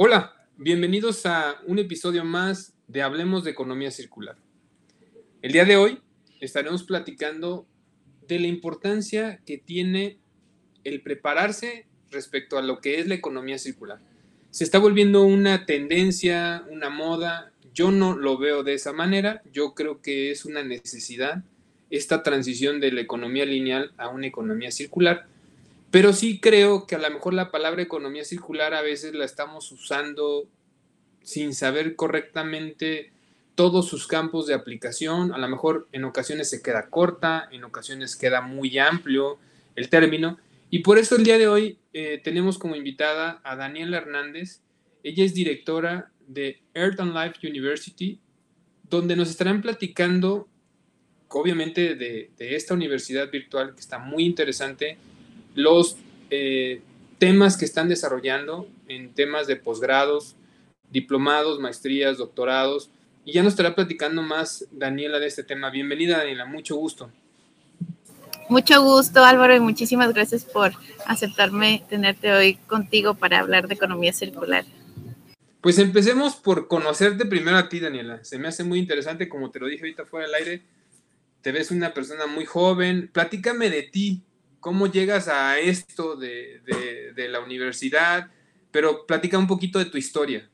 Hola, 0.00 0.32
bienvenidos 0.56 1.26
a 1.26 1.56
un 1.66 1.80
episodio 1.80 2.24
más 2.24 2.72
de 2.86 3.02
Hablemos 3.02 3.42
de 3.42 3.50
Economía 3.50 3.90
Circular. 3.90 4.36
El 5.42 5.50
día 5.50 5.64
de 5.64 5.76
hoy 5.76 5.98
estaremos 6.40 6.84
platicando 6.84 7.66
de 8.28 8.38
la 8.38 8.46
importancia 8.46 9.40
que 9.44 9.58
tiene 9.58 10.18
el 10.84 11.02
prepararse 11.02 11.88
respecto 12.12 12.58
a 12.58 12.62
lo 12.62 12.80
que 12.80 13.00
es 13.00 13.08
la 13.08 13.16
economía 13.16 13.58
circular. 13.58 13.98
Se 14.50 14.62
está 14.62 14.78
volviendo 14.78 15.24
una 15.24 15.66
tendencia, 15.66 16.64
una 16.70 16.90
moda. 16.90 17.50
Yo 17.74 17.90
no 17.90 18.16
lo 18.16 18.38
veo 18.38 18.62
de 18.62 18.74
esa 18.74 18.92
manera. 18.92 19.42
Yo 19.52 19.74
creo 19.74 20.00
que 20.00 20.30
es 20.30 20.44
una 20.44 20.62
necesidad 20.62 21.42
esta 21.90 22.22
transición 22.22 22.78
de 22.78 22.92
la 22.92 23.00
economía 23.00 23.46
lineal 23.46 23.92
a 23.96 24.10
una 24.10 24.28
economía 24.28 24.70
circular. 24.70 25.26
Pero 25.90 26.12
sí 26.12 26.40
creo 26.40 26.86
que 26.86 26.94
a 26.94 26.98
lo 26.98 27.10
mejor 27.10 27.34
la 27.34 27.50
palabra 27.50 27.82
economía 27.82 28.24
circular 28.24 28.74
a 28.74 28.82
veces 28.82 29.14
la 29.14 29.24
estamos 29.24 29.72
usando 29.72 30.46
sin 31.22 31.54
saber 31.54 31.96
correctamente 31.96 33.12
todos 33.54 33.88
sus 33.88 34.06
campos 34.06 34.46
de 34.46 34.54
aplicación. 34.54 35.32
A 35.32 35.38
lo 35.38 35.48
mejor 35.48 35.88
en 35.92 36.04
ocasiones 36.04 36.48
se 36.50 36.62
queda 36.62 36.90
corta, 36.90 37.48
en 37.50 37.64
ocasiones 37.64 38.16
queda 38.16 38.40
muy 38.40 38.78
amplio 38.78 39.38
el 39.74 39.88
término. 39.88 40.38
Y 40.70 40.80
por 40.80 40.98
eso 40.98 41.16
el 41.16 41.24
día 41.24 41.38
de 41.38 41.48
hoy 41.48 41.78
eh, 41.92 42.20
tenemos 42.22 42.58
como 42.58 42.76
invitada 42.76 43.40
a 43.42 43.56
Daniela 43.56 43.96
Hernández. 43.96 44.60
Ella 45.02 45.24
es 45.24 45.34
directora 45.34 46.12
de 46.28 46.62
Earth 46.74 47.00
and 47.00 47.14
Life 47.14 47.46
University, 47.46 48.20
donde 48.88 49.16
nos 49.16 49.30
estarán 49.30 49.62
platicando, 49.62 50.48
obviamente, 51.28 51.94
de, 51.94 52.30
esta 52.38 52.74
universidad 52.74 53.30
virtual 53.30 53.74
que 53.74 53.80
está 53.80 53.98
muy 53.98 54.24
interesante, 54.24 54.98
los 55.58 55.96
eh, 56.30 56.82
temas 57.18 57.56
que 57.56 57.64
están 57.64 57.88
desarrollando 57.88 58.68
en 58.86 59.12
temas 59.12 59.48
de 59.48 59.56
posgrados, 59.56 60.36
diplomados, 60.88 61.58
maestrías, 61.58 62.16
doctorados. 62.16 62.90
Y 63.24 63.32
ya 63.32 63.42
nos 63.42 63.54
estará 63.54 63.74
platicando 63.74 64.22
más 64.22 64.66
Daniela 64.70 65.18
de 65.18 65.26
este 65.26 65.42
tema. 65.42 65.70
Bienvenida, 65.70 66.18
Daniela, 66.18 66.46
mucho 66.46 66.76
gusto. 66.76 67.10
Mucho 68.48 68.80
gusto, 68.82 69.24
Álvaro, 69.24 69.54
y 69.56 69.58
muchísimas 69.58 70.14
gracias 70.14 70.44
por 70.44 70.70
aceptarme 71.06 71.84
tenerte 71.90 72.32
hoy 72.32 72.54
contigo 72.68 73.14
para 73.14 73.40
hablar 73.40 73.66
de 73.66 73.74
economía 73.74 74.12
circular. 74.12 74.64
Pues 75.60 75.80
empecemos 75.80 76.36
por 76.36 76.68
conocerte 76.68 77.26
primero 77.26 77.56
a 77.56 77.68
ti, 77.68 77.80
Daniela. 77.80 78.22
Se 78.22 78.38
me 78.38 78.46
hace 78.46 78.62
muy 78.62 78.78
interesante, 78.78 79.28
como 79.28 79.50
te 79.50 79.58
lo 79.58 79.66
dije 79.66 79.82
ahorita 79.82 80.06
fuera 80.06 80.26
del 80.26 80.36
aire, 80.36 80.62
te 81.42 81.50
ves 81.50 81.72
una 81.72 81.92
persona 81.92 82.28
muy 82.28 82.44
joven. 82.44 83.10
Platícame 83.12 83.70
de 83.70 83.82
ti, 83.82 84.22
cómo 84.60 84.86
llegas 84.86 85.28
a 85.28 85.58
esto 85.58 86.16
de, 86.16 86.60
la 87.16 87.40
universidad, 87.40 88.30
pero 88.70 89.06
platica 89.06 89.38
un 89.38 89.46
poquito 89.46 89.78
de 89.78 89.86
tu 89.86 89.98
historia. 89.98 90.48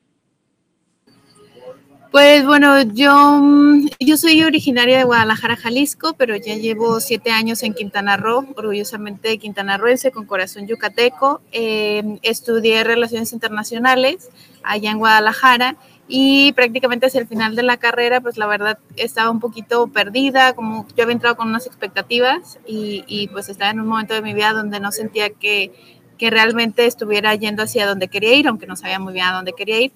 Pues 2.11 2.47
bueno, 2.47 2.81
yo, 2.83 3.41
mm, 3.43 3.89
yo 3.99 4.17
soy 4.17 4.45
originaria 4.45 4.99
de 4.99 5.05
Guadalajara, 5.05 5.57
Jalisco, 5.57 6.15
pero 6.17 6.37
ya 6.37 6.55
llevo 6.55 7.01
siete 7.01 7.33
años 7.33 7.65
en 7.65 7.75
Quintana 7.75 8.17
Roo, 8.17 8.47
orgullosamente 8.55 9.37
quintanarroense, 9.39 10.13
con 10.13 10.25
corazón 10.25 10.69
yucateco. 10.69 11.43
Em, 11.51 12.21
estudié 12.23 12.85
Relaciones 12.85 13.33
Internacionales 13.33 14.29
allá 14.63 14.93
en 14.93 14.99
Guadalajara 14.99 15.77
y 16.07 16.53
prácticamente 16.53 17.07
hacia 17.07 17.21
el 17.21 17.27
final 17.27 17.57
de 17.57 17.63
la 17.63 17.79
carrera, 17.79 18.21
pues 18.21 18.37
la 18.37 18.47
verdad 18.47 18.79
estaba 18.97 19.31
un 19.31 19.41
poquito 19.41 19.87
perdida, 19.87 20.53
como 20.55 20.87
yo 20.97 21.05
había 21.05 21.15
entrado 21.15 21.37
con 21.37 21.49
unas 21.49 21.67
expectativas 21.67 22.59
y, 22.67 23.05
y 23.07 23.29
pues 23.29 23.49
estaba 23.49 23.71
en 23.71 23.81
un 23.81 23.87
momento 23.87 24.15
de 24.15 24.23
mi 24.23 24.35
vida 24.35 24.53
donde 24.53 24.81
no 24.81 24.93
sentía 24.93 25.31
que, 25.31 25.73
que 26.19 26.31
realmente 26.31 26.87
estuviera 26.87 27.35
yendo 27.35 27.63
hacia 27.63 27.87
donde 27.87 28.09
quería 28.09 28.35
ir, 28.35 28.49
aunque 28.49 28.67
no 28.67 28.77
sabía 28.77 28.99
muy 28.99 29.13
bien 29.15 29.27
a 29.27 29.33
dónde 29.33 29.55
quería 29.55 29.81
ir. 29.81 29.93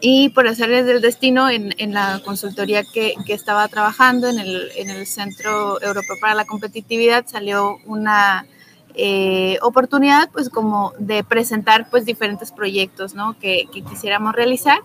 Y 0.00 0.28
por 0.30 0.46
hacerles 0.46 0.84
del 0.84 1.00
destino, 1.00 1.48
en, 1.48 1.74
en 1.78 1.94
la 1.94 2.20
consultoría 2.22 2.82
que, 2.84 3.14
que, 3.24 3.32
estaba 3.32 3.66
trabajando 3.68 4.28
en 4.28 4.38
el, 4.38 4.70
en 4.76 4.90
el 4.90 5.06
Centro 5.06 5.80
Europeo 5.80 6.16
para 6.20 6.34
la 6.34 6.44
Competitividad, 6.44 7.24
salió 7.26 7.78
una 7.86 8.46
eh, 8.94 9.58
oportunidad 9.60 10.30
pues 10.32 10.48
como 10.48 10.92
de 10.98 11.22
presentar 11.22 11.88
pues 11.90 12.06
diferentes 12.06 12.50
proyectos 12.50 13.14
¿no? 13.14 13.38
que, 13.38 13.66
que, 13.72 13.82
quisiéramos 13.82 14.34
realizar. 14.34 14.78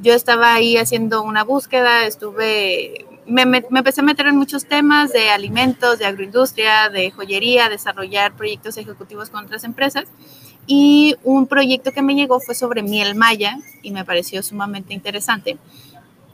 Yo 0.00 0.14
estaba 0.14 0.54
ahí 0.54 0.76
haciendo 0.76 1.22
una 1.22 1.42
búsqueda, 1.42 2.06
estuve, 2.06 3.06
me, 3.26 3.46
me, 3.46 3.64
me, 3.68 3.80
empecé 3.80 4.00
a 4.00 4.04
meter 4.04 4.26
en 4.26 4.36
muchos 4.36 4.64
temas 4.64 5.12
de 5.12 5.30
alimentos, 5.30 5.98
de 5.98 6.06
agroindustria, 6.06 6.88
de 6.88 7.10
joyería, 7.10 7.68
desarrollar 7.68 8.36
proyectos 8.36 8.76
ejecutivos 8.76 9.28
con 9.30 9.44
otras 9.44 9.64
empresas. 9.64 10.04
Y 10.66 11.16
un 11.24 11.46
proyecto 11.46 11.92
que 11.92 12.02
me 12.02 12.14
llegó 12.14 12.40
fue 12.40 12.54
sobre 12.54 12.82
miel 12.82 13.14
maya 13.14 13.58
y 13.82 13.90
me 13.90 14.04
pareció 14.04 14.42
sumamente 14.42 14.94
interesante. 14.94 15.56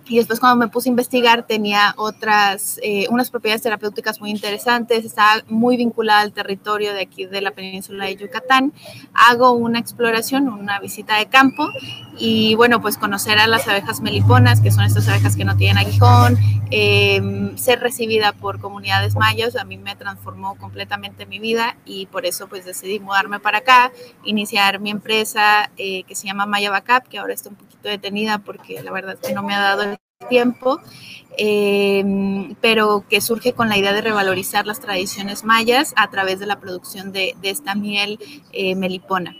Y 0.06 0.18
después 0.18 0.38
cuando 0.38 0.56
me 0.56 0.70
puse 0.70 0.88
a 0.88 0.90
investigar 0.90 1.46
tenía 1.46 1.94
otras, 1.96 2.78
eh, 2.82 3.06
unas 3.10 3.30
propiedades 3.30 3.62
terapéuticas 3.62 4.20
muy 4.20 4.30
interesantes, 4.30 5.04
estaba 5.04 5.42
muy 5.48 5.76
vinculada 5.76 6.20
al 6.20 6.32
territorio 6.32 6.92
de 6.92 7.02
aquí 7.02 7.24
de 7.24 7.40
la 7.40 7.52
península 7.52 8.04
de 8.04 8.16
Yucatán. 8.16 8.72
Hago 9.14 9.52
una 9.52 9.78
exploración, 9.78 10.48
una 10.48 10.78
visita 10.78 11.16
de 11.16 11.26
campo 11.26 11.68
y 12.18 12.54
bueno, 12.54 12.80
pues 12.80 12.98
conocer 12.98 13.38
a 13.38 13.46
las 13.46 13.66
abejas 13.66 14.00
meliponas, 14.00 14.60
que 14.60 14.70
son 14.70 14.84
estas 14.84 15.08
abejas 15.08 15.36
que 15.36 15.44
no 15.44 15.56
tienen 15.56 15.78
aguijón, 15.78 16.36
eh, 16.70 17.52
ser 17.56 17.80
recibida 17.80 18.32
por 18.32 18.60
comunidades 18.60 19.16
mayas, 19.16 19.56
a 19.56 19.64
mí 19.64 19.78
me 19.78 19.96
transformó 19.96 20.56
completamente 20.56 21.26
mi 21.26 21.38
vida 21.38 21.76
y 21.84 22.06
por 22.06 22.26
eso 22.26 22.46
pues 22.46 22.64
decidí 22.64 23.00
mudarme 23.00 23.40
para 23.40 23.58
acá, 23.58 23.92
iniciar 24.24 24.80
mi 24.80 24.90
empresa 24.90 25.70
eh, 25.76 26.02
que 26.04 26.14
se 26.14 26.26
llama 26.26 26.46
Maya 26.46 26.70
Backup, 26.70 27.08
que 27.08 27.18
ahora 27.18 27.34
está 27.34 27.48
un 27.48 27.56
poquito 27.56 27.73
detenida 27.88 28.38
porque 28.38 28.82
la 28.82 28.92
verdad 28.92 29.18
es 29.20 29.28
que 29.28 29.34
no 29.34 29.42
me 29.42 29.54
ha 29.54 29.60
dado 29.60 29.82
el 29.82 29.98
tiempo, 30.28 30.80
eh, 31.36 32.54
pero 32.60 33.04
que 33.08 33.20
surge 33.20 33.52
con 33.52 33.68
la 33.68 33.76
idea 33.76 33.92
de 33.92 34.00
revalorizar 34.00 34.66
las 34.66 34.80
tradiciones 34.80 35.44
mayas 35.44 35.92
a 35.96 36.10
través 36.10 36.38
de 36.38 36.46
la 36.46 36.60
producción 36.60 37.12
de, 37.12 37.34
de 37.40 37.50
esta 37.50 37.74
miel 37.74 38.18
eh, 38.52 38.74
melipona. 38.74 39.36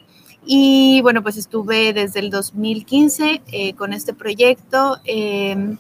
Y 0.47 1.01
bueno, 1.03 1.23
pues 1.23 1.37
estuve 1.37 1.93
desde 1.93 2.21
el 2.21 2.31
2015 2.31 3.43
eh, 3.47 3.75
con 3.75 3.93
este 3.93 4.13
proyecto 4.13 4.99
em, 5.05 5.79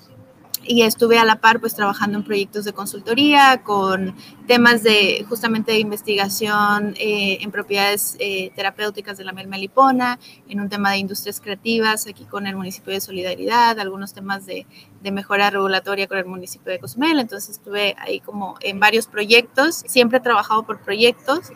y 0.66 0.82
estuve 0.82 1.18
a 1.18 1.24
la 1.24 1.36
par 1.36 1.60
pues 1.60 1.74
trabajando 1.74 2.18
en 2.18 2.24
proyectos 2.24 2.64
de 2.64 2.72
consultoría 2.72 3.62
con 3.62 4.14
temas 4.46 4.82
de 4.82 5.24
justamente 5.28 5.72
de 5.72 5.78
investigación 5.78 6.94
eh, 6.98 7.38
en 7.40 7.50
propiedades 7.50 8.16
eh, 8.18 8.50
terapéuticas 8.54 9.16
de 9.18 9.24
la 9.24 9.32
miel 9.32 9.48
melipona, 9.48 10.18
en 10.48 10.60
un 10.60 10.68
tema 10.68 10.90
de 10.92 10.98
industrias 10.98 11.40
creativas 11.40 12.06
aquí 12.06 12.24
con 12.24 12.46
el 12.46 12.56
municipio 12.56 12.92
de 12.92 13.00
Solidaridad, 13.00 13.78
algunos 13.78 14.12
temas 14.12 14.46
de, 14.46 14.66
de 15.02 15.12
mejora 15.12 15.50
regulatoria 15.50 16.06
con 16.06 16.18
el 16.18 16.26
municipio 16.26 16.72
de 16.72 16.78
Cozumel, 16.78 17.18
entonces 17.18 17.50
estuve 17.50 17.94
ahí 17.98 18.20
como 18.20 18.56
en 18.60 18.80
varios 18.80 19.06
proyectos, 19.06 19.84
siempre 19.86 20.18
he 20.18 20.20
trabajado 20.20 20.64
por 20.64 20.80
proyectos 20.80 21.50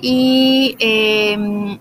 y 0.00 0.76
eh, 0.78 1.78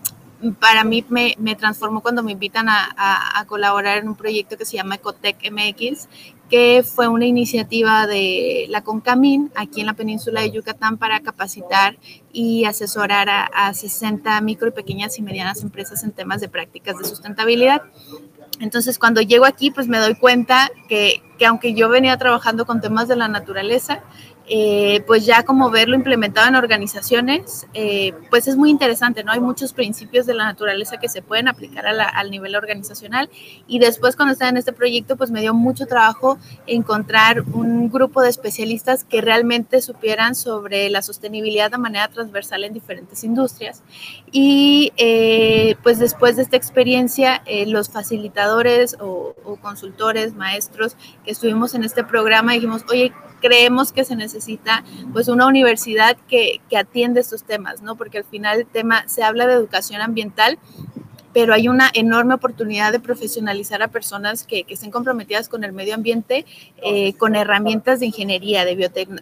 para 0.60 0.84
mí 0.84 1.06
me, 1.10 1.36
me, 1.38 1.56
transformó 1.56 2.02
cuando 2.02 2.24
me 2.24 2.32
invitan 2.32 2.68
a, 2.70 3.46
colaborar 3.48 3.98
en 3.98 4.08
un 4.08 4.16
proyecto 4.16 4.58
que 4.58 4.66
se 4.66 4.78
llama 4.78 4.96
Ecotec 4.96 5.38
MX, 5.52 6.08
que 6.50 6.84
fue 6.84 7.08
una 7.08 7.26
iniciativa 7.26 8.08
de 8.08 8.66
la 8.70 8.84
CONCAMIN 8.84 9.52
aquí 9.56 9.82
en 9.82 9.88
la 9.88 9.94
península 9.94 10.42
de 10.42 10.52
Yucatán 10.52 10.98
para 10.98 11.20
capacitar 11.22 11.98
y 12.32 12.66
asesorar 12.66 13.30
a, 13.30 13.46
a 13.46 13.74
60 13.74 14.40
micro 14.42 14.68
y 14.68 14.72
pequeñas 14.72 15.18
y 15.18 15.22
medianas 15.22 15.62
empresas 15.64 16.04
en 16.04 16.12
temas 16.12 16.42
de 16.42 16.50
prácticas 16.50 16.98
de 16.98 17.06
sustentabilidad. 17.06 17.82
Entonces, 18.60 19.00
cuando 19.00 19.22
llego 19.22 19.46
aquí, 19.46 19.72
pues 19.72 19.88
me 19.88 19.98
doy 19.98 20.16
cuenta 20.16 20.70
que, 20.88 21.22
que 21.38 21.46
aunque 21.46 21.74
yo 21.74 21.90
venía 21.90 22.18
trabajando 22.18 22.66
con 22.66 22.82
temas 22.82 23.08
de 23.08 23.16
la 23.16 23.28
naturaleza, 23.28 24.04
eh, 24.50 25.02
pues 25.08 25.26
ya 25.26 25.44
como 25.44 25.72
verlo 25.72 25.96
implementado 25.96 26.50
en 26.50 26.56
organizaciones, 26.56 27.66
eh, 27.74 28.14
pues 28.30 28.48
es 28.48 28.58
muy 28.58 28.70
interesante, 28.70 29.24
¿no? 29.24 29.32
Hay 29.32 29.40
muchos 29.40 29.72
principios 29.72 30.26
de 30.26 30.34
la 30.34 30.44
naturaleza 30.44 30.98
que 30.98 31.08
se 31.08 31.22
pueden 31.22 31.48
aplicar 31.48 31.86
al 31.88 32.30
nivel 32.30 32.56
organizacional 32.56 33.30
y 33.68 33.80
después 33.80 34.18
cuando 34.18 34.34
estaba 34.34 34.50
en 34.50 34.58
este 34.58 34.74
proyecto, 34.74 35.16
pues 35.16 35.32
me 35.32 35.40
dio 35.40 35.54
mucho 35.54 35.86
trabajo 35.86 36.38
encontrar 36.68 37.42
un 37.54 37.90
grupo 37.90 38.22
de 38.22 38.30
especialistas 38.30 39.06
que 39.06 39.22
realmente 39.22 39.82
supieran 39.82 40.36
sobre 40.36 40.90
la 40.90 41.02
sostenibilidad 41.02 41.72
de 41.72 41.78
manera 41.78 42.10
transversal 42.10 42.66
en 42.66 42.74
diferentes 42.74 43.24
industrias 43.24 43.82
y 44.32 44.92
eh, 44.98 45.76
pues 45.84 46.00
después 46.00 46.36
de 46.36 46.42
esta 46.42 46.58
experiencia, 46.58 47.44
los 47.68 47.90
facilitadores 47.90 48.98
o, 49.00 49.36
o 49.46 49.56
consultores, 49.58 50.34
maestros 50.34 50.98
que 51.24 51.32
estuvimos 51.32 51.76
en 51.76 51.84
este 51.84 52.04
programa 52.04 52.54
dijimos, 52.54 52.84
oye, 52.90 53.14
creemos 53.44 53.92
que 53.92 54.06
se 54.06 54.16
necesita 54.16 54.86
pues 55.12 55.28
una 55.28 55.46
universidad 55.46 56.16
que, 56.30 56.62
que 56.70 56.78
atiende 56.78 57.20
estos 57.20 57.44
temas, 57.44 57.82
¿no? 57.82 57.98
Porque 57.98 58.20
al 58.20 58.24
final 58.24 58.62
el 58.62 58.66
tema 58.66 59.04
se 59.08 59.22
habla 59.22 59.46
de 59.46 59.54
educación 59.54 60.02
ambiental, 60.02 60.58
pero 61.34 61.54
hay 61.54 61.68
una 61.68 61.90
enorme 61.94 62.36
oportunidad 62.36 62.92
de 62.94 63.00
profesionalizar 63.00 63.82
a 63.82 63.90
personas 63.90 64.46
que, 64.46 64.66
estén 64.70 64.92
comprometidas 64.92 65.50
con 65.50 65.64
el 65.64 65.74
medio 65.74 65.96
ambiente, 65.96 66.46
eh, 66.78 67.14
con 67.16 67.36
herramientas 67.36 68.00
de 68.00 68.06
ingeniería, 68.06 68.64
de, 68.64 68.76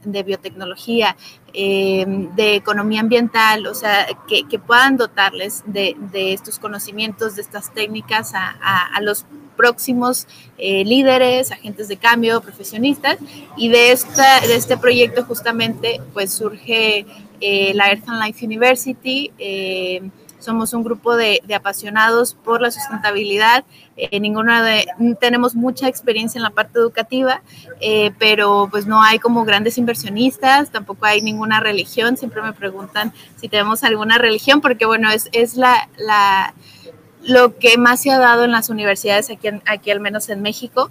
de 0.03 0.23
biotecnología, 0.23 1.15
eh, 1.53 2.05
de 2.35 2.55
economía 2.55 2.99
ambiental, 2.99 3.65
o 3.65 3.73
sea, 3.73 4.05
que, 4.27 4.59
puedan 4.59 4.97
dotarles 4.97 5.63
de, 5.65 5.95
estos 6.13 6.59
conocimientos, 6.59 7.35
de 7.35 7.41
estas 7.41 7.73
técnicas 7.73 8.33
a, 8.35 8.51
a 8.93 9.01
los 9.01 9.25
próximos 9.61 10.27
eh, 10.57 10.83
líderes, 10.83 11.51
agentes 11.51 11.87
de 11.87 11.97
cambio, 11.97 12.41
profesionistas. 12.41 13.17
Y 13.55 13.69
de, 13.69 13.91
esta, 13.91 14.39
de 14.39 14.55
este 14.55 14.75
proyecto 14.75 15.23
justamente 15.23 16.01
pues 16.13 16.33
surge 16.33 17.05
eh, 17.41 17.71
la 17.75 17.89
Earth 17.91 18.09
and 18.09 18.23
Life 18.23 18.43
University. 18.43 19.31
Eh, 19.37 20.01
somos 20.39 20.73
un 20.73 20.83
grupo 20.83 21.15
de, 21.15 21.39
apasionados 21.55 22.33
por 22.33 22.59
la 22.59 22.71
sustentabilidad. 22.71 23.63
ninguna 24.11 24.63
de, 24.63 24.87
tenemos 25.19 25.53
mucha 25.53 25.87
experiencia 25.87 26.39
en 26.39 26.43
la 26.43 26.49
parte 26.49 26.79
educativa, 26.79 27.43
pero 28.17 28.67
pues 28.71 28.87
no 28.87 29.03
hay 29.03 29.19
como 29.19 29.45
grandes 29.45 29.77
inversionistas, 29.77 30.71
tampoco 30.71 31.05
hay 31.05 31.21
ninguna 31.21 31.59
religión. 31.59 32.17
Siempre 32.17 32.41
me 32.41 32.53
preguntan 32.53 33.13
si 33.39 33.49
tenemos 33.49 33.83
alguna 33.83 34.17
religión, 34.17 34.61
porque 34.61 34.87
bueno, 34.87 35.11
es, 35.11 35.29
es 35.31 35.55
la, 35.55 35.87
la 35.97 36.55
lo 37.23 37.57
que 37.57 37.77
más 37.77 38.01
se 38.01 38.11
ha 38.11 38.19
dado 38.19 38.43
en 38.43 38.51
las 38.51 38.69
universidades 38.69 39.29
aquí, 39.29 39.49
aquí 39.65 39.91
al 39.91 39.99
menos 39.99 40.29
en 40.29 40.41
México. 40.41 40.89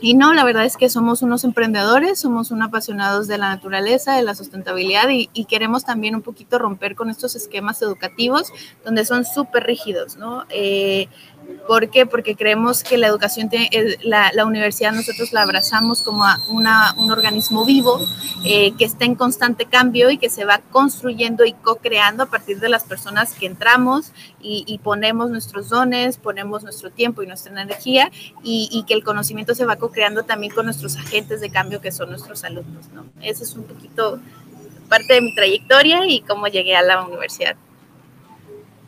Y 0.00 0.14
no, 0.14 0.32
la 0.32 0.44
verdad 0.44 0.64
es 0.64 0.76
que 0.76 0.88
somos 0.88 1.22
unos 1.22 1.42
emprendedores, 1.42 2.20
somos 2.20 2.52
unos 2.52 2.68
apasionados 2.68 3.26
de 3.26 3.36
la 3.36 3.48
naturaleza, 3.48 4.14
de 4.14 4.22
la 4.22 4.36
sustentabilidad 4.36 5.08
y, 5.10 5.44
queremos 5.46 5.84
también 5.84 6.14
un 6.14 6.22
poquito 6.22 6.58
romper 6.58 6.94
con 6.94 7.10
estos 7.10 7.34
esquemas 7.34 7.82
educativos 7.82 8.52
donde 8.84 9.04
son 9.04 9.24
súper 9.24 9.64
rígidos, 9.64 10.16
¿no? 10.16 10.44
Eh, 10.50 11.08
¿Por 11.66 11.88
qué? 11.90 12.04
Porque 12.04 12.36
creemos 12.36 12.82
que 12.82 12.98
la 12.98 13.06
educación, 13.06 13.48
tiene, 13.48 13.70
la, 14.02 14.30
la, 14.34 14.44
universidad 14.44 14.92
nosotros 14.92 15.32
la 15.32 15.42
abrazamos 15.42 16.02
como 16.02 16.24
una, 16.48 16.94
un 16.98 17.10
organismo 17.10 17.64
vivo 17.64 18.00
eh, 18.44 18.72
que 18.76 18.84
está 18.84 19.06
en 19.06 19.14
constante 19.14 19.64
cambio 19.64 20.10
y 20.10 20.18
que 20.18 20.28
se 20.28 20.44
va 20.44 20.60
construyendo 20.70 21.46
y 21.46 21.54
co-creando 21.54 22.24
a 22.24 22.26
partir 22.26 22.60
de 22.60 22.68
las 22.68 22.84
personas 22.84 23.32
que 23.32 23.46
entramos 23.46 24.12
y, 24.40 24.78
ponemos 24.82 25.30
nuestros 25.30 25.68
dones, 25.70 26.18
ponemos 26.18 26.62
nuestro 26.62 26.90
tiempo 26.90 27.22
y 27.22 27.26
nuestra 27.26 27.50
energía 27.50 28.10
y, 28.42 28.84
que 28.86 28.94
el 28.94 29.02
conocimiento 29.02 29.54
se 29.54 29.64
va 29.64 29.76
co-creando 29.76 30.24
también 30.24 30.52
con 30.52 30.66
nuestros 30.66 30.96
agentes 30.96 31.40
de 31.40 31.50
cambio 31.50 31.80
que 31.80 31.92
son 31.92 32.10
nuestros 32.10 32.44
alumnos. 32.44 32.88
¿no? 32.94 33.06
Ese 33.22 33.44
es 33.44 33.54
un 33.54 33.64
poquito 33.64 34.20
parte 34.88 35.14
de 35.14 35.20
mi 35.22 35.34
trayectoria 35.34 36.06
y 36.06 36.20
cómo 36.20 36.46
llegué 36.46 36.76
a 36.76 36.82
la 36.82 37.04
universidad. 37.04 37.56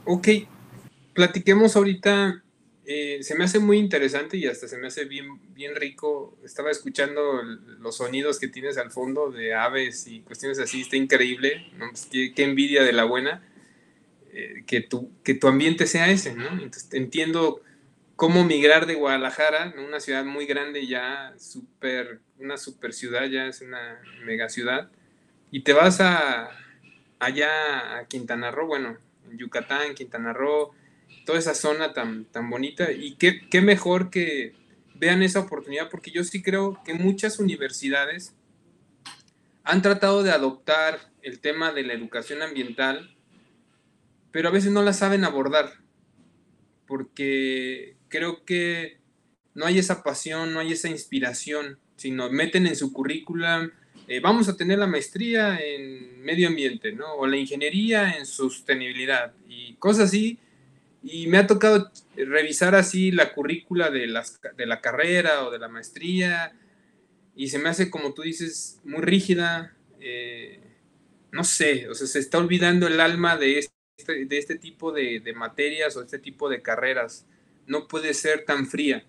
Ok, 0.05 0.29
platiquemos 1.15 1.77
ahorita 1.77 2.43
eh, 2.93 3.23
se 3.23 3.37
me 3.37 3.45
hace 3.45 3.61
muy 3.61 3.79
interesante 3.79 4.37
y 4.37 4.49
hasta 4.49 4.67
se 4.67 4.77
me 4.77 4.89
hace 4.89 5.05
bien, 5.05 5.39
bien 5.55 5.77
rico. 5.77 6.37
Estaba 6.45 6.73
escuchando 6.73 7.41
los 7.79 7.99
sonidos 7.99 8.41
que 8.41 8.49
tienes 8.49 8.79
al 8.79 8.91
fondo 8.91 9.31
de 9.31 9.55
aves 9.55 10.09
y 10.09 10.23
cuestiones 10.23 10.59
así, 10.59 10.81
está 10.81 10.97
increíble. 10.97 11.71
Pues, 11.79 12.09
qué, 12.11 12.43
envidia 12.43 12.83
de 12.83 12.93
la 12.93 13.05
buena 13.05 13.47
eh, 14.33 14.65
que, 14.67 14.81
tu, 14.81 15.09
que 15.23 15.35
tu 15.35 15.47
ambiente 15.47 15.87
sea 15.87 16.11
ese, 16.11 16.35
¿no? 16.35 16.49
Entonces 16.51 16.89
entiendo 16.93 17.63
cómo 18.17 18.43
migrar 18.43 18.87
de 18.87 18.97
Guadalajara, 18.97 19.73
una 19.79 20.01
ciudad 20.01 20.25
muy 20.25 20.47
grande 20.47 20.89
ya, 20.89 21.33
super, 21.39 22.19
una 22.41 22.57
super 22.57 22.93
ciudad, 22.93 23.27
ya 23.27 23.47
es 23.47 23.61
una 23.61 24.03
mega 24.25 24.49
ciudad, 24.49 24.91
y 25.53 25.61
te 25.61 25.75
vas 25.75 26.01
a 26.01 26.51
allá 27.21 27.99
a 27.99 28.07
Quintana 28.09 28.51
Roo, 28.51 28.67
bueno, 28.67 28.99
en 29.31 29.39
Yucatán, 29.39 29.95
Quintana 29.95 30.33
Roo, 30.33 30.75
toda 31.31 31.39
esa 31.39 31.55
zona 31.55 31.93
tan, 31.93 32.25
tan 32.25 32.51
bonita 32.51 32.91
y 32.91 33.15
qué, 33.15 33.47
qué 33.49 33.61
mejor 33.61 34.11
que 34.11 34.53
vean 34.97 35.23
esa 35.23 35.39
oportunidad 35.39 35.89
porque 35.89 36.11
yo 36.11 36.25
sí 36.25 36.43
creo 36.43 36.83
que 36.85 36.93
muchas 36.93 37.39
universidades 37.39 38.35
han 39.63 39.81
tratado 39.81 40.25
de 40.25 40.33
adoptar 40.33 40.99
el 41.23 41.39
tema 41.39 41.71
de 41.71 41.85
la 41.85 41.93
educación 41.93 42.43
ambiental, 42.43 43.17
pero 44.33 44.49
a 44.49 44.51
veces 44.51 44.73
no 44.73 44.83
la 44.83 44.93
saben 44.93 45.23
abordar, 45.23 45.75
porque 46.89 47.95
creo 48.09 48.45
que 48.45 48.99
no 49.55 49.67
hay 49.67 49.79
esa 49.79 50.03
pasión, 50.03 50.53
no 50.53 50.59
hay 50.59 50.73
esa 50.73 50.89
inspiración, 50.89 51.79
sino 51.95 52.29
meten 52.29 52.67
en 52.67 52.75
su 52.75 52.93
currículum, 52.93 53.71
eh, 54.09 54.19
vamos 54.19 54.49
a 54.49 54.57
tener 54.57 54.81
la 54.81 54.89
maestría 54.89 55.61
en 55.61 56.23
medio 56.23 56.49
ambiente, 56.49 56.91
¿no? 56.91 57.15
O 57.15 57.29
la 57.29 57.37
ingeniería 57.37 58.19
en 58.19 58.27
sostenibilidad 58.27 59.33
y 59.49 59.75
cosas 59.75 60.07
así, 60.07 60.41
y 61.03 61.27
me 61.29 61.39
ha 61.39 61.47
tocado 61.47 61.91
revisar 62.17 62.75
así 62.75 63.11
la 63.11 63.33
currícula 63.33 63.91
de, 63.91 64.07
las, 64.07 64.41
de 64.57 64.67
la 64.67 64.81
carrera 64.81 65.47
o 65.47 65.51
de 65.51 65.59
la 65.59 65.69
maestría 65.69 66.53
y 67.41 67.49
se 67.49 67.59
me 67.59 67.71
hace, 67.71 67.91
como 67.91 68.13
tú 68.13 68.21
dices, 68.21 68.81
muy 68.85 69.01
rígida. 69.01 69.75
Eh, 69.99 70.61
no 71.33 71.43
sé, 71.43 71.89
o 71.89 71.95
sea, 71.95 72.07
se 72.07 72.19
está 72.19 72.37
olvidando 72.37 72.87
el 72.87 73.01
alma 73.01 73.39
de 73.39 73.61
este, 73.61 74.27
de 74.27 74.39
este 74.39 74.57
tipo 74.57 74.93
de, 74.93 75.23
materias 75.35 75.97
o 75.97 76.03
este 76.03 76.19
tipo 76.19 76.51
de 76.51 76.61
carreras. 76.61 77.27
No 77.67 77.89
puede 77.89 78.13
ser 78.13 78.45
tan 78.45 78.67
fría, 78.67 79.07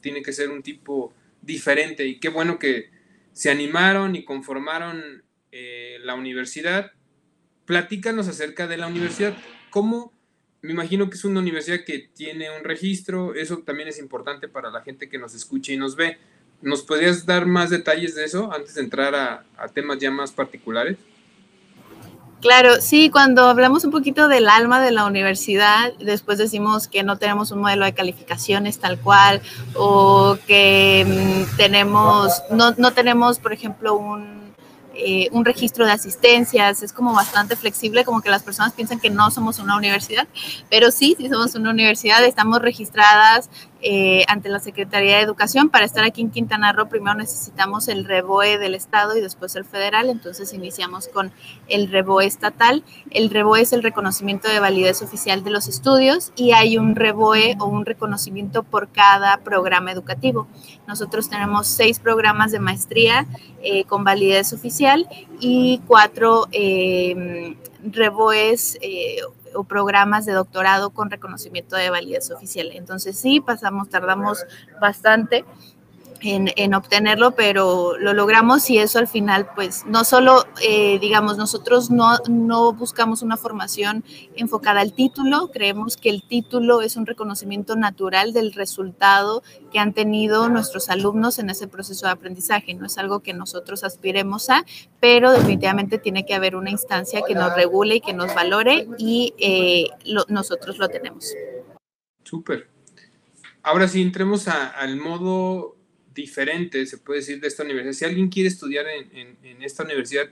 tiene 0.00 0.22
que 0.22 0.32
ser 0.32 0.50
un 0.50 0.62
tipo 0.62 1.12
diferente 1.42 2.06
y 2.06 2.20
qué 2.20 2.28
bueno 2.28 2.60
que 2.60 2.90
se 3.32 3.50
animaron 3.50 4.14
y 4.14 4.24
conformaron 4.24 5.24
eh, 5.50 5.98
la 6.04 6.14
universidad. 6.14 6.92
Platícanos 7.64 8.28
acerca 8.28 8.68
de 8.68 8.76
la 8.76 8.86
universidad. 8.86 9.36
¿Cómo 9.70 10.12
me 10.64 10.72
imagino 10.72 11.10
que 11.10 11.16
es 11.16 11.24
una 11.26 11.40
universidad 11.40 11.84
que 11.84 12.08
tiene 12.14 12.48
un 12.56 12.64
registro, 12.64 13.34
eso 13.34 13.58
también 13.58 13.88
es 13.88 13.98
importante 13.98 14.48
para 14.48 14.70
la 14.70 14.80
gente 14.80 15.10
que 15.10 15.18
nos 15.18 15.34
escucha 15.34 15.72
y 15.72 15.76
nos 15.76 15.94
ve. 15.94 16.16
¿Nos 16.62 16.82
podrías 16.82 17.26
dar 17.26 17.44
más 17.44 17.68
detalles 17.68 18.14
de 18.14 18.24
eso 18.24 18.50
antes 18.50 18.74
de 18.76 18.80
entrar 18.80 19.14
a, 19.14 19.44
temas 19.74 19.98
ya 19.98 20.10
más 20.10 20.32
particulares? 20.32 20.96
Claro, 22.40 22.80
sí, 22.80 23.10
cuando 23.10 23.44
hablamos 23.44 23.84
un 23.84 23.90
poquito 23.90 24.26
del 24.26 24.48
alma 24.48 24.82
de 24.82 24.90
la 24.90 25.04
universidad, 25.04 25.92
después 25.98 26.38
decimos 26.38 26.88
que 26.88 27.02
no 27.02 27.18
tenemos 27.18 27.50
un 27.50 27.60
modelo 27.60 27.84
de 27.84 27.92
calificaciones 27.92 28.78
tal 28.78 28.98
cual 28.98 29.42
o 29.74 30.38
que 30.46 31.04
mm, 31.06 31.58
tenemos, 31.58 32.42
no, 32.50 32.72
no 32.78 32.94
tenemos, 32.94 33.38
por 33.38 33.52
ejemplo, 33.52 33.96
un 33.96 34.53
eh, 34.96 35.28
un 35.32 35.44
registro 35.44 35.84
de 35.86 35.92
asistencias, 35.92 36.82
es 36.82 36.92
como 36.92 37.12
bastante 37.12 37.56
flexible, 37.56 38.04
como 38.04 38.20
que 38.20 38.30
las 38.30 38.42
personas 38.42 38.72
piensan 38.72 39.00
que 39.00 39.10
no 39.10 39.30
somos 39.30 39.58
una 39.58 39.76
universidad, 39.76 40.26
pero 40.70 40.90
sí, 40.90 41.14
sí 41.18 41.28
somos 41.28 41.54
una 41.54 41.70
universidad, 41.70 42.24
estamos 42.24 42.60
registradas 42.60 43.50
eh, 43.86 44.24
ante 44.28 44.48
la 44.48 44.60
Secretaría 44.60 45.18
de 45.18 45.22
Educación. 45.22 45.68
Para 45.68 45.84
estar 45.84 46.04
aquí 46.04 46.22
en 46.22 46.30
Quintana 46.30 46.72
Roo, 46.72 46.88
primero 46.88 47.14
necesitamos 47.14 47.86
el 47.88 48.06
REBOE 48.06 48.56
del 48.56 48.74
Estado 48.74 49.14
y 49.14 49.20
después 49.20 49.56
el 49.56 49.66
federal, 49.66 50.08
entonces 50.08 50.54
iniciamos 50.54 51.08
con 51.08 51.32
el 51.68 51.90
REBOE 51.90 52.24
estatal. 52.24 52.82
El 53.10 53.28
REBOE 53.28 53.60
es 53.60 53.74
el 53.74 53.82
reconocimiento 53.82 54.48
de 54.48 54.58
validez 54.58 55.02
oficial 55.02 55.44
de 55.44 55.50
los 55.50 55.68
estudios 55.68 56.32
y 56.34 56.52
hay 56.52 56.78
un 56.78 56.96
REBOE 56.96 57.56
o 57.60 57.66
un 57.66 57.84
reconocimiento 57.84 58.62
por 58.62 58.88
cada 58.88 59.36
programa 59.44 59.92
educativo. 59.92 60.46
Nosotros 60.88 61.28
tenemos 61.28 61.66
seis 61.66 61.98
programas 61.98 62.52
de 62.52 62.60
maestría 62.60 63.26
eh, 63.62 63.84
con 63.84 64.02
validez 64.02 64.54
oficial 64.54 65.06
y 65.40 65.82
cuatro 65.86 66.48
eh, 66.52 67.54
REBOEs 67.84 68.78
o 69.54 69.64
programas 69.64 70.26
de 70.26 70.32
doctorado 70.32 70.90
con 70.90 71.10
reconocimiento 71.10 71.76
de 71.76 71.90
validez 71.90 72.30
oficial. 72.30 72.70
Entonces 72.72 73.18
sí, 73.18 73.40
pasamos, 73.40 73.88
tardamos 73.88 74.44
bastante 74.80 75.44
en, 76.24 76.74
obtenerlo, 76.74 77.32
pero 77.32 77.98
lo 77.98 78.14
logramos 78.14 78.68
y 78.70 78.78
eso 78.78 78.98
al 78.98 79.08
final, 79.08 79.48
pues 79.54 79.84
no 79.86 80.04
solo, 80.04 80.44
eh, 80.62 80.98
digamos, 80.98 81.36
nosotros 81.36 81.90
no, 81.90 82.16
no 82.28 82.72
buscamos 82.72 83.22
una 83.22 83.36
formación 83.36 84.04
enfocada 84.36 84.80
al 84.80 84.94
título, 84.94 85.50
creemos 85.50 85.96
que 85.96 86.08
el 86.08 86.26
título 86.26 86.80
es 86.80 86.96
un 86.96 87.06
reconocimiento 87.06 87.76
natural 87.76 88.32
del 88.32 88.52
resultado 88.52 89.42
que 89.70 89.78
han 89.78 89.92
tenido 89.92 90.48
nuestros 90.48 90.88
alumnos 90.88 91.38
en 91.38 91.50
ese 91.50 91.68
proceso 91.68 92.06
de 92.06 92.12
aprendizaje, 92.12 92.74
no 92.74 92.86
es 92.86 92.96
algo 92.96 93.20
que 93.20 93.34
nosotros 93.34 93.84
aspiremos 93.84 94.48
a, 94.48 94.64
pero 95.00 95.30
definitivamente 95.30 95.98
tiene 95.98 96.24
que 96.24 96.34
haber 96.34 96.56
una 96.56 96.70
instancia 96.70 97.22
que 97.26 97.34
nos 97.34 97.54
regule 97.54 97.96
y 97.96 98.00
que 98.00 98.14
nos 98.14 98.34
valore 98.34 98.88
y 98.98 99.34
eh, 99.38 99.88
nosotros 100.28 100.78
lo 100.78 100.88
tenemos. 100.88 101.34
Súper. 102.22 102.70
Ahora 103.62 103.88
sí, 103.88 104.02
entremos 104.02 104.48
al 104.48 104.96
modo 104.96 105.76
diferente, 106.14 106.86
se 106.86 106.98
puede 106.98 107.20
decir, 107.20 107.40
de 107.40 107.48
esta 107.48 107.62
universidad. 107.62 107.92
Si 107.92 108.04
alguien 108.04 108.28
quiere 108.28 108.48
estudiar 108.48 108.86
en, 108.88 109.62
esta 109.62 109.82
universidad, 109.82 110.30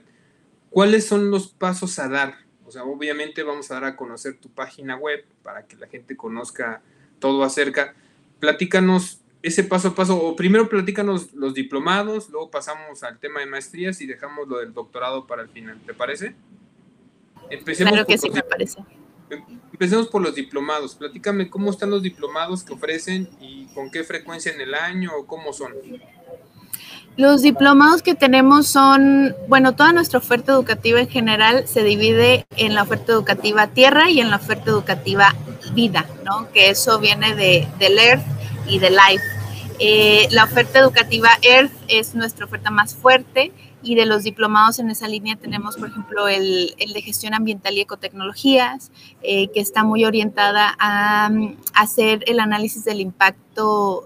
¿cuáles 0.69 1.05
son 1.05 1.29
los 1.29 1.49
pasos 1.49 1.99
a 1.99 2.07
dar? 2.07 2.35
O 2.65 2.71
sea, 2.71 2.83
obviamente 2.83 3.43
vamos 3.43 3.69
a 3.69 3.75
dar 3.75 3.83
a 3.85 3.95
conocer 3.95 4.37
tu 4.37 4.49
página 4.49 4.95
web 4.95 5.25
para 5.43 5.67
que 5.67 5.75
la 5.75 5.87
gente 5.87 6.15
conozca 6.15 6.81
todo 7.19 7.43
acerca. 7.43 7.93
Platícanos 8.39 9.19
ese 9.41 9.63
paso 9.65 9.89
a 9.89 9.95
paso, 9.95 10.17
o 10.17 10.35
primero 10.37 10.69
platícanos 10.69 11.33
los 11.33 11.53
diplomados, 11.53 12.29
luego 12.29 12.49
pasamos 12.49 13.03
al 13.03 13.19
tema 13.19 13.41
de 13.41 13.45
maestrías 13.45 13.99
y 13.99 14.07
dejamos 14.07 14.47
lo 14.47 14.59
del 14.59 14.73
doctorado 14.73 15.27
para 15.27 15.41
el 15.41 15.49
final. 15.49 15.81
¿Te 15.85 15.93
parece? 15.93 16.33
Empecemos 17.49 17.91
claro 17.91 18.07
que 18.07 18.17
sí, 18.17 18.29
me 18.29 18.41
parece. 18.41 18.79
Empecemos 19.73 20.07
por 20.07 20.21
los 20.21 20.35
diplomados. 20.35 20.93
Platícame 20.93 21.49
cómo 21.49 21.71
están 21.71 21.89
los 21.89 22.03
diplomados 22.03 22.63
que 22.63 22.73
ofrecen 22.73 23.27
y 23.41 23.65
con 23.73 23.89
qué 23.89 24.03
frecuencia 24.03 24.53
en 24.53 24.61
el 24.61 24.75
año 24.75 25.11
o 25.17 25.25
cómo 25.25 25.51
son. 25.51 25.73
Los 27.17 27.41
diplomados 27.41 28.03
que 28.03 28.13
tenemos 28.13 28.67
son, 28.67 29.35
bueno, 29.47 29.73
toda 29.73 29.91
nuestra 29.91 30.19
oferta 30.19 30.51
educativa 30.51 30.99
en 30.99 31.09
general 31.09 31.67
se 31.67 31.83
divide 31.83 32.45
en 32.55 32.75
la 32.75 32.83
oferta 32.83 33.13
educativa 33.13 33.67
tierra 33.67 34.11
y 34.11 34.19
en 34.19 34.29
la 34.29 34.37
oferta 34.37 34.69
educativa 34.69 35.35
vida, 35.73 36.07
¿no? 36.23 36.51
Que 36.51 36.69
eso 36.69 36.99
viene 36.99 37.35
de, 37.35 37.67
del 37.79 37.97
Earth 37.97 38.25
y 38.67 38.77
de 38.77 38.91
Life. 38.91 39.23
Eh, 39.79 40.27
la 40.29 40.43
oferta 40.43 40.79
educativa 40.79 41.29
Earth 41.41 41.73
es 41.87 42.13
nuestra 42.13 42.45
oferta 42.45 42.69
más 42.69 42.93
fuerte 42.93 43.51
y 43.83 43.95
de 43.95 44.05
los 44.05 44.23
diplomados 44.23 44.79
en 44.79 44.89
esa 44.89 45.07
línea 45.07 45.35
tenemos, 45.35 45.75
por 45.75 45.89
ejemplo, 45.89 46.27
el, 46.27 46.73
el 46.77 46.93
de 46.93 47.01
gestión 47.01 47.33
ambiental 47.33 47.75
y 47.75 47.81
ecotecnologías, 47.81 48.91
eh, 49.21 49.49
que 49.49 49.59
está 49.59 49.83
muy 49.83 50.05
orientada 50.05 50.73
a, 50.79 51.27
a, 51.27 51.31
hacer 51.73 52.23
el 52.27 52.39
análisis 52.39 52.85
del 52.85 53.01
impacto 53.01 53.43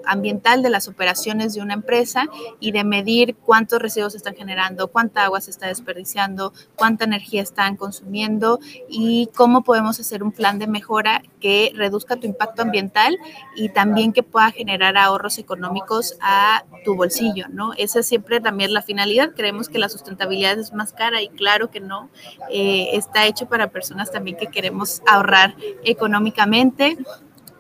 ambiental 0.06 0.62
de 0.62 0.70
las 0.70 0.88
operaciones 0.88 1.54
de 1.54 1.62
una 1.62 1.74
empresa 1.74 2.28
y 2.60 2.72
de 2.72 2.84
medir 2.84 3.36
cuántos 3.36 3.82
residuos 3.82 4.16
están 4.16 4.36
generando, 4.36 4.90
cuánta 4.90 5.24
agua 5.24 5.42
se 5.42 5.52
está 5.52 5.68
desperdiciando, 5.68 6.54
cuánta 6.76 7.06
energía 7.06 7.42
están 7.42 7.78
consumiendo 7.78 8.60
y 8.90 9.30
cómo 9.36 9.64
podemos 9.64 10.00
hacer 10.00 10.24
un 10.24 10.32
plan 10.32 10.60
de 10.60 10.68
mejora 10.68 11.24
que 11.40 11.72
reduzca 11.76 12.18
tu 12.18 12.28
impacto 12.28 12.62
ambiental 12.62 13.18
y 13.56 13.70
también 13.70 14.12
que 14.12 14.24
pueda 14.24 14.52
generar 14.52 14.98
ahorros 14.98 15.38
económicos 15.38 16.18
a 16.22 16.66
tu 16.84 16.96
bolsillo, 16.96 17.46
¿no? 17.50 17.74
Esa 17.78 18.00
es 18.00 18.08
siempre 18.08 18.42
también 18.42 18.74
la 18.74 18.82
finalidad. 18.82 19.32
Creemos 19.36 19.67
que 19.70 19.80
la 19.80 19.90
sustentabilidad 19.90 20.58
es 20.60 20.74
más 20.74 20.94
cara 20.94 21.22
y 21.22 21.30
claro 21.30 21.70
que 21.70 21.80
no. 21.80 22.10
Eh, 22.50 22.90
está 22.94 23.26
hecho 23.26 23.48
para 23.48 23.70
personas 23.70 24.12
también 24.12 24.38
que 24.38 24.48
queremos 24.48 25.02
ahorrar 25.08 25.56
económicamente. 25.84 26.98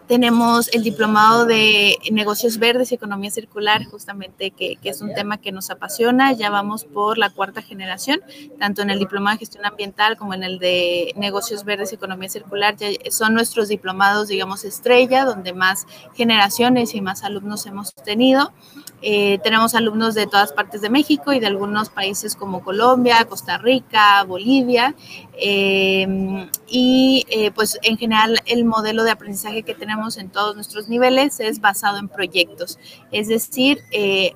Tenemos 0.08 0.74
el 0.74 0.84
diplomado 0.84 1.46
de 1.46 1.98
negocios 2.12 2.60
verdes 2.60 2.92
y 2.92 2.96
economía 2.96 3.30
circular, 3.30 3.84
justamente 3.84 4.52
que, 4.52 4.78
que, 4.78 4.88
es 4.88 5.02
un 5.02 5.14
tema 5.14 5.38
que 5.38 5.52
nos 5.52 5.70
apasiona. 5.70 6.32
Ya 6.32 6.50
vamos 6.50 6.86
por 6.86 7.18
la 7.18 7.30
cuarta 7.30 7.62
generación, 7.62 8.22
tanto 8.58 8.82
en 8.82 8.90
el 8.90 9.00
diplomado 9.00 9.36
de 9.36 9.40
gestión 9.40 9.66
ambiental 9.66 10.16
como 10.16 10.34
en 10.34 10.44
el 10.44 10.60
de 10.60 11.14
negocios 11.18 11.66
verdes 11.66 11.92
y 11.92 11.96
economía 11.96 12.30
circular. 12.30 12.78
Ya 12.78 12.88
son 13.12 13.34
nuestros 13.34 13.68
diplomados, 13.68 14.30
digamos, 14.30 14.64
estrella, 14.64 15.26
donde 15.26 15.52
más 15.52 15.86
generaciones 16.14 16.96
y 16.96 17.02
más 17.02 17.26
alumnos 17.26 17.66
hemos 17.66 17.94
tenido. 17.94 18.54
Eh, 19.02 19.40
tenemos 19.44 19.76
alumnos 19.76 20.16
de 20.16 20.26
todas 20.26 20.54
partes 20.54 20.82
de 20.82 20.90
México 20.90 21.32
y 21.34 21.40
de 21.40 21.48
algunos 21.48 21.90
países 21.90 22.36
como 22.36 22.64
Colombia, 22.64 23.26
Costa 23.26 23.58
Rica, 23.58 24.24
Bolivia. 24.24 24.96
Eh, 25.40 26.48
y 26.68 27.26
eh, 27.30 27.52
pues 27.52 27.78
en 27.84 27.98
general 27.98 28.38
el 28.46 28.66
modelo 28.66 29.04
de 29.04 29.12
aprendizaje 29.12 29.64
que 29.64 29.76
tenemos 29.76 30.18
en 30.18 30.30
todos 30.30 30.56
nuestros 30.56 30.90
niveles 30.90 31.40
es 31.40 31.62
basado 31.62 31.98
en 31.98 32.10
proyectos. 32.10 32.80
Es 33.12 33.28
decir, 33.28 33.84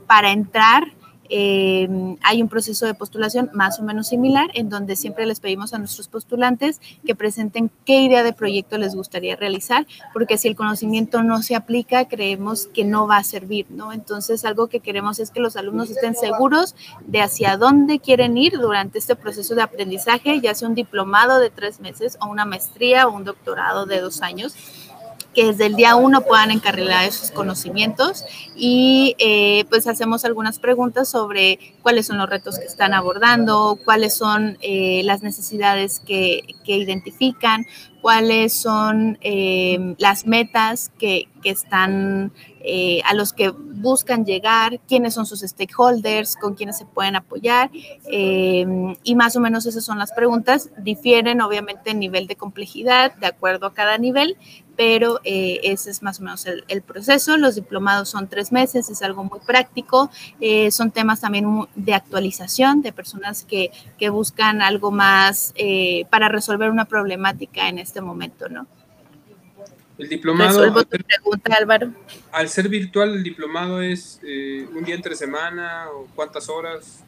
para 0.07 0.31
entrar 0.31 0.93
eh, 1.33 1.87
hay 2.23 2.41
un 2.41 2.49
proceso 2.49 2.85
de 2.85 2.93
postulación 2.93 3.49
más 3.53 3.79
o 3.79 3.83
menos 3.83 4.09
similar 4.09 4.49
en 4.53 4.69
donde 4.69 4.97
siempre 4.97 5.25
les 5.25 5.39
pedimos 5.39 5.73
a 5.73 5.79
nuestros 5.79 6.09
postulantes 6.09 6.81
que 7.05 7.15
presenten 7.15 7.71
qué 7.85 8.01
idea 8.01 8.21
de 8.21 8.33
proyecto 8.33 8.77
les 8.77 8.95
gustaría 8.95 9.37
realizar, 9.37 9.87
porque 10.13 10.37
si 10.37 10.49
el 10.49 10.57
conocimiento 10.57 11.23
no 11.23 11.41
se 11.41 11.55
aplica, 11.55 12.09
creemos 12.09 12.67
que 12.67 12.83
no 12.83 13.07
va 13.07 13.17
a 13.17 13.23
servir, 13.23 13.65
¿no? 13.69 13.93
Entonces, 13.93 14.43
algo 14.43 14.67
que 14.67 14.81
queremos 14.81 15.19
es 15.19 15.31
que 15.31 15.39
los 15.39 15.55
alumnos 15.55 15.89
estén 15.89 16.15
seguros 16.15 16.75
de 17.07 17.21
hacia 17.21 17.55
dónde 17.55 17.99
quieren 17.99 18.37
ir 18.37 18.59
durante 18.59 18.99
este 18.99 19.15
proceso 19.15 19.55
de 19.55 19.61
aprendizaje, 19.61 20.41
ya 20.41 20.53
sea 20.53 20.67
un 20.67 20.75
diplomado 20.75 21.39
de 21.39 21.49
tres 21.49 21.79
meses 21.79 22.17
o 22.19 22.27
una 22.27 22.43
maestría 22.43 23.07
o 23.07 23.15
un 23.15 23.23
doctorado 23.23 23.85
de 23.85 24.01
dos 24.01 24.21
años 24.21 24.53
que 25.33 25.45
desde 25.47 25.67
el 25.67 25.75
día 25.75 25.95
uno 25.95 26.21
puedan 26.21 26.51
encarrilar 26.51 27.05
esos 27.05 27.31
conocimientos 27.31 28.25
y 28.55 29.15
eh, 29.17 29.65
pues 29.69 29.87
hacemos 29.87 30.25
algunas 30.25 30.59
preguntas 30.59 31.09
sobre 31.09 31.59
cuáles 31.81 32.07
son 32.07 32.17
los 32.17 32.29
retos 32.29 32.59
que 32.59 32.65
están 32.65 32.93
abordando, 32.93 33.79
cuáles 33.85 34.13
son 34.13 34.57
eh, 34.61 35.01
las 35.05 35.23
necesidades 35.23 35.99
que, 35.99 36.55
que, 36.65 36.77
identifican, 36.77 37.65
cuáles 38.01 38.53
son 38.53 39.17
eh, 39.21 39.95
las 39.99 40.27
metas 40.27 40.91
que, 40.99 41.29
que 41.41 41.49
están 41.49 42.31
a 43.05 43.15
los 43.15 43.33
que 43.33 43.49
buscan 43.49 44.23
llegar, 44.23 44.79
quiénes 44.87 45.15
son 45.15 45.25
sus 45.25 45.39
stakeholders, 45.39 46.35
con 46.35 46.53
quiénes 46.53 46.77
se 46.77 46.85
pueden 46.85 47.15
apoyar 47.15 47.71
y 47.73 49.15
más 49.15 49.35
o 49.35 49.39
menos 49.39 49.65
esas 49.65 49.83
son 49.83 49.97
las 49.97 50.11
preguntas. 50.11 50.69
Difieren 50.77 51.41
obviamente 51.41 51.89
en 51.89 51.97
nivel 51.97 52.27
de 52.27 52.35
complejidad 52.35 53.15
de 53.15 53.25
acuerdo 53.25 53.65
a 53.65 53.73
cada 53.73 53.97
nivel, 53.97 54.37
pero 54.81 55.21
eh, 55.23 55.59
ese 55.61 55.91
es 55.91 56.01
más 56.01 56.19
o 56.19 56.23
menos 56.23 56.43
el, 56.47 56.63
el, 56.67 56.81
proceso. 56.81 57.37
Los 57.37 57.53
diplomados 57.53 58.09
son 58.09 58.27
tres 58.27 58.51
meses, 58.51 58.89
es 58.89 59.03
algo 59.03 59.23
muy 59.23 59.39
práctico, 59.45 60.09
eh, 60.39 60.71
son 60.71 60.89
temas 60.89 61.21
también 61.21 61.67
de 61.75 61.93
actualización 61.93 62.81
de 62.81 62.91
personas 62.91 63.43
que, 63.43 63.69
que 63.99 64.09
buscan 64.09 64.63
algo 64.63 64.89
más 64.89 65.53
eh, 65.55 66.05
para 66.09 66.29
resolver 66.29 66.71
una 66.71 66.85
problemática 66.85 67.69
en 67.69 67.77
este 67.77 68.01
momento, 68.01 68.49
¿no? 68.49 68.65
El 69.99 70.09
diplomado. 70.09 70.49
Resuelvo 70.49 70.83
tu 70.83 70.97
pregunta, 70.97 71.55
Álvaro. 71.59 71.91
Al 72.31 72.49
ser 72.49 72.67
virtual, 72.67 73.13
el 73.13 73.21
diplomado 73.21 73.83
es 73.83 74.19
un 74.23 74.83
día 74.83 74.95
entre 74.95 75.15
semana 75.15 75.89
o 75.93 76.07
cuántas 76.15 76.49
horas? 76.49 77.03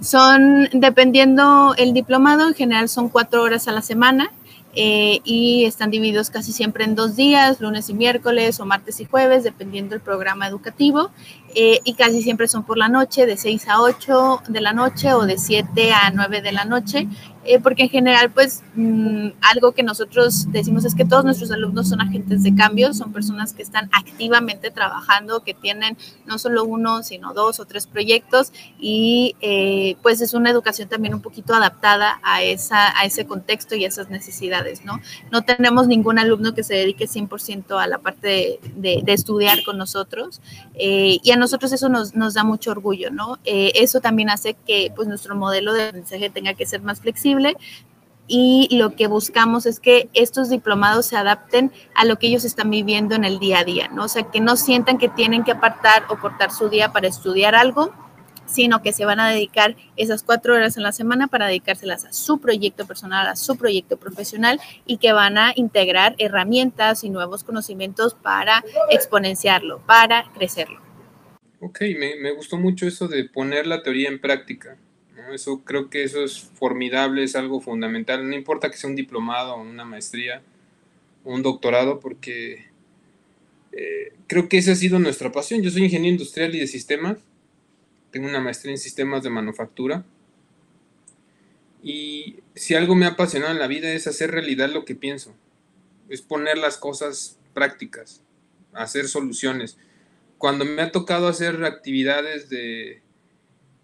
Son, 0.00 0.68
dependiendo 0.72 1.74
el 1.78 1.92
diplomado, 1.92 2.46
en 2.46 2.54
general 2.54 2.88
son 2.88 3.08
cuatro 3.08 3.42
horas 3.42 3.66
a 3.66 3.72
la 3.72 3.82
semana. 3.82 4.30
Eh, 4.78 5.22
y 5.24 5.64
están 5.64 5.90
divididos 5.90 6.28
casi 6.28 6.52
siempre 6.52 6.84
en 6.84 6.94
dos 6.94 7.16
días, 7.16 7.62
lunes 7.62 7.88
y 7.88 7.94
miércoles 7.94 8.60
o 8.60 8.66
martes 8.66 9.00
y 9.00 9.06
jueves, 9.06 9.42
dependiendo 9.42 9.90
del 9.94 10.02
programa 10.02 10.46
educativo. 10.46 11.10
Eh, 11.54 11.80
y 11.84 11.94
casi 11.94 12.20
siempre 12.20 12.46
son 12.46 12.64
por 12.64 12.76
la 12.76 12.90
noche, 12.90 13.24
de 13.24 13.38
6 13.38 13.68
a 13.68 13.80
8 13.80 14.42
de 14.48 14.60
la 14.60 14.74
noche 14.74 15.14
o 15.14 15.24
de 15.24 15.38
7 15.38 15.92
a 15.92 16.10
9 16.10 16.42
de 16.42 16.52
la 16.52 16.66
noche, 16.66 17.08
eh, 17.48 17.60
porque 17.60 17.84
en 17.84 17.88
general, 17.88 18.30
pues 18.30 18.62
mmm, 18.74 19.28
algo 19.40 19.72
que 19.72 19.82
nosotros 19.82 20.50
decimos 20.52 20.84
es 20.84 20.94
que 20.94 21.04
todos 21.04 21.24
nuestros 21.24 21.50
alumnos 21.50 21.88
son 21.88 22.00
agentes 22.00 22.42
de 22.42 22.54
cambio, 22.54 22.94
son 22.94 23.12
personas 23.12 23.52
que 23.52 23.62
están 23.62 23.88
activamente 23.92 24.70
trabajando, 24.70 25.42
que 25.42 25.54
tienen 25.54 25.96
no 26.26 26.38
solo 26.38 26.64
uno, 26.64 27.02
sino 27.02 27.34
dos 27.34 27.60
o 27.60 27.64
tres 27.64 27.86
proyectos 27.86 28.52
y 28.78 29.36
eh, 29.40 29.96
pues 30.02 30.20
es 30.20 30.34
una 30.34 30.50
educación 30.50 30.88
también 30.88 31.14
un 31.14 31.22
poquito 31.22 31.54
adaptada 31.54 32.20
a, 32.22 32.42
esa, 32.42 32.98
a 32.98 33.04
ese 33.04 33.26
contexto 33.26 33.74
y 33.74 33.84
a 33.84 33.88
esas 33.88 34.10
necesidades, 34.10 34.84
¿no? 34.84 35.00
No 35.30 35.42
tenemos 35.42 35.86
ningún 35.86 36.18
alumno 36.18 36.54
que 36.54 36.62
se 36.62 36.74
dedique 36.74 37.06
100% 37.06 37.80
a 37.80 37.86
la 37.86 37.98
parte 37.98 38.28
de, 38.28 38.60
de, 38.74 39.00
de, 39.04 39.12
estudiar 39.12 39.62
con 39.64 39.78
nosotros 39.78 40.40
eh, 40.74 41.18
y 41.22 41.30
a 41.30 41.36
nosotros 41.36 41.72
eso 41.72 41.88
nos, 41.88 42.14
nos 42.14 42.34
da 42.34 42.44
mucho 42.44 42.70
orgullo, 42.70 43.10
¿no? 43.10 43.38
Eh, 43.44 43.72
eso 43.76 44.00
también 44.00 44.30
hace 44.30 44.54
que 44.66 44.92
pues 44.94 45.08
nuestro 45.08 45.36
modelo 45.36 45.72
de 45.72 45.88
aprendizaje 45.88 46.30
tenga 46.30 46.54
que 46.54 46.66
ser 46.66 46.82
más 46.82 47.00
flexible 47.00 47.35
y 48.28 48.68
lo 48.76 48.96
que 48.96 49.06
buscamos 49.06 49.66
es 49.66 49.78
que 49.78 50.08
estos 50.14 50.50
diplomados 50.50 51.06
se 51.06 51.16
adapten 51.16 51.70
a 51.94 52.04
lo 52.04 52.18
que 52.18 52.26
ellos 52.26 52.44
están 52.44 52.70
viviendo 52.70 53.14
en 53.14 53.24
el 53.24 53.38
día 53.38 53.60
a 53.60 53.64
día, 53.64 53.88
¿no? 53.88 54.04
O 54.04 54.08
sea, 54.08 54.30
que 54.30 54.40
no 54.40 54.56
sientan 54.56 54.98
que 54.98 55.08
tienen 55.08 55.44
que 55.44 55.52
apartar 55.52 56.04
o 56.08 56.18
cortar 56.18 56.50
su 56.50 56.68
día 56.68 56.92
para 56.92 57.06
estudiar 57.06 57.54
algo, 57.54 57.92
sino 58.46 58.82
que 58.82 58.92
se 58.92 59.04
van 59.04 59.20
a 59.20 59.28
dedicar 59.30 59.76
esas 59.96 60.22
cuatro 60.22 60.54
horas 60.54 60.76
en 60.76 60.82
la 60.82 60.92
semana 60.92 61.26
para 61.26 61.46
dedicárselas 61.46 62.04
a 62.04 62.12
su 62.12 62.38
proyecto 62.38 62.86
personal, 62.86 63.26
a 63.26 63.36
su 63.36 63.56
proyecto 63.56 63.96
profesional 63.96 64.60
y 64.86 64.98
que 64.98 65.12
van 65.12 65.38
a 65.38 65.52
integrar 65.54 66.14
herramientas 66.18 67.04
y 67.04 67.10
nuevos 67.10 67.44
conocimientos 67.44 68.14
para 68.14 68.64
exponenciarlo, 68.90 69.80
para 69.86 70.30
crecerlo. 70.32 70.80
Ok, 71.60 71.80
me, 71.98 72.16
me 72.16 72.32
gustó 72.32 72.58
mucho 72.58 72.86
eso 72.86 73.08
de 73.08 73.24
poner 73.24 73.66
la 73.66 73.82
teoría 73.82 74.08
en 74.08 74.20
práctica. 74.20 74.76
Eso 75.32 75.62
creo 75.64 75.88
que 75.88 76.04
eso 76.04 76.22
es 76.22 76.40
formidable, 76.40 77.24
es 77.24 77.36
algo 77.36 77.60
fundamental. 77.60 78.28
No 78.28 78.34
importa 78.34 78.70
que 78.70 78.76
sea 78.76 78.90
un 78.90 78.96
diplomado, 78.96 79.56
una 79.56 79.84
maestría, 79.84 80.42
un 81.24 81.42
doctorado, 81.42 82.00
porque 82.00 82.66
eh, 83.72 84.12
creo 84.26 84.48
que 84.48 84.58
esa 84.58 84.72
ha 84.72 84.76
sido 84.76 84.98
nuestra 84.98 85.32
pasión. 85.32 85.62
Yo 85.62 85.70
soy 85.70 85.84
ingeniero 85.84 86.12
industrial 86.12 86.54
y 86.54 86.60
de 86.60 86.66
sistemas. 86.66 87.18
Tengo 88.10 88.28
una 88.28 88.40
maestría 88.40 88.72
en 88.72 88.78
sistemas 88.78 89.22
de 89.22 89.30
manufactura. 89.30 90.04
Y 91.82 92.40
si 92.54 92.74
algo 92.74 92.94
me 92.94 93.06
ha 93.06 93.10
apasionado 93.10 93.52
en 93.52 93.58
la 93.58 93.66
vida 93.66 93.92
es 93.92 94.06
hacer 94.06 94.30
realidad 94.30 94.70
lo 94.70 94.84
que 94.84 94.94
pienso. 94.94 95.34
Es 96.08 96.20
poner 96.20 96.58
las 96.58 96.76
cosas 96.76 97.38
prácticas, 97.54 98.22
hacer 98.72 99.08
soluciones. 99.08 99.78
Cuando 100.38 100.64
me 100.64 100.82
ha 100.82 100.92
tocado 100.92 101.26
hacer 101.28 101.64
actividades 101.64 102.48
de 102.48 103.02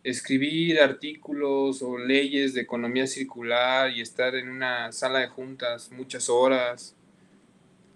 escribir 0.04 0.80
artículos 0.80 1.82
o 1.82 1.98
leyes 1.98 2.54
de 2.54 2.62
economía 2.62 3.06
circular 3.06 3.90
y 3.90 4.00
estar 4.00 4.34
en 4.34 4.48
una 4.48 4.90
sala 4.92 5.20
de 5.20 5.28
juntas 5.28 5.90
muchas 5.92 6.28
horas 6.28 6.96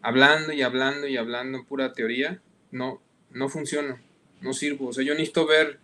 hablando 0.07 0.53
y 0.53 0.63
hablando 0.63 1.09
y 1.09 1.17
hablando 1.17 1.65
pura 1.65 1.93
teoría, 1.93 2.41
no, 2.71 3.03
no 3.31 3.49
funciona, 3.49 4.01
no 4.41 4.53
sirvo. 4.53 4.89
O 4.89 4.93
sea, 4.93 5.03
yo 5.03 5.15
necesito 5.15 5.47
ver 5.47 5.81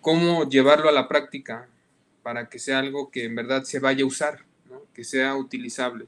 cómo 0.00 0.48
llevarlo 0.48 0.88
a 0.88 0.92
la 0.92 1.08
práctica 1.08 1.68
para 2.22 2.48
que 2.48 2.60
sea 2.60 2.78
algo 2.78 3.10
que 3.10 3.24
en 3.24 3.34
verdad 3.34 3.64
se 3.64 3.80
vaya 3.80 4.04
a 4.04 4.06
usar, 4.06 4.44
que 4.94 5.02
sea 5.02 5.34
utilizable. 5.34 6.06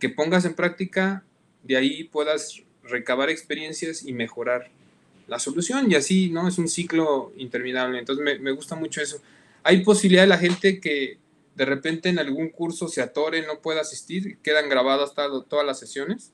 que 0.00 0.08
pongas 0.08 0.44
en 0.44 0.54
práctica, 0.54 1.24
de 1.62 1.76
ahí 1.76 2.04
puedas 2.04 2.62
recabar 2.82 3.30
experiencias 3.30 4.04
y 4.04 4.12
mejorar 4.12 4.70
la 5.28 5.38
solución 5.38 5.90
y 5.90 5.94
así, 5.94 6.30
¿no? 6.30 6.48
Es 6.48 6.58
un 6.58 6.68
ciclo 6.68 7.32
interminable. 7.36 7.98
Entonces 7.98 8.24
me, 8.24 8.38
me 8.38 8.50
gusta 8.50 8.74
mucho 8.74 9.00
eso. 9.00 9.20
Hay 9.62 9.84
posibilidad 9.84 10.22
de 10.22 10.28
la 10.28 10.38
gente 10.38 10.80
que 10.80 11.18
de 11.58 11.64
repente 11.64 12.08
en 12.08 12.20
algún 12.20 12.50
curso 12.50 12.86
se 12.88 13.02
atore, 13.02 13.44
no 13.44 13.60
pueda 13.60 13.80
asistir, 13.80 14.38
quedan 14.38 14.68
grabadas 14.68 15.12
todas 15.14 15.66
las 15.66 15.78
sesiones. 15.78 16.32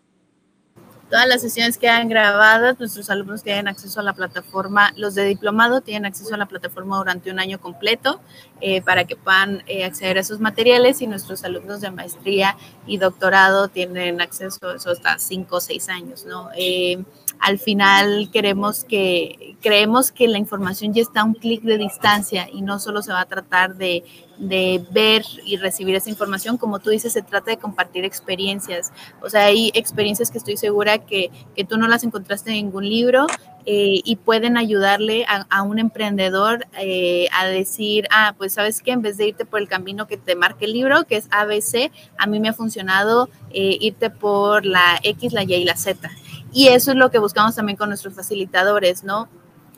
Todas 1.08 1.26
las 1.26 1.40
sesiones 1.40 1.78
quedan 1.78 2.08
grabadas, 2.08 2.78
nuestros 2.78 3.08
alumnos 3.08 3.42
tienen 3.42 3.68
acceso 3.68 4.00
a 4.00 4.02
la 4.02 4.12
plataforma, 4.12 4.92
los 4.96 5.14
de 5.14 5.24
diplomado 5.24 5.80
tienen 5.80 6.06
acceso 6.06 6.34
a 6.34 6.38
la 6.38 6.46
plataforma 6.46 6.98
durante 6.98 7.30
un 7.30 7.38
año 7.38 7.58
completo 7.58 8.20
eh, 8.60 8.82
para 8.82 9.04
que 9.04 9.16
puedan 9.16 9.62
eh, 9.66 9.84
acceder 9.84 10.18
a 10.18 10.20
esos 10.20 10.40
materiales 10.40 11.00
y 11.00 11.06
nuestros 11.06 11.42
alumnos 11.44 11.80
de 11.80 11.90
maestría 11.90 12.56
y 12.86 12.98
doctorado 12.98 13.68
tienen 13.68 14.20
acceso 14.20 14.68
a 14.68 14.76
eso 14.76 14.90
hasta 14.90 15.18
cinco 15.18 15.56
o 15.56 15.60
seis 15.60 15.88
años, 15.88 16.26
¿no? 16.26 16.50
Eh, 16.56 17.02
al 17.44 17.58
final 17.58 18.30
queremos 18.32 18.84
que, 18.84 19.56
creemos 19.60 20.10
que 20.10 20.28
la 20.28 20.38
información 20.38 20.94
ya 20.94 21.02
está 21.02 21.20
a 21.20 21.24
un 21.24 21.34
clic 21.34 21.60
de 21.62 21.76
distancia 21.76 22.48
y 22.50 22.62
no 22.62 22.78
solo 22.78 23.02
se 23.02 23.12
va 23.12 23.20
a 23.20 23.26
tratar 23.26 23.76
de, 23.76 24.02
de, 24.38 24.82
ver 24.92 25.24
y 25.44 25.58
recibir 25.58 25.94
esa 25.94 26.08
información, 26.08 26.56
como 26.56 26.78
tú 26.78 26.88
dices, 26.88 27.12
se 27.12 27.20
trata 27.20 27.50
de 27.50 27.58
compartir 27.58 28.06
experiencias. 28.06 28.94
O 29.20 29.28
sea, 29.28 29.44
hay 29.44 29.70
experiencias 29.74 30.30
que 30.30 30.38
estoy 30.38 30.56
segura 30.56 30.96
que, 30.98 31.30
que 31.54 31.66
tú 31.66 31.76
no 31.76 31.86
las 31.86 32.02
encontraste 32.02 32.48
en 32.48 32.56
ningún 32.56 32.88
libro 32.88 33.26
eh, 33.66 34.00
y 34.02 34.16
pueden 34.16 34.56
ayudarle 34.56 35.26
a, 35.28 35.62
un 35.62 35.78
emprendedor 35.78 36.66
eh, 36.78 37.28
a 37.32 37.46
decir, 37.46 38.06
ah, 38.10 38.34
pues 38.38 38.54
sabes 38.54 38.80
que 38.80 38.92
en 38.92 39.02
vez 39.02 39.18
de 39.18 39.28
irte 39.28 39.44
por 39.44 39.60
el 39.60 39.68
camino 39.68 40.06
que 40.06 40.16
te 40.16 40.34
marque 40.34 40.64
el 40.64 40.72
libro, 40.72 41.04
que 41.04 41.16
es 41.16 41.28
ABC, 41.30 41.90
a 42.16 42.26
mí 42.26 42.40
me 42.40 42.48
ha 42.48 42.54
funcionado 42.54 43.28
eh, 43.50 43.76
irte 43.80 44.08
por 44.08 44.64
la 44.64 44.98
X, 45.02 45.34
la 45.34 45.42
Y 45.44 45.54
y 45.54 45.64
la 45.64 45.76
Z. 45.76 46.10
Y 46.54 46.68
eso 46.68 46.92
es 46.92 46.96
lo 46.96 47.11
que 47.11 47.18
buscamos 47.18 47.56
también 47.56 47.76
con 47.76 47.88
nuestros 47.88 48.14
facilitadores, 48.14 49.02
¿no? 49.02 49.28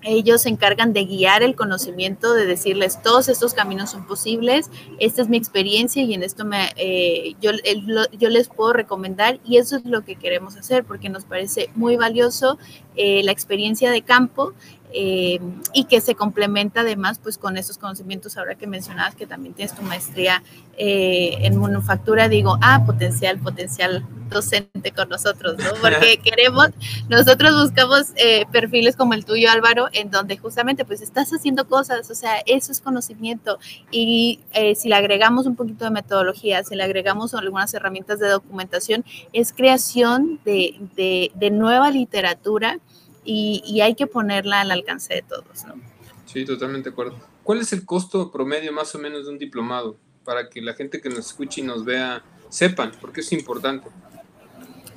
Ellos 0.02 0.42
se 0.42 0.50
encargan 0.50 0.92
de 0.92 1.06
guiar 1.06 1.42
el 1.42 1.56
conocimiento, 1.56 2.34
de 2.34 2.44
decirles 2.44 3.02
todos 3.02 3.28
estos 3.28 3.54
caminos 3.54 3.90
son 3.90 4.06
posibles, 4.06 4.70
esta 5.00 5.22
es 5.22 5.28
mi 5.28 5.38
experiencia 5.38 6.02
y 6.02 6.12
en 6.12 6.22
esto 6.22 6.44
me, 6.44 6.68
eh, 6.76 7.34
yo, 7.40 7.50
les 8.28 8.48
puedo 8.48 8.74
recomendar 8.74 9.40
y 9.42 9.56
eso 9.56 9.76
es 9.76 9.86
lo 9.86 10.04
que 10.04 10.16
queremos 10.16 10.56
hacer 10.56 10.84
porque 10.84 11.08
nos 11.08 11.24
parece 11.24 11.70
muy 11.74 11.96
valioso 11.96 12.58
eh, 12.94 13.22
la 13.24 13.32
experiencia 13.32 13.90
de 13.90 14.02
campo 14.02 14.52
eh, 14.92 15.40
y 15.72 15.84
que 15.84 16.00
se 16.00 16.14
complementa 16.14 16.80
además 16.80 17.18
pues 17.22 17.38
con 17.38 17.56
esos 17.56 17.78
conocimientos 17.78 18.36
ahora 18.36 18.54
que 18.54 18.66
mencionabas 18.66 19.14
que 19.14 19.26
también 19.26 19.54
tienes 19.54 19.74
tu 19.74 19.82
maestría 19.82 20.42
eh, 20.78 21.36
en 21.40 21.58
manufactura, 21.58 22.28
digo, 22.28 22.58
ah, 22.62 22.82
potencial, 22.84 23.38
potencial 23.38 24.06
docente 24.28 24.92
con 24.92 25.08
nosotros, 25.08 25.56
¿no? 25.58 25.70
Porque 25.80 26.18
queremos, 26.18 26.70
nosotros 27.08 27.54
buscamos 27.60 28.06
eh, 28.16 28.46
perfiles 28.52 28.96
como 28.96 29.14
el 29.14 29.24
tuyo, 29.24 29.50
Álvaro, 29.50 29.88
en 29.92 30.10
donde 30.10 30.36
justamente 30.36 30.84
pues 30.84 31.00
estás 31.00 31.30
haciendo 31.30 31.66
cosas, 31.66 32.10
o 32.10 32.14
sea, 32.14 32.36
eso 32.46 32.72
es 32.72 32.80
conocimiento 32.80 33.58
y 33.90 34.40
si 34.76 34.88
le 34.88 34.94
agregamos 34.94 35.46
un 35.46 35.56
poquito 35.56 35.84
de 35.84 35.90
metodología, 35.90 36.64
si 36.64 36.74
le 36.74 36.82
agregamos 36.82 37.34
algunas 37.34 37.72
herramientas 37.74 38.18
de 38.18 38.28
documentación, 38.28 39.04
es 39.32 39.52
creación 39.52 40.40
de, 40.44 40.76
de, 40.96 41.30
de 41.34 41.50
nueva 41.50 41.90
literatura 41.90 42.78
y, 43.26 43.80
hay 43.80 43.94
que 43.94 44.06
ponerla 44.06 44.60
al 44.60 44.70
alcance 44.70 45.14
de 45.14 45.22
todos, 45.22 45.64
¿no? 45.66 45.74
Sí, 46.24 46.44
totalmente 46.44 46.90
de 46.90 46.92
acuerdo. 46.92 47.18
¿Cuál 47.42 47.60
es 47.60 47.72
el 47.72 47.84
costo 47.84 48.30
promedio 48.30 48.72
más 48.72 48.94
o 48.94 48.98
menos 48.98 49.26
de 49.26 49.32
un 49.32 49.38
diplomado? 49.38 49.96
Para 50.24 50.48
que 50.48 50.60
la 50.60 50.74
gente 50.74 51.00
que 51.00 51.08
nos 51.08 51.26
escuche 51.26 51.60
y 51.60 51.64
nos 51.64 51.84
vea 51.84 52.24
sepan, 52.48 52.92
porque 53.00 53.20
es 53.20 53.32
importante. 53.32 53.88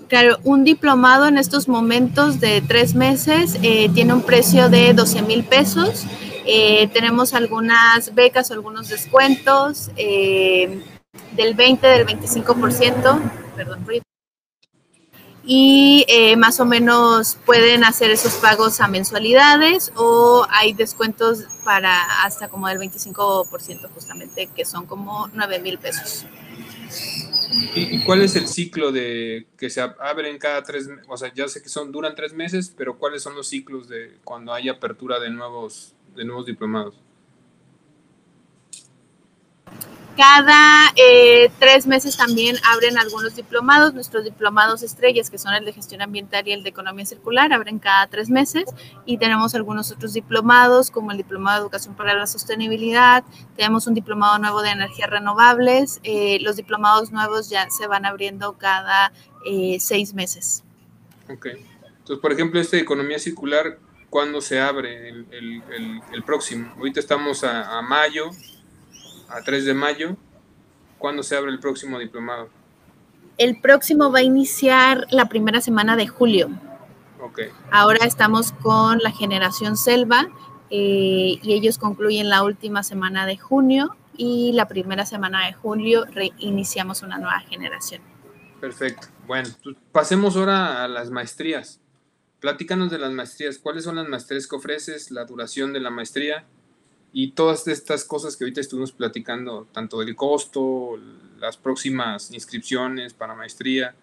Claro, 0.07 0.39
un 0.43 0.63
diplomado 0.63 1.27
en 1.27 1.37
estos 1.37 1.67
momentos 1.67 2.39
de 2.39 2.61
tres 2.61 2.95
meses 2.95 3.59
eh, 3.61 3.89
tiene 3.93 4.13
un 4.13 4.23
precio 4.23 4.67
de 4.69 4.93
12 4.93 5.21
mil 5.21 5.43
pesos. 5.43 6.05
Eh, 6.45 6.87
tenemos 6.93 7.35
algunas 7.35 8.15
becas 8.15 8.49
o 8.49 8.55
algunos 8.55 8.89
descuentos 8.89 9.91
eh, 9.97 10.81
del 11.35 11.53
20, 11.53 11.85
del 11.85 12.07
25%. 12.07 13.19
Perdón, 13.55 13.85
y 15.51 16.05
eh, 16.07 16.37
más 16.37 16.59
o 16.59 16.65
menos 16.65 17.39
pueden 17.43 17.83
hacer 17.83 18.11
esos 18.11 18.33
pagos 18.35 18.79
a 18.81 18.87
mensualidades 18.87 19.91
o 19.95 20.45
hay 20.47 20.73
descuentos 20.73 21.45
para 21.65 22.23
hasta 22.23 22.49
como 22.49 22.67
del 22.67 22.77
25% 22.77 23.89
justamente, 23.91 24.47
que 24.55 24.63
son 24.63 24.85
como 24.85 25.27
9 25.33 25.57
mil 25.57 25.79
pesos. 25.79 26.27
¿Y 27.73 28.03
cuál 28.03 28.21
es 28.21 28.35
el 28.35 28.47
ciclo 28.47 28.91
de 28.91 29.47
que 29.57 29.71
se 29.71 29.81
abren 29.81 30.37
cada 30.37 30.61
tres 30.61 30.87
meses? 30.87 31.05
O 31.09 31.17
sea, 31.17 31.33
ya 31.33 31.47
sé 31.47 31.63
que 31.63 31.69
son, 31.69 31.91
duran 31.91 32.13
tres 32.13 32.31
meses, 32.31 32.71
pero 32.77 32.99
¿cuáles 32.99 33.23
son 33.23 33.33
los 33.33 33.47
ciclos 33.47 33.89
de 33.89 34.19
cuando 34.23 34.53
hay 34.53 34.69
apertura 34.69 35.19
de 35.19 35.31
nuevos, 35.31 35.95
de 36.15 36.25
nuevos 36.25 36.45
diplomados? 36.45 36.93
Cada 40.19 40.91
eh, 40.97 41.49
tres 41.59 41.87
meses 41.87 42.17
también 42.17 42.57
abren 42.69 42.97
algunos 42.97 43.37
diplomados, 43.37 43.93
nuestros 43.93 44.25
diplomados 44.25 44.83
estrellas, 44.83 45.29
que 45.29 45.37
son 45.37 45.53
el 45.53 45.63
de 45.63 45.71
gestión 45.71 46.01
ambiental 46.01 46.45
y 46.45 46.51
el 46.51 46.61
de 46.61 46.71
economía 46.71 47.05
circular, 47.05 47.53
abren 47.53 47.79
cada 47.79 48.05
tres 48.07 48.29
meses 48.29 48.65
y 49.05 49.17
tenemos 49.17 49.55
algunos 49.55 49.93
otros 49.93 50.11
diplomados, 50.11 50.91
como 50.91 51.11
el 51.11 51.17
diplomado 51.17 51.59
de 51.59 51.61
educación 51.61 51.95
para 51.95 52.15
la 52.15 52.27
sostenibilidad, 52.27 53.23
tenemos 53.55 53.87
un 53.87 53.93
diplomado 53.93 54.37
nuevo 54.39 54.61
de 54.61 54.71
energías 54.71 55.09
renovables, 55.09 56.01
eh, 56.03 56.37
los 56.41 56.57
diplomados 56.57 57.13
nuevos 57.13 57.49
ya 57.49 57.69
se 57.69 57.87
van 57.87 58.05
abriendo 58.05 58.57
cada 58.57 59.13
eh, 59.45 59.77
seis 59.79 60.13
meses. 60.13 60.65
Ok, 61.29 61.45
entonces 61.45 62.19
por 62.21 62.33
ejemplo 62.33 62.59
este 62.59 62.75
de 62.75 62.81
economía 62.81 63.19
circular, 63.19 63.79
¿cuándo 64.09 64.41
se 64.41 64.59
abre 64.59 65.07
el, 65.07 66.23
próximo? 66.25 66.73
Ahorita 66.77 66.99
estamos 66.99 67.45
a 67.45 67.81
mayo, 67.83 68.31
a 69.29 69.41
3 69.41 69.65
de 69.65 69.73
mayo. 69.73 70.17
¿Cuándo 70.97 71.23
se 71.23 71.35
abre 71.35 71.51
el 71.51 71.59
próximo 71.59 71.97
diplomado? 71.99 72.49
El 73.37 73.61
próximo 73.61 74.11
va 74.11 74.19
a 74.19 74.23
iniciar 74.23 75.05
la 75.11 75.29
primera 75.29 75.61
semana 75.61 75.95
de 75.95 76.07
julio. 76.07 76.49
Okay. 77.21 77.49
Ahora 77.71 78.05
estamos 78.05 78.51
con 78.51 78.99
la 78.99 79.11
generación 79.11 79.77
Selva 79.77 80.27
eh, 80.69 81.39
y 81.41 81.53
ellos 81.53 81.77
concluyen 81.77 82.29
la 82.29 82.43
última 82.43 82.83
semana 82.83 83.25
de 83.25 83.37
junio 83.37 83.95
y 84.15 84.51
la 84.53 84.67
primera 84.67 85.05
semana 85.05 85.45
de 85.45 85.53
julio 85.53 86.05
reiniciamos 86.05 87.01
una 87.01 87.17
nueva 87.17 87.39
generación. 87.39 88.01
Perfecto. 88.59 89.07
Bueno, 89.25 89.49
pues 89.63 89.77
pasemos 89.91 90.35
ahora 90.35 90.83
a 90.83 90.87
las 90.87 91.09
maestrías. 91.09 91.79
Platícanos 92.41 92.91
de 92.91 92.99
las 92.99 93.11
maestrías. 93.11 93.57
¿Cuáles 93.57 93.85
son 93.85 93.95
las 93.95 94.07
maestrías 94.07 94.47
que 94.47 94.55
ofreces? 94.55 95.11
La 95.11 95.25
duración 95.25 95.71
de 95.71 95.79
la 95.79 95.89
maestría 95.89 96.45
y 97.11 97.31
todas 97.31 97.67
estas 97.67 98.03
cosas 98.03 98.37
que 98.37 98.43
ahorita 98.43 98.61
estuvimos 98.61 98.91
platicando, 98.91 99.67
tanto 99.71 99.99
del 99.99 100.15
costo, 100.15 100.99
las 101.39 101.57
próximas 101.57 102.31
inscripciones 102.31 103.13
para 103.13 103.33
maestría. 103.33 103.95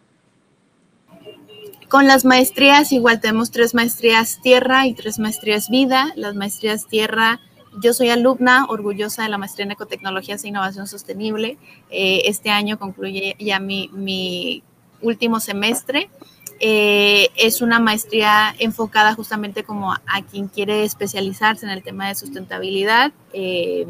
Con 1.89 2.09
las 2.09 2.25
maestrías, 2.25 2.91
igual 2.91 3.21
tenemos 3.21 3.53
tres 3.53 3.75
maestrías 3.75 4.41
tierra 4.43 4.87
y 4.87 4.95
tres 4.95 5.19
maestrías 5.21 5.71
vida. 5.71 6.13
Las 6.17 6.35
maestrías 6.35 6.89
tierra, 6.89 7.41
yo 7.81 7.93
soy 7.93 8.09
alumna 8.09 8.67
orgullosa 8.69 9.23
de 9.23 9.29
la 9.29 9.39
maestría 9.39 9.67
en 9.67 9.73
ecotecnologías 9.73 10.43
e 10.43 10.49
innovación 10.49 10.89
sostenible. 10.89 11.59
Eh, 11.91 12.23
este 12.25 12.51
año 12.51 12.79
concluye 12.79 13.37
ya 13.39 13.61
mi, 13.61 13.89
mi 13.93 14.65
último 15.01 15.39
semestre 15.39 16.11
eh, 16.59 17.29
es 17.37 17.61
una 17.61 17.81
maestría 17.81 18.55
enfocada 18.59 19.15
justamente 19.15 19.63
como 19.63 19.93
a, 19.93 20.23
quien 20.31 20.49
quiere 20.49 20.85
especializarse 20.85 21.67
en 21.67 21.73
el 21.73 21.83
tema 21.83 22.09
de 22.09 22.15
sustentabilidad, 22.15 23.13
eh, 23.33 23.87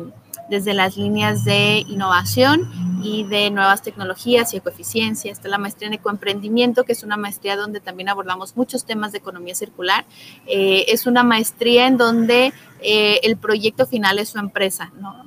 desde 0.51 0.75
las 0.75 0.97
líneas 0.97 1.45
de 1.45 1.85
innovación 1.89 2.71
y 3.03 3.25
de 3.25 3.51
nuevas 3.51 3.83
tecnologías 3.83 4.55
y 4.55 4.59
ecoeficiencia. 4.59 5.33
Está 5.33 5.49
la 5.49 5.59
maestría 5.59 5.89
en 5.89 5.95
ecoemprendimiento, 5.95 6.85
que 6.85 6.93
es 6.93 7.03
una 7.03 7.17
maestría 7.17 7.57
donde 7.57 7.81
también 7.81 8.09
abordamos 8.09 8.57
muchos 8.57 8.85
temas 8.85 9.11
de 9.11 9.19
economía 9.19 9.57
circular. 9.57 10.05
Eh, 10.47 10.85
es 10.89 11.07
una 11.07 11.25
maestría 11.25 11.89
en 11.89 11.97
donde 11.97 12.53
el 12.81 13.37
proyecto 13.39 13.87
final 13.87 14.21
es 14.21 14.29
su 14.29 14.39
empresa, 14.39 14.93
¿no? 15.01 15.25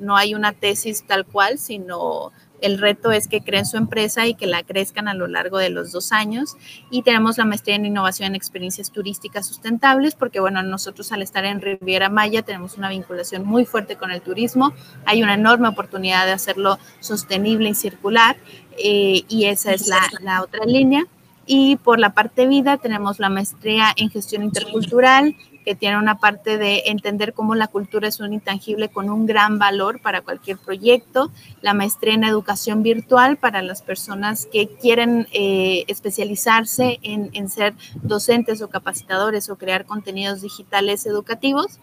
no 0.00 0.16
hay 0.16 0.34
una 0.34 0.52
tesis 0.52 1.06
tal 1.06 1.24
cual, 1.24 1.58
sino 1.58 2.32
el 2.62 2.78
reto 2.78 3.12
es 3.12 3.28
que 3.28 3.42
creen 3.42 3.66
su 3.66 3.76
empresa 3.76 4.26
y 4.26 4.34
que 4.34 4.46
la 4.46 4.62
crezcan 4.62 5.08
a 5.08 5.14
lo 5.14 5.26
largo 5.26 5.58
de 5.58 5.68
los 5.68 5.92
dos 5.92 6.12
años. 6.12 6.56
Y 6.90 7.02
tenemos 7.02 7.36
la 7.36 7.44
maestría 7.44 7.76
en 7.76 7.84
innovación 7.84 8.28
en 8.28 8.34
experiencias 8.36 8.90
turísticas 8.90 9.46
sustentables, 9.46 10.14
porque 10.14 10.40
bueno, 10.40 10.62
nosotros 10.62 11.12
al 11.12 11.22
estar 11.22 11.44
en 11.44 11.60
Riviera 11.60 12.08
Maya 12.08 12.42
tenemos 12.42 12.78
una 12.78 12.88
vinculación 12.88 13.44
muy 13.44 13.66
fuerte 13.66 13.96
con 13.96 14.10
el 14.10 14.22
turismo. 14.22 14.72
Hay 15.04 15.22
una 15.22 15.34
enorme 15.34 15.68
oportunidad 15.68 16.24
de 16.24 16.32
hacerlo 16.32 16.78
sostenible 17.00 17.68
y 17.68 17.74
circular. 17.74 18.36
Eh, 18.78 19.24
y 19.28 19.46
esa 19.46 19.72
es 19.72 19.88
la, 19.88 20.00
la 20.20 20.42
otra 20.42 20.64
línea. 20.64 21.04
Y 21.44 21.76
por 21.76 21.98
la 21.98 22.14
parte 22.14 22.46
vida 22.46 22.76
tenemos 22.76 23.18
la 23.18 23.28
maestría 23.28 23.92
en 23.96 24.10
gestión 24.10 24.44
intercultural, 24.44 25.34
que 25.64 25.74
tiene 25.74 25.98
una 25.98 26.18
parte 26.18 26.58
de 26.58 26.82
entender 26.86 27.32
cómo 27.32 27.54
la 27.54 27.68
cultura 27.68 28.08
es 28.08 28.20
un 28.20 28.32
intangible 28.32 28.88
con 28.88 29.10
un 29.10 29.26
gran 29.26 29.58
valor 29.58 30.00
para 30.00 30.20
cualquier 30.20 30.58
proyecto, 30.58 31.30
la 31.60 31.74
maestría 31.74 32.14
en 32.14 32.24
educación 32.24 32.82
virtual 32.82 33.36
para 33.36 33.62
las 33.62 33.82
personas 33.82 34.46
que 34.46 34.68
quieren 34.68 35.28
eh, 35.32 35.84
especializarse 35.88 36.98
en, 37.02 37.30
en 37.32 37.48
ser 37.48 37.74
docentes 38.02 38.62
o 38.62 38.68
capacitadores 38.68 39.48
o 39.50 39.56
crear 39.56 39.84
contenidos 39.84 40.42
digitales 40.42 41.06
educativos 41.06 41.78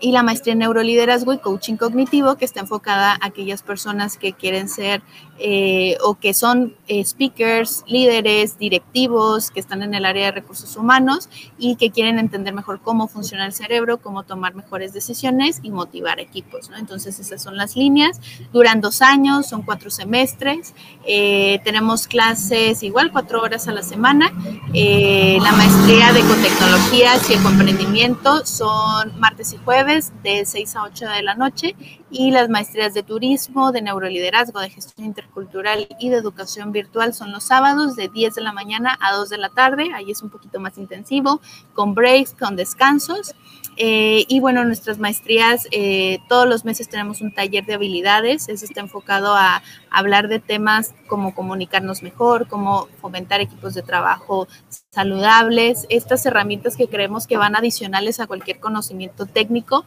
y 0.00 0.12
la 0.12 0.22
maestría 0.22 0.54
en 0.54 0.60
neuroliderazgo 0.60 1.32
y 1.32 1.38
coaching 1.38 1.76
cognitivo, 1.76 2.36
que 2.36 2.44
está 2.44 2.60
enfocada 2.60 3.12
a 3.12 3.26
aquellas 3.26 3.62
personas 3.62 4.16
que 4.16 4.32
quieren 4.32 4.68
ser 4.68 5.02
eh, 5.38 5.96
o 6.02 6.14
que 6.14 6.34
son 6.34 6.74
eh, 6.88 7.04
speakers, 7.04 7.84
líderes, 7.86 8.58
directivos, 8.58 9.50
que 9.50 9.60
están 9.60 9.82
en 9.82 9.94
el 9.94 10.04
área 10.04 10.26
de 10.26 10.32
recursos 10.32 10.76
humanos 10.76 11.28
y 11.58 11.76
que 11.76 11.90
quieren 11.90 12.18
entender 12.18 12.54
mejor 12.54 12.80
cómo 12.80 13.08
funciona 13.08 13.46
el 13.46 13.52
cerebro, 13.52 13.98
cómo 13.98 14.22
tomar 14.22 14.54
mejores 14.54 14.92
decisiones 14.92 15.60
y 15.62 15.70
motivar 15.70 16.18
equipos. 16.18 16.70
¿no? 16.70 16.76
Entonces, 16.76 17.18
esas 17.20 17.42
son 17.42 17.56
las 17.56 17.76
líneas. 17.76 18.20
Duran 18.52 18.80
dos 18.80 19.02
años, 19.02 19.46
son 19.46 19.62
cuatro 19.62 19.90
semestres. 19.90 20.74
Eh, 21.04 21.60
tenemos 21.64 22.06
clases 22.06 22.82
igual 22.82 23.12
cuatro 23.12 23.42
horas 23.42 23.68
a 23.68 23.72
la 23.72 23.82
semana. 23.82 24.32
la 24.72 25.52
maestría 25.52 26.12
de 26.12 26.20
ecotecnologías 26.20 27.28
y 27.30 27.34
el 27.34 27.42
comprendimiento 27.42 28.44
son 28.46 29.18
martes 29.18 29.52
y 29.52 29.56
jueves 29.58 29.89
de 29.90 30.44
6 30.44 30.76
a 30.76 30.84
8 30.84 31.08
de 31.08 31.22
la 31.24 31.34
noche 31.34 31.74
y 32.12 32.30
las 32.30 32.48
maestrías 32.48 32.94
de 32.94 33.02
turismo, 33.02 33.72
de 33.72 33.82
neuroliderazgo, 33.82 34.60
de 34.60 34.70
gestión 34.70 35.04
intercultural 35.04 35.88
y 35.98 36.10
de 36.10 36.16
educación 36.16 36.70
virtual 36.70 37.12
son 37.12 37.32
los 37.32 37.42
sábados 37.42 37.96
de 37.96 38.08
10 38.08 38.36
de 38.36 38.40
la 38.40 38.52
mañana 38.52 38.96
a 39.00 39.16
2 39.16 39.28
de 39.28 39.38
la 39.38 39.48
tarde. 39.48 39.90
Ahí 39.92 40.12
es 40.12 40.22
un 40.22 40.30
poquito 40.30 40.60
más 40.60 40.78
intensivo, 40.78 41.40
con 41.74 41.94
breaks, 41.94 42.34
con 42.38 42.54
descansos. 42.54 43.34
Eh, 43.82 44.26
y 44.28 44.40
bueno, 44.40 44.62
nuestras 44.66 44.98
maestrías, 44.98 45.66
eh, 45.70 46.18
todos 46.28 46.46
los 46.46 46.66
meses 46.66 46.90
tenemos 46.90 47.22
un 47.22 47.32
taller 47.32 47.64
de 47.64 47.72
habilidades. 47.72 48.50
Eso 48.50 48.66
está 48.66 48.80
enfocado 48.80 49.34
a 49.34 49.62
hablar 49.88 50.28
de 50.28 50.38
temas 50.38 50.94
como 51.06 51.34
comunicarnos 51.34 52.02
mejor, 52.02 52.46
cómo 52.46 52.88
fomentar 53.00 53.40
equipos 53.40 53.72
de 53.72 53.80
trabajo 53.80 54.46
saludables, 54.90 55.86
estas 55.88 56.26
herramientas 56.26 56.76
que 56.76 56.88
creemos 56.88 57.26
que 57.26 57.38
van 57.38 57.56
adicionales 57.56 58.20
a 58.20 58.26
cualquier 58.26 58.60
conocimiento 58.60 59.24
técnico 59.24 59.86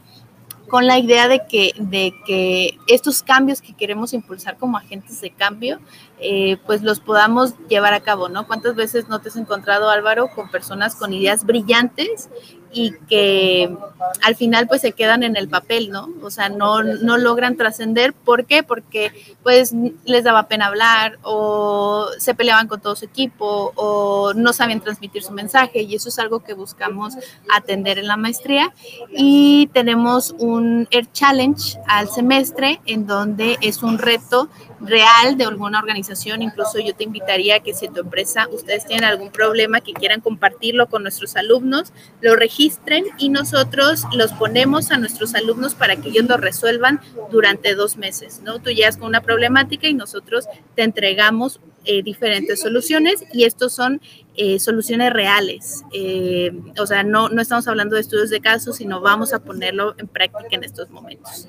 con 0.68 0.88
la 0.88 0.98
idea 0.98 1.28
de 1.28 1.46
que, 1.46 1.72
de 1.78 2.12
que 2.26 2.78
estos 2.88 3.22
cambios 3.22 3.60
que 3.60 3.74
queremos 3.74 4.12
impulsar 4.12 4.56
como 4.56 4.76
agentes 4.76 5.20
de 5.20 5.30
cambio, 5.30 5.78
eh, 6.26 6.56
pues 6.64 6.82
los 6.82 7.00
podamos 7.00 7.52
llevar 7.68 7.92
a 7.92 8.00
cabo, 8.00 8.30
¿no? 8.30 8.46
¿Cuántas 8.46 8.74
veces 8.74 9.10
no 9.10 9.20
te 9.20 9.28
has 9.28 9.36
encontrado, 9.36 9.90
Álvaro, 9.90 10.30
con 10.34 10.50
personas 10.50 10.96
con 10.96 11.12
ideas 11.12 11.44
brillantes 11.44 12.30
y 12.72 12.92
que 13.08 13.76
al 14.22 14.34
final 14.34 14.66
pues 14.66 14.80
se 14.80 14.92
quedan 14.92 15.22
en 15.22 15.36
el 15.36 15.48
papel, 15.48 15.90
¿no? 15.90 16.08
O 16.22 16.30
sea, 16.30 16.48
no, 16.48 16.82
no 16.82 17.18
logran 17.18 17.56
trascender. 17.56 18.14
¿Por 18.14 18.46
qué? 18.46 18.62
Porque 18.62 19.12
pues 19.42 19.72
les 20.04 20.24
daba 20.24 20.48
pena 20.48 20.66
hablar 20.66 21.18
o 21.22 22.08
se 22.18 22.34
peleaban 22.34 22.68
con 22.68 22.80
todo 22.80 22.96
su 22.96 23.04
equipo 23.04 23.72
o 23.76 24.32
no 24.34 24.52
sabían 24.52 24.80
transmitir 24.80 25.22
su 25.22 25.32
mensaje 25.32 25.82
y 25.82 25.94
eso 25.94 26.08
es 26.08 26.18
algo 26.18 26.40
que 26.40 26.54
buscamos 26.54 27.14
atender 27.54 27.98
en 27.98 28.08
la 28.08 28.16
maestría. 28.16 28.74
Y 29.10 29.68
tenemos 29.72 30.34
un 30.38 30.88
Air 30.90 31.10
Challenge 31.12 31.78
al 31.86 32.08
semestre 32.08 32.80
en 32.86 33.06
donde 33.06 33.56
es 33.60 33.82
un 33.82 33.98
reto 33.98 34.48
real 34.86 35.36
de 35.36 35.44
alguna 35.44 35.78
organización. 35.78 36.42
Incluso 36.42 36.78
yo 36.78 36.94
te 36.94 37.04
invitaría 37.04 37.56
a 37.56 37.60
que 37.60 37.74
si 37.74 37.88
tu 37.88 38.00
empresa, 38.00 38.48
ustedes 38.50 38.86
tienen 38.86 39.04
algún 39.04 39.30
problema 39.30 39.80
que 39.80 39.92
quieran 39.92 40.20
compartirlo 40.20 40.88
con 40.88 41.02
nuestros 41.02 41.36
alumnos, 41.36 41.92
lo 42.20 42.36
registren 42.36 43.04
y 43.18 43.28
nosotros 43.28 44.04
los 44.14 44.32
ponemos 44.32 44.90
a 44.90 44.98
nuestros 44.98 45.34
alumnos 45.34 45.74
para 45.74 45.96
que 45.96 46.08
ellos 46.08 46.24
lo 46.26 46.36
resuelvan 46.36 47.00
durante 47.30 47.74
dos 47.74 47.96
meses, 47.96 48.40
¿no? 48.44 48.60
Tú 48.60 48.70
llegas 48.70 48.96
con 48.96 49.08
una 49.08 49.20
problemática 49.20 49.88
y 49.88 49.94
nosotros 49.94 50.46
te 50.74 50.82
entregamos 50.82 51.60
eh, 51.86 52.02
diferentes 52.02 52.60
soluciones 52.60 53.24
y 53.32 53.44
estos 53.44 53.74
son 53.74 54.00
eh, 54.36 54.58
soluciones 54.58 55.12
reales. 55.12 55.82
Eh, 55.92 56.50
o 56.78 56.86
sea, 56.86 57.02
no, 57.02 57.28
no 57.28 57.42
estamos 57.42 57.68
hablando 57.68 57.94
de 57.94 58.00
estudios 58.00 58.30
de 58.30 58.40
casos, 58.40 58.76
sino 58.76 59.02
vamos 59.02 59.34
a 59.34 59.40
ponerlo 59.40 59.94
en 59.98 60.08
práctica 60.08 60.48
en 60.52 60.64
estos 60.64 60.88
momentos. 60.88 61.46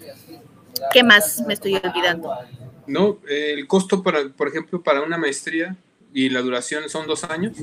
¿Qué 0.91 1.04
más 1.04 1.41
me 1.48 1.54
estoy 1.54 1.76
olvidando? 1.76 2.34
¿No? 2.88 3.17
El 3.28 3.67
costo, 3.67 4.04
para, 4.04 4.30
por 4.30 4.48
ejemplo, 4.48 4.82
para 4.82 5.02
una 5.02 5.17
maestría 5.17 5.76
y 6.13 6.30
la 6.30 6.41
duración 6.41 6.89
son 6.89 7.08
dos 7.08 7.24
años. 7.26 7.54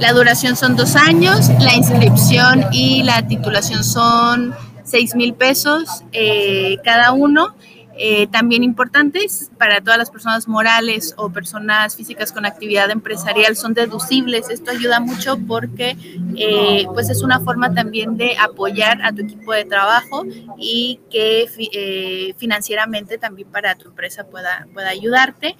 La 0.00 0.12
duración 0.12 0.56
son 0.56 0.76
dos 0.76 0.94
años, 0.94 1.48
la 1.60 1.74
inscripción 1.74 2.66
y 2.72 3.02
la 3.02 3.26
titulación 3.26 3.82
son 3.82 4.54
seis 4.84 5.14
mil 5.14 5.34
pesos 5.34 6.02
eh, 6.12 6.76
cada 6.84 7.12
uno 7.12 7.54
eh, 7.98 8.26
también 8.28 8.64
importantes 8.64 9.50
para 9.58 9.80
todas 9.80 9.98
las 9.98 10.10
personas 10.10 10.48
morales 10.48 11.14
o 11.16 11.30
personas 11.30 11.94
físicas 11.94 12.32
con 12.32 12.46
actividad 12.46 12.90
empresarial 12.90 13.54
son 13.54 13.74
deducibles. 13.74 14.48
Esto 14.48 14.70
ayuda 14.70 15.00
mucho 15.00 15.38
porque 15.38 15.96
eh, 16.36 16.86
pues 16.94 17.10
es 17.10 17.22
una 17.22 17.40
forma 17.40 17.74
también 17.74 18.16
de 18.16 18.36
apoyar 18.38 19.02
a 19.02 19.12
tu 19.12 19.22
equipo 19.22 19.52
de 19.52 19.64
trabajo 19.64 20.24
y 20.58 21.00
que 21.10 21.46
eh, 21.72 22.34
financieramente 22.38 23.18
también 23.18 23.48
para 23.48 23.74
tu 23.74 23.88
empresa 23.88 24.24
pueda, 24.24 24.66
pueda 24.72 24.88
ayudarte. 24.88 25.56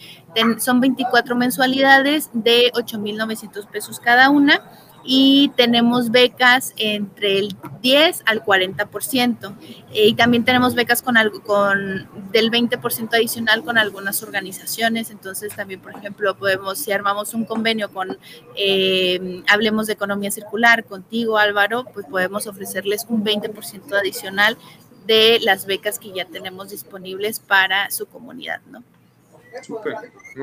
son 0.59 0.81
24 0.81 1.37
mensualidades 1.37 2.31
de 2.33 2.73
8.900 2.73 3.67
pesos 3.69 4.01
cada 4.01 4.31
una 4.31 4.63
y 5.05 5.51
tenemos 5.57 6.11
becas 6.11 6.75
entre 6.77 7.39
el 7.39 7.57
10 7.81 8.23
al 8.27 8.45
40%. 8.45 9.55
Eh, 9.93 10.09
y 10.09 10.15
también 10.15 10.45
tenemos 10.45 10.75
becas 10.75 11.03
con, 11.03 11.17
algo, 11.17 11.43
con 11.43 12.09
del 12.31 12.51
20% 12.51 13.15
adicional 13.15 13.65
con 13.65 13.79
algunas 13.79 14.23
organizaciones. 14.23 15.11
Entonces 15.11 15.55
también, 15.55 15.81
por 15.81 15.97
ejemplo, 15.97 16.37
podemos, 16.37 16.79
si 16.79 16.93
armamos 16.93 17.35
un 17.35 17.45
convenio 17.45 17.91
con, 17.91 18.19
eh, 18.57 19.43
hablemos 19.49 19.87
de 19.87 19.95
economía 19.95 20.31
circular, 20.31 20.85
contigo 20.85 21.39
Álvaro, 21.39 21.85
pues 21.93 22.07
podemos 22.07 22.47
ofrecerles 22.47 23.07
un 23.09 23.25
20% 23.25 23.99
adicional 23.99 24.57
de 25.07 25.41
las 25.43 25.67
becas 25.67 25.99
que 25.99 26.13
ya 26.13 26.27
tenemos 26.27 26.71
disponibles 26.71 27.41
para 27.41 27.91
su 27.91 28.07
comunidad, 28.07 28.61
¿no? 28.71 28.85
Súper, 29.63 29.95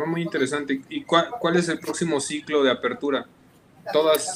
muy 0.06 0.22
interesante. 0.22 0.82
¿Y 0.90 1.04
cuál 1.04 1.56
es 1.56 1.68
el 1.70 1.80
próximo 1.80 2.20
ciclo 2.20 2.62
de 2.62 2.72
apertura? 2.72 3.26
Todas. 3.92 4.34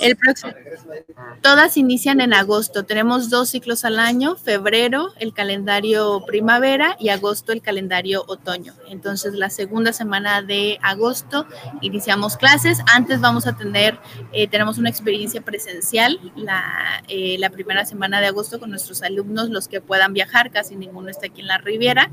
Todas 1.42 1.78
inician 1.78 2.22
en 2.22 2.34
agosto. 2.34 2.84
Tenemos 2.86 3.30
dos 3.30 3.50
ciclos 3.50 3.86
al 3.86 4.00
año, 4.00 4.36
febrero 4.36 5.14
el 5.20 5.34
calendario 5.34 6.24
primavera 6.26 6.96
y 7.00 7.10
agosto 7.10 7.52
el 7.52 7.62
calendario 7.62 8.24
otoño. 8.28 8.74
Entonces 8.90 9.34
la 9.34 9.50
segunda 9.50 9.94
semana 9.94 10.42
de 10.42 10.80
agosto 10.82 11.46
iniciamos 11.82 12.38
clases. 12.38 12.80
Antes 12.94 13.22
vamos 13.22 13.48
a 13.48 13.56
tener, 13.56 14.00
eh, 14.32 14.48
tenemos 14.48 14.78
una 14.78 14.90
experiencia 14.90 15.42
presencial 15.42 16.20
la, 16.36 17.04
eh, 17.08 17.38
la, 17.40 17.50
primera 17.50 17.86
semana 17.86 18.20
de 18.20 18.28
agosto 18.28 18.60
con 18.60 18.70
nuestros 18.70 19.04
alumnos, 19.04 19.50
los 19.50 19.68
que 19.68 19.82
puedan 19.82 20.14
viajar, 20.14 20.52
casi 20.52 20.76
ninguno 20.76 21.10
está 21.10 21.28
aquí 21.28 21.42
en 21.42 21.48
la 21.48 21.58
Riviera, 21.58 22.10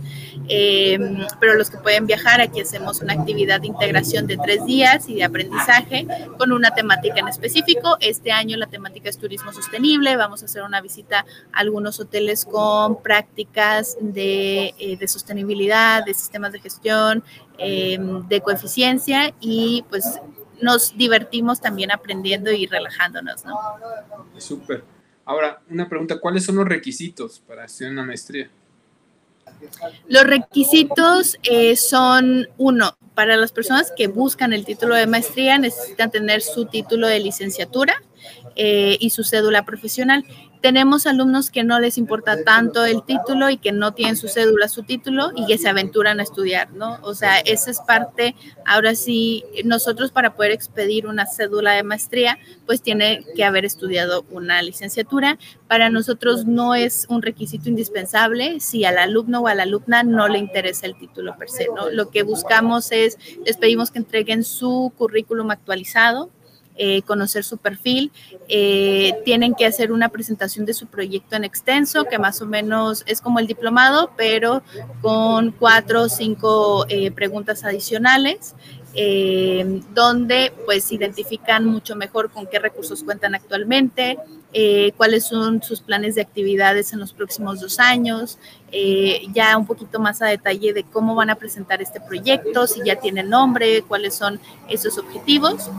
em, 0.48 1.26
pero 1.40 1.54
los 1.54 1.70
que 1.70 1.78
pueden 1.78 2.06
viajar, 2.06 2.40
aquí 2.40 2.60
hacemos 2.60 3.00
una 3.00 3.14
actividad 3.14 3.60
de 3.60 3.68
integración 3.68 4.26
de 4.26 4.36
tres 4.36 4.64
días 4.66 5.08
y 5.08 5.14
de 5.14 5.24
aprendizaje 5.24 6.06
con 6.38 6.52
una 6.52 6.72
temática 6.72 7.19
en 7.20 7.28
específico. 7.28 7.96
Este 8.00 8.32
año 8.32 8.56
la 8.56 8.66
temática 8.66 9.08
es 9.08 9.18
turismo 9.18 9.52
sostenible. 9.52 10.16
Vamos 10.16 10.42
a 10.42 10.46
hacer 10.46 10.62
una 10.62 10.80
visita 10.80 11.24
a 11.52 11.58
algunos 11.60 12.00
hoteles 12.00 12.44
con 12.44 13.02
prácticas 13.02 13.96
de, 14.00 14.74
eh, 14.78 15.08
sostenibilidad, 15.08 16.04
de 16.04 16.14
sistemas 16.14 16.52
de 16.52 16.60
gestión, 16.60 17.22
em, 17.58 18.26
de 18.28 18.40
coeficiencia 18.40 19.34
y 19.40 19.84
pues 19.88 20.20
nos 20.60 20.96
divertimos 20.96 21.60
también 21.60 21.90
aprendiendo 21.90 22.50
y 22.50 22.66
relajándonos, 22.66 23.44
¿no? 23.44 23.58
Súper. 24.36 24.84
Ahora, 25.24 25.62
una 25.70 25.88
pregunta, 25.88 26.18
¿cuáles 26.18 26.44
son 26.44 26.56
los 26.56 26.66
requisitos 26.66 27.40
para 27.40 27.64
hacer 27.64 27.90
una 27.90 28.04
maestría? 28.04 28.50
Los 30.08 30.24
requisitos 30.24 31.38
eh, 31.42 31.76
son, 31.76 32.48
uno, 32.58 32.96
para 33.14 33.36
las 33.36 33.52
personas 33.52 33.92
que 33.96 34.06
buscan 34.06 34.52
el 34.52 34.64
título 34.64 34.94
de 34.94 35.06
maestría 35.06 35.58
necesitan 35.58 36.10
tener 36.10 36.42
su 36.42 36.66
título 36.66 37.06
de 37.06 37.20
licenciatura 37.20 38.02
eh, 38.56 38.96
y 39.00 39.10
su 39.10 39.24
cédula 39.24 39.64
profesional 39.64 40.24
tenemos 40.60 41.06
alumnos 41.06 41.50
que 41.50 41.64
no 41.64 41.80
les 41.80 41.96
importa 41.96 42.44
tanto 42.44 42.84
el 42.84 43.02
título 43.02 43.50
y 43.50 43.56
que 43.56 43.72
no 43.72 43.92
tienen 43.92 44.16
su 44.16 44.28
cédula, 44.28 44.68
su 44.68 44.82
título 44.82 45.32
y 45.34 45.46
que 45.46 45.58
se 45.58 45.68
aventuran 45.68 46.20
a 46.20 46.22
estudiar, 46.22 46.70
¿no? 46.72 46.98
O 47.02 47.14
sea, 47.14 47.38
esa 47.38 47.70
es 47.70 47.80
parte, 47.80 48.34
ahora 48.66 48.94
sí, 48.94 49.44
nosotros 49.64 50.10
para 50.10 50.34
poder 50.34 50.52
expedir 50.52 51.06
una 51.06 51.26
cédula 51.26 51.72
de 51.72 51.82
maestría, 51.82 52.38
pues 52.66 52.82
tiene 52.82 53.24
que 53.34 53.44
haber 53.44 53.64
estudiado 53.64 54.24
una 54.30 54.60
licenciatura. 54.62 55.38
Para 55.66 55.88
nosotros 55.88 56.46
no 56.46 56.74
es 56.74 57.06
un 57.08 57.22
requisito 57.22 57.68
indispensable 57.68 58.60
si 58.60 58.84
al 58.84 58.98
alumno 58.98 59.40
o 59.40 59.46
a 59.46 59.54
la 59.54 59.62
alumna 59.62 60.02
no 60.02 60.28
le 60.28 60.38
interesa 60.38 60.86
el 60.86 60.98
título 60.98 61.36
per 61.38 61.48
se, 61.48 61.68
¿no? 61.74 61.88
Lo 61.90 62.10
que 62.10 62.22
buscamos 62.22 62.92
es, 62.92 63.18
les 63.46 63.56
pedimos 63.56 63.90
que 63.90 63.98
entreguen 63.98 64.44
su 64.44 64.92
currículum 64.96 65.50
actualizado, 65.50 66.30
eh, 66.82 67.02
conocer 67.02 67.44
su 67.44 67.58
perfil. 67.58 68.10
Eh, 68.48 69.12
tienen 69.26 69.54
que 69.54 69.66
hacer 69.66 69.92
una 69.92 70.08
presentación 70.08 70.64
de 70.64 70.72
su 70.72 70.86
proyecto 70.86 71.36
en 71.36 71.44
extenso, 71.44 72.06
que 72.06 72.18
más 72.18 72.40
o 72.40 72.46
menos 72.46 73.04
es 73.06 73.20
como 73.20 73.38
el 73.38 73.46
diplomado, 73.46 74.12
pero 74.16 74.62
con 75.02 75.50
cuatro 75.50 76.04
o 76.04 76.08
cinco 76.08 76.86
preguntas 77.14 77.64
adicionales. 77.64 78.54
Eh, 78.92 79.82
donde 79.94 80.52
pues 80.66 80.90
identifican 80.90 81.64
mucho 81.64 81.94
mejor 81.94 82.28
con 82.32 82.48
qué 82.48 82.58
recursos 82.58 83.04
cuentan 83.04 83.36
actualmente, 83.36 84.18
eh, 84.52 84.90
cuáles 84.96 85.26
son 85.26 85.62
sus 85.62 85.80
planes 85.80 86.16
de 86.16 86.22
actividades 86.22 86.92
en 86.92 86.98
los 86.98 87.12
próximos 87.12 87.60
dos 87.60 87.78
años, 87.78 88.36
eh, 88.72 89.22
ya 89.32 89.56
un 89.56 89.64
poquito 89.64 90.00
más 90.00 90.22
a 90.22 90.26
detalle 90.26 90.72
de 90.72 90.82
cómo 90.82 91.14
van 91.14 91.30
a 91.30 91.36
presentar 91.36 91.80
este 91.80 92.00
proyecto, 92.00 92.66
si 92.66 92.80
ya 92.84 92.96
tienen 92.96 93.30
nombre, 93.30 93.82
cuáles 93.82 94.16
son 94.16 94.40
esos 94.68 94.98
objetivos. 94.98 95.70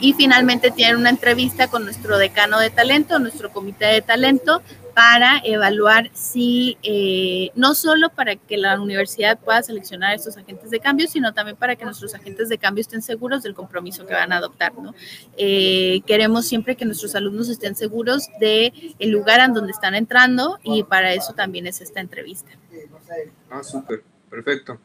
Y 0.00 0.12
finalmente 0.12 0.70
tienen 0.70 0.96
una 0.96 1.10
entrevista 1.10 1.68
con 1.68 1.84
nuestro 1.84 2.18
decano 2.18 2.58
de 2.58 2.70
talento, 2.70 3.18
nuestro 3.18 3.50
comité 3.50 3.86
de 3.86 4.02
talento, 4.02 4.62
para 4.96 5.42
evaluar 5.44 6.10
si, 6.14 6.78
eh, 6.82 7.50
no 7.54 7.74
solo 7.74 8.08
para 8.08 8.36
que 8.36 8.56
la 8.56 8.80
universidad 8.80 9.38
pueda 9.38 9.62
seleccionar 9.62 10.12
a 10.12 10.14
estos 10.14 10.38
agentes 10.38 10.70
de 10.70 10.80
cambio, 10.80 11.06
sino 11.06 11.34
también 11.34 11.54
para 11.58 11.76
que 11.76 11.84
nuestros 11.84 12.14
agentes 12.14 12.48
de 12.48 12.56
cambio 12.56 12.80
estén 12.80 13.02
seguros 13.02 13.42
del 13.42 13.54
compromiso 13.54 14.06
que 14.06 14.14
van 14.14 14.32
a 14.32 14.38
adoptar. 14.38 14.72
¿no? 14.74 14.94
Eh, 15.36 16.00
queremos 16.06 16.46
siempre 16.46 16.76
que 16.76 16.86
nuestros 16.86 17.14
alumnos 17.14 17.50
estén 17.50 17.76
seguros 17.76 18.28
del 18.40 18.72
el 18.98 19.10
lugar 19.10 19.40
en 19.40 19.52
donde 19.52 19.72
están 19.72 19.94
entrando 19.94 20.58
y 20.62 20.82
para 20.82 21.12
eso 21.12 21.34
también 21.34 21.66
es 21.66 21.82
esta 21.82 22.00
entrevista. 22.00 22.52
Ah, 23.50 23.62
súper, 23.62 24.02
perfecto. 24.30 24.78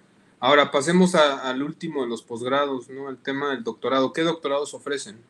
Ahora 0.44 0.72
pasemos 0.72 1.14
al 1.14 1.62
último 1.62 2.02
de 2.02 2.08
los 2.08 2.24
posgrados, 2.24 2.90
¿no? 2.90 3.10
El 3.10 3.18
tema 3.18 3.52
del 3.52 3.64
doctorado. 3.64 4.12
¿Qué 4.12 4.24
doctorados 4.24 4.74
ofrecen? 4.74 5.22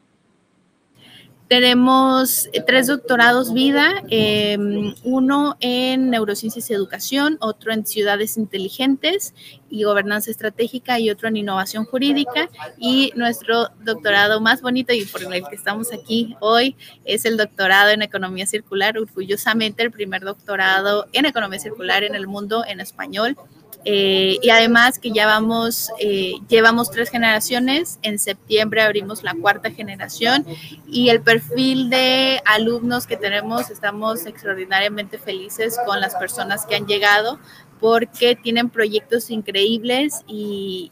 Tenemos 1.50 2.50
tres 2.66 2.88
doctorados 2.88 3.54
vida, 3.54 3.92
em, 4.08 4.96
uno 5.04 5.58
en 5.60 6.10
neurociencias 6.10 6.70
y 6.70 6.74
educación, 6.74 7.36
otro 7.42 7.74
en 7.74 7.86
ciudades 7.86 8.38
inteligentes 8.38 9.34
y 9.70 9.84
gobernanza 9.84 10.32
estratégica 10.32 10.98
y 10.98 11.10
otro 11.10 11.28
en 11.28 11.36
innovación 11.36 11.84
jurídica. 11.84 12.50
Y 12.78 13.12
nuestro 13.18 13.68
doctorado 13.84 14.40
más 14.40 14.62
bonito 14.62 14.94
y 14.94 15.04
por 15.04 15.24
el 15.24 15.44
que 15.46 15.56
estamos 15.58 15.92
aquí 15.92 16.38
hoy 16.40 16.78
es 17.04 17.26
el 17.26 17.36
doctorado 17.36 17.90
en 17.90 18.02
economía 18.02 18.46
circular, 18.46 18.98
orgullosamente 18.98 19.84
el 19.84 19.92
primer 19.92 20.22
doctorado 20.22 21.08
en 21.12 21.26
economía 21.26 21.60
circular 21.60 22.06
en 22.06 22.16
el 22.16 22.28
mundo 22.28 22.64
en 22.66 22.80
español. 22.80 23.36
Eh, 23.84 24.38
y 24.42 24.50
además 24.50 25.00
que 25.00 25.12
ya 25.12 25.26
vamos, 25.26 25.90
eh, 26.00 26.34
llevamos 26.48 26.92
tres 26.92 27.10
generaciones, 27.10 27.98
en 28.04 28.20
septiembre 28.20 28.82
abrimos 28.82 29.24
la 29.24 29.34
cuarta 29.34 29.72
generación 29.72 30.46
y 30.88 31.10
el 31.10 31.22
perfil 31.22 31.90
de 31.90 32.42
alumnos 32.46 33.08
que 33.08 33.18
tenemos, 33.18 33.72
estamos 33.72 34.26
extraordinariamente 34.28 35.18
felices 35.18 35.78
con 35.86 36.00
las 36.00 36.16
personas 36.16 36.66
que 36.66 36.76
han 36.76 36.86
llegado 36.86 37.40
porque 37.80 38.36
tienen 38.36 38.70
proyectos 38.70 39.32
increíbles 39.32 40.22
y, 40.28 40.92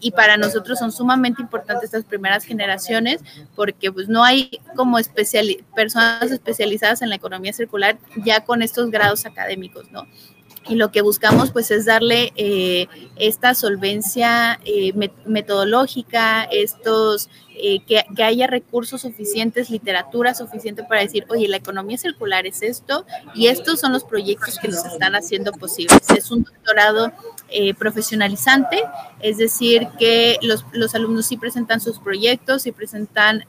y, 0.00 0.10
para 0.12 0.38
nosotros 0.38 0.78
son 0.78 0.90
sumamente 0.90 1.42
importantes 1.42 1.84
estas 1.84 2.04
primeras 2.04 2.44
generaciones 2.44 3.20
porque 3.54 3.92
pues 3.92 4.08
no 4.08 4.24
hay 4.24 4.50
como 4.74 4.96
personas 5.74 6.30
especializadas 6.30 7.02
en 7.02 7.10
la 7.10 7.16
economía 7.16 7.52
circular 7.52 7.98
ya 8.24 8.42
con 8.42 8.62
estos 8.62 8.90
grados 8.90 9.26
académicos, 9.26 9.90
¿no? 9.90 10.06
Y 10.68 10.76
lo 10.76 10.92
que 10.92 11.02
buscamos 11.02 11.50
pues 11.50 11.70
es 11.70 11.84
darle 11.84 12.32
eh, 12.36 12.88
esta 13.16 13.54
solvencia 13.54 14.60
eh, 14.64 14.92
metodológica, 15.26 16.44
estos, 16.44 17.28
eh, 17.56 17.80
que, 17.86 18.04
que, 18.14 18.22
haya 18.22 18.46
recursos 18.46 19.02
suficientes, 19.02 19.70
literatura 19.70 20.34
suficiente 20.34 20.84
para 20.84 21.00
decir, 21.00 21.26
oye, 21.28 21.48
la 21.48 21.56
economía 21.56 21.98
circular 21.98 22.46
es 22.46 22.62
esto 22.62 23.04
y 23.34 23.48
estos 23.48 23.80
son 23.80 23.92
los 23.92 24.04
proyectos 24.04 24.58
que 24.58 24.68
nos 24.68 24.84
están 24.84 25.14
haciendo 25.14 25.52
posibles. 25.52 26.00
Es 26.16 26.30
un 26.30 26.44
doctorado 26.44 27.12
profesionalizante, 27.78 28.82
es 29.20 29.36
decir, 29.36 29.86
que 29.98 30.38
los, 30.40 30.64
los, 30.72 30.94
alumnos 30.94 31.26
sí 31.26 31.36
presentan 31.36 31.80
sus 31.82 31.98
proyectos, 31.98 32.62
sí 32.62 32.72
presentan 32.72 33.44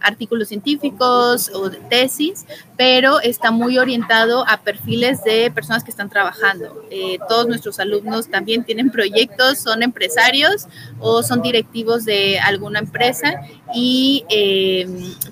artículos 0.00 0.48
científicos 0.48 1.50
o 1.54 1.70
de 1.70 1.78
tesis, 1.78 2.46
pero 2.76 3.20
está 3.20 3.50
muy 3.50 3.78
orientado 3.78 4.44
a 4.48 4.58
perfiles 4.58 5.22
de 5.24 5.50
personas 5.50 5.84
que 5.84 5.90
están 5.90 6.08
trabajando. 6.08 6.84
Eh, 6.90 7.18
todos 7.28 7.46
nuestros 7.46 7.78
alumnos 7.78 8.28
también 8.28 8.64
tienen 8.64 8.90
proyectos, 8.90 9.58
son 9.58 9.82
empresarios 9.82 10.66
o 10.98 11.22
son 11.22 11.42
directivos 11.42 12.04
de 12.04 12.38
alguna 12.40 12.78
empresa 12.78 13.40
y 13.74 14.24
eh, 14.28 14.86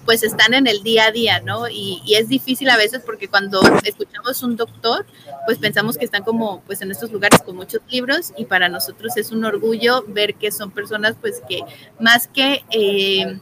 pues 0.05 0.23
están 0.23 0.55
en 0.55 0.67
el 0.67 0.83
día 0.83 1.07
a 1.07 1.11
día, 1.11 1.41
¿no? 1.41 1.69
Y, 1.69 2.03
y, 2.05 2.15
es 2.15 2.29
difícil 2.29 2.69
a 2.71 2.77
veces 2.77 3.03
porque 3.05 3.29
cuando 3.29 3.61
escuchamos 3.85 4.43
un 4.43 4.57
doctor, 4.57 5.07
pues 5.47 5.59
pensamos 5.59 5.97
que 5.97 6.05
están 6.05 6.23
como 6.23 6.61
pues 6.67 6.83
en 6.83 6.91
estos 6.91 7.11
lugares 7.11 7.41
con 7.43 7.57
muchos 7.57 7.81
libros 7.91 8.33
y 8.37 8.45
para 8.45 8.69
nosotros 8.69 9.17
es 9.17 9.33
un 9.33 9.45
orgullo 9.45 10.05
ver 10.09 10.35
que 10.35 10.53
son 10.53 10.71
personas 10.71 11.17
pues 11.21 11.43
que 11.49 11.63
más 11.99 12.29
que... 12.29 12.63
Eh, 12.71 13.39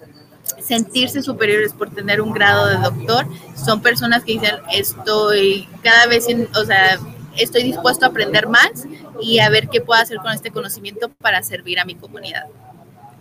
sentirse 0.66 1.22
superiores 1.22 1.72
por 1.72 1.90
tener 1.90 2.20
un 2.20 2.33
grado 2.33 2.66
de 2.66 2.76
doctor, 2.76 3.26
son 3.55 3.81
personas 3.81 4.24
que 4.24 4.33
dicen, 4.33 4.57
estoy 4.72 5.68
cada 5.83 6.07
vez, 6.07 6.26
o 6.55 6.64
sea, 6.64 6.98
estoy 7.37 7.62
dispuesto 7.62 8.05
a 8.07 8.09
aprender 8.09 8.48
más 8.48 8.87
y 9.20 9.38
a 9.38 9.48
ver 9.48 9.68
qué 9.68 9.81
puedo 9.81 10.00
hacer 10.00 10.18
con 10.18 10.33
este 10.33 10.50
conocimiento 10.50 11.11
para 11.11 11.42
servir 11.42 11.79
a 11.79 11.85
mi 11.85 11.94
comunidad. 11.94 12.46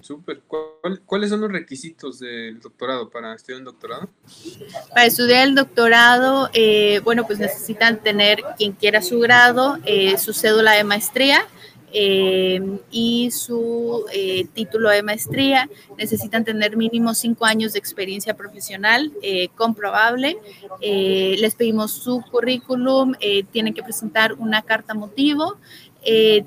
Súper. 0.05 0.43
¿Cuáles 1.07 1.31
son 1.31 1.41
los 1.41 1.51
requisitos 1.51 2.19
del 2.19 2.59
doctorado 2.59 3.09
para 3.09 3.33
estudiar 3.33 3.57
un 3.57 3.65
doctorado? 3.65 4.07
Para 4.89 5.07
estudiar 5.07 5.47
el 5.47 5.55
doctorado, 5.55 6.51
eh, 6.53 6.99
bueno, 7.03 7.25
pues 7.25 7.39
necesitan 7.39 7.97
tener 7.97 8.43
quien 8.55 8.73
quiera 8.73 9.01
su 9.01 9.19
grado, 9.19 9.79
eh, 9.83 10.19
su 10.19 10.31
cédula 10.33 10.73
de 10.73 10.83
maestría, 10.83 11.47
eh, 11.97 12.59
y 12.91 13.31
su 13.31 14.05
eh, 14.11 14.47
título 14.53 14.89
de 14.89 15.01
maestría. 15.01 15.69
Necesitan 15.97 16.43
tener 16.43 16.75
mínimo 16.75 17.13
cinco 17.13 17.45
años 17.45 17.71
de 17.71 17.79
experiencia 17.79 18.33
profesional 18.33 19.13
eh, 19.21 19.47
comprobable. 19.55 20.35
les 20.81 21.55
pedimos 21.55 21.93
su 21.93 22.21
currículum, 22.29 23.13
tienen 23.53 23.73
que 23.73 23.81
presentar 23.81 24.33
una 24.33 24.61
carta 24.61 24.93
motivo, 24.93 25.57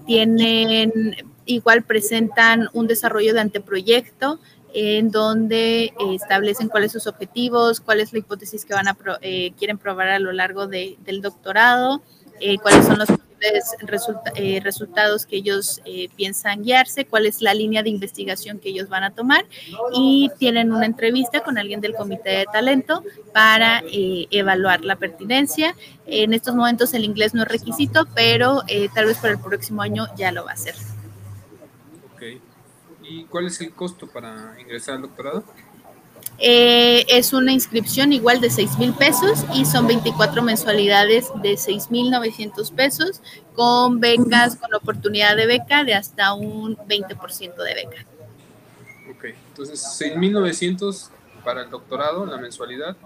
tienen, 0.06 1.16
igual 1.46 1.82
presentan 1.82 2.68
un 2.74 2.86
desarrollo 2.86 3.32
de 3.32 3.40
anteproyecto 3.40 4.38
en 4.74 5.10
donde 5.10 5.94
establecen 6.12 6.68
cuáles 6.68 6.92
son 6.92 7.00
sus 7.00 7.10
objetivos, 7.10 7.80
cuál 7.80 8.00
es 8.00 8.12
la 8.12 8.18
hipótesis 8.18 8.66
que 8.66 8.74
van 8.74 8.88
a 8.88 8.96
quieren 9.58 9.78
probar 9.78 10.08
a 10.08 10.18
lo 10.18 10.32
largo 10.32 10.66
de, 10.66 10.98
del 11.06 11.22
doctorado, 11.22 12.02
cuáles 12.62 12.86
son 12.86 12.98
los 12.98 13.08
eh, 13.40 14.60
resultados 14.62 15.24
que 15.24 15.36
ellos 15.36 15.80
eh, 15.84 16.08
piensan 16.16 16.64
guiarse, 16.64 17.06
cuál 17.06 17.24
es 17.24 17.40
la 17.40 17.54
línea 17.54 17.84
de 17.84 17.90
investigación 17.90 18.58
que 18.58 18.70
ellos 18.70 18.88
van 18.88 19.04
a 19.04 19.12
tomar 19.12 19.46
y 19.92 20.28
tienen 20.38 20.72
una 20.72 20.86
entrevista 20.86 21.40
con 21.44 21.56
alguien 21.56 21.80
del 21.80 21.94
comité 21.94 22.30
de 22.30 22.46
talento 22.52 23.04
para 23.32 23.82
eh, 23.92 24.26
evaluar 24.30 24.84
la 24.84 24.96
pertinencia. 24.96 25.76
En 26.06 26.32
estos 26.32 26.56
momentos 26.56 26.92
el 26.94 27.04
inglés 27.04 27.32
no 27.32 27.42
es 27.42 27.48
requisito, 27.48 28.06
pero 28.14 28.62
tal 28.92 29.06
vez 29.06 29.18
para 29.18 29.34
el 29.34 29.40
próximo 29.40 29.82
año 29.82 30.08
ya 30.16 30.32
lo 30.32 30.44
va 30.44 30.50
a 30.50 30.54
hacer. 30.54 30.74
Ok. 32.14 32.22
¿Y 33.04 33.24
cuál 33.24 33.46
es 33.46 33.60
el 33.60 33.72
costo 33.72 34.08
para 34.08 34.56
ingresar 34.60 34.96
al 34.96 35.02
doctorado? 35.02 35.44
Eh, 36.40 37.04
es 37.08 37.32
una 37.32 37.52
inscripción 37.52 38.12
igual 38.12 38.40
de 38.40 38.48
6 38.48 38.78
mil 38.78 38.92
pesos 38.92 39.44
y 39.54 39.64
son 39.64 39.88
24 39.88 40.40
mensualidades 40.42 41.26
de 41.42 41.56
6 41.56 41.90
mil 41.90 42.10
900 42.12 42.70
pesos 42.70 43.20
con 43.54 43.98
becas, 43.98 44.54
con 44.54 44.72
oportunidad 44.72 45.36
de 45.36 45.46
beca 45.46 45.82
de 45.82 45.94
hasta 45.94 46.34
un 46.34 46.76
20% 46.76 47.56
de 47.56 47.74
beca. 47.74 48.06
Ok, 49.10 49.24
entonces 49.48 49.84
6 49.96 50.16
mil 50.16 50.32
900 50.32 51.10
para 51.44 51.62
el 51.62 51.70
doctorado, 51.70 52.24
la 52.24 52.36
mensualidad. 52.36 52.96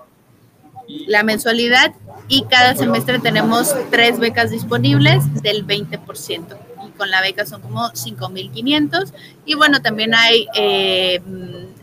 La 1.07 1.23
mensualidad 1.23 1.95
y 2.29 2.45
cada 2.45 2.75
semestre 2.75 3.19
tenemos 3.19 3.75
tres 3.91 4.19
becas 4.19 4.51
disponibles 4.51 5.43
del 5.43 5.67
20% 5.67 6.59
y 6.69 6.72
con 7.03 7.11
la 7.11 7.21
beca 7.21 7.45
son 7.45 7.61
como 7.61 7.91
5.500 7.91 9.13
y 9.45 9.55
bueno, 9.55 9.83
también 9.83 10.15
hay... 10.15 10.47
Eh, 10.55 11.21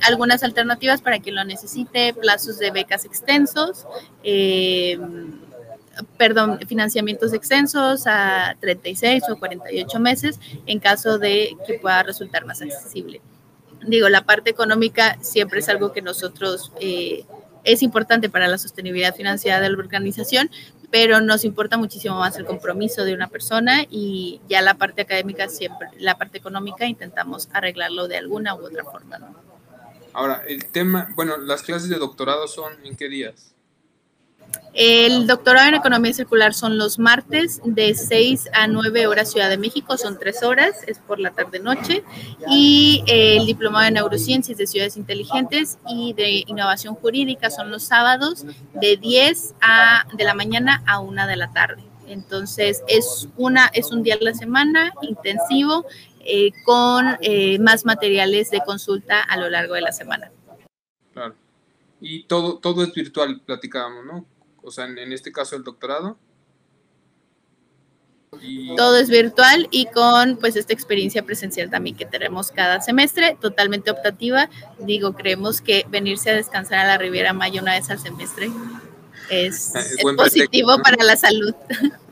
algunas 0.01 0.43
alternativas 0.43 1.01
para 1.01 1.19
quien 1.19 1.35
lo 1.35 1.43
necesite, 1.43 2.13
plazos 2.13 2.57
de 2.57 2.71
becas 2.71 3.03
extensos, 3.03 3.85
eh, 4.23 4.97
perdón, 6.17 6.59
financiamientos 6.67 7.33
extensos 7.33 8.03
a 8.07 8.55
36 8.61 9.23
o 9.29 9.37
48 9.37 9.99
meses 9.99 10.39
en 10.65 10.79
caso 10.79 11.17
de 11.17 11.57
que 11.67 11.73
pueda 11.75 12.03
resultar 12.03 12.45
más 12.45 12.61
accesible. 12.61 13.21
Digo, 13.85 14.07
la 14.07 14.23
parte 14.23 14.49
económica 14.49 15.17
siempre 15.21 15.59
es 15.59 15.67
algo 15.67 15.91
que 15.91 16.01
nosotros 16.01 16.71
eh, 16.79 17.25
es 17.63 17.81
importante 17.83 18.29
para 18.29 18.47
la 18.47 18.57
sostenibilidad 18.57 19.13
financiera 19.13 19.59
de 19.59 19.69
la 19.69 19.77
organización, 19.77 20.49
pero 20.91 21.21
nos 21.21 21.43
importa 21.43 21.77
muchísimo 21.77 22.17
más 22.17 22.37
el 22.37 22.45
compromiso 22.45 23.03
de 23.03 23.13
una 23.13 23.27
persona 23.27 23.85
y 23.89 24.41
ya 24.47 24.61
la 24.61 24.75
parte 24.75 25.01
académica 25.01 25.47
siempre, 25.49 25.89
la 25.97 26.17
parte 26.17 26.37
económica 26.37 26.85
intentamos 26.85 27.49
arreglarlo 27.53 28.07
de 28.07 28.17
alguna 28.17 28.55
u 28.55 28.65
otra 28.65 28.83
forma. 28.83 29.19
¿no? 29.19 29.35
Ahora, 30.13 30.43
el 30.47 30.65
tema, 30.65 31.09
bueno, 31.15 31.37
las 31.37 31.61
clases 31.61 31.89
de 31.89 31.97
doctorado 31.97 32.47
son 32.47 32.73
en 32.83 32.95
qué 32.95 33.09
días? 33.09 33.53
El 34.73 35.27
doctorado 35.27 35.67
en 35.67 35.75
economía 35.75 36.13
circular 36.13 36.53
son 36.53 36.77
los 36.77 36.99
martes 36.99 37.59
de 37.65 37.93
6 37.95 38.49
a 38.53 38.67
9 38.67 39.07
horas 39.07 39.31
Ciudad 39.31 39.49
de 39.49 39.57
México, 39.57 39.97
son 39.97 40.17
3 40.17 40.43
horas, 40.43 40.83
es 40.87 40.99
por 40.99 41.19
la 41.19 41.31
tarde-noche. 41.31 42.03
Y 42.47 43.03
el 43.07 43.45
diplomado 43.45 43.85
de 43.85 43.91
neurociencias 43.91 44.57
de 44.57 44.67
ciudades 44.67 44.95
inteligentes 44.95 45.79
y 45.87 46.13
de 46.13 46.45
innovación 46.47 46.95
jurídica 46.95 47.49
son 47.49 47.71
los 47.71 47.83
sábados 47.83 48.45
de 48.73 48.95
10 48.95 49.55
a, 49.59 50.05
de 50.13 50.23
la 50.23 50.33
mañana 50.33 50.83
a 50.85 50.99
1 50.99 51.27
de 51.27 51.35
la 51.35 51.51
tarde. 51.51 51.83
Entonces 52.07 52.83
es, 52.87 53.27
una, 53.37 53.69
es 53.73 53.91
un 53.91 54.01
día 54.03 54.15
a 54.15 54.23
la 54.23 54.33
semana 54.33 54.93
intensivo 55.01 55.85
eh, 56.21 56.51
con 56.63 57.17
eh, 57.21 57.59
más 57.59 57.85
materiales 57.85 58.49
de 58.51 58.61
consulta 58.61 59.21
a 59.21 59.37
lo 59.37 59.49
largo 59.49 59.73
de 59.73 59.81
la 59.81 59.91
semana. 59.91 60.31
Claro. 61.13 61.35
Y 61.99 62.23
todo, 62.23 62.59
todo 62.59 62.83
es 62.83 62.93
virtual, 62.93 63.41
platicábamos, 63.45 64.05
¿no? 64.05 64.25
O 64.63 64.71
sea, 64.71 64.85
en, 64.85 65.13
este 65.13 65.31
caso 65.31 65.55
el 65.55 65.63
doctorado. 65.63 66.17
Todo 68.77 68.97
es 68.97 69.09
virtual 69.09 69.67
y 69.71 69.87
con 69.87 70.37
pues 70.37 70.55
esta 70.55 70.71
experiencia 70.71 71.25
presencial 71.25 71.69
también 71.69 71.95
que 71.95 72.05
tenemos 72.05 72.51
cada 72.51 72.79
semestre, 72.79 73.35
totalmente 73.41 73.89
optativa. 73.89 74.49
Digo, 74.79 75.13
creemos 75.13 75.61
que 75.61 75.85
venirse 75.89 76.29
a 76.29 76.35
descansar 76.35 76.79
a 76.79 76.85
la 76.85 76.97
Riviera 76.97 77.33
Maya 77.33 77.61
una 77.61 77.73
vez 77.73 77.89
al 77.89 77.99
semestre 77.99 78.51
es, 79.29 79.73
positivo 80.17 80.77
para 80.81 81.03
la 81.03 81.15
salud. 81.15 81.53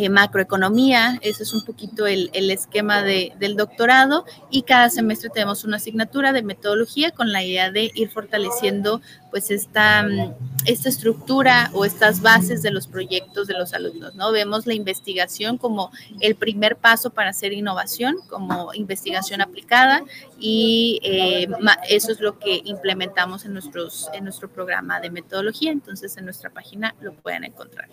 eh, 0.00 0.08
macroeconomía, 0.08 1.18
ese 1.22 1.42
es 1.42 1.52
un 1.52 1.64
poquito 1.64 2.06
el, 2.06 2.30
esquema 2.32 3.02
del 3.02 3.56
doctorado 3.56 4.24
y 4.48 4.62
cada 4.62 4.90
semestre 4.90 5.28
tenemos 5.28 5.64
una 5.64 5.78
asignatura 5.78 6.32
de 6.32 6.44
metodología 6.44 7.10
con 7.10 7.32
la 7.32 7.42
idea 7.42 7.72
de 7.72 7.90
ir 7.92 8.08
fortaleciendo 8.08 9.00
pues 9.32 9.50
esta, 9.50 10.04
mm, 10.04 10.34
esta 10.66 10.88
estructura 10.88 11.70
o 11.72 11.84
estas 11.84 12.22
bases 12.22 12.62
de 12.62 12.70
los 12.70 12.86
proyectos 12.86 13.48
de 13.48 13.54
los 13.54 13.74
alumnos, 13.74 14.14
¿no? 14.14 14.30
Vemos 14.30 14.68
la 14.68 14.74
investigación 14.74 15.58
como 15.58 15.90
el 16.20 16.36
primer 16.36 16.76
paso 16.76 17.10
para 17.10 17.30
hacer 17.30 17.52
innovación, 17.52 18.18
como 18.28 18.72
investigación 18.74 19.40
aplicada 19.40 20.04
y 20.38 21.00
eh, 21.02 21.48
eso 21.88 22.12
es 22.12 22.20
lo 22.20 22.38
que 22.38 22.62
implementamos 22.64 23.44
en, 23.44 23.52
nuestros, 23.52 24.08
en 24.12 24.22
nuestro 24.22 24.48
programa 24.48 25.00
de 25.00 25.10
metodología, 25.10 25.72
entonces 25.72 26.16
en 26.18 26.24
nuestra 26.24 26.50
página 26.50 26.94
lo 27.00 27.14
pueden 27.14 27.42
encontrar. 27.42 27.88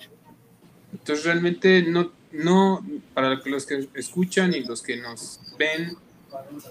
Entonces 0.94 1.26
realmente 1.26 1.84
no, 1.84 2.12
no, 2.32 2.86
para 3.14 3.42
los 3.46 3.66
que 3.66 3.88
escuchan 3.94 4.54
y 4.54 4.62
los 4.62 4.82
que 4.82 4.98
nos 4.98 5.40
ven, 5.58 5.98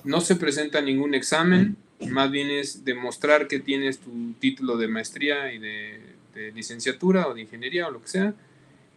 no 0.04 0.20
se 0.20 0.36
presenta 0.36 0.80
ningún 0.80 1.14
examen, 1.14 1.76
más 2.08 2.30
bien 2.30 2.50
es 2.50 2.84
demostrar 2.84 3.48
que 3.48 3.60
tienes 3.60 3.98
tu 3.98 4.32
título 4.38 4.76
de 4.76 4.88
maestría 4.88 5.52
y 5.52 5.58
de, 5.58 6.14
licenciatura 6.52 7.28
o 7.28 7.34
de 7.34 7.42
ingeniería 7.42 7.86
o 7.86 7.92
lo 7.92 8.02
que 8.02 8.08
sea, 8.08 8.34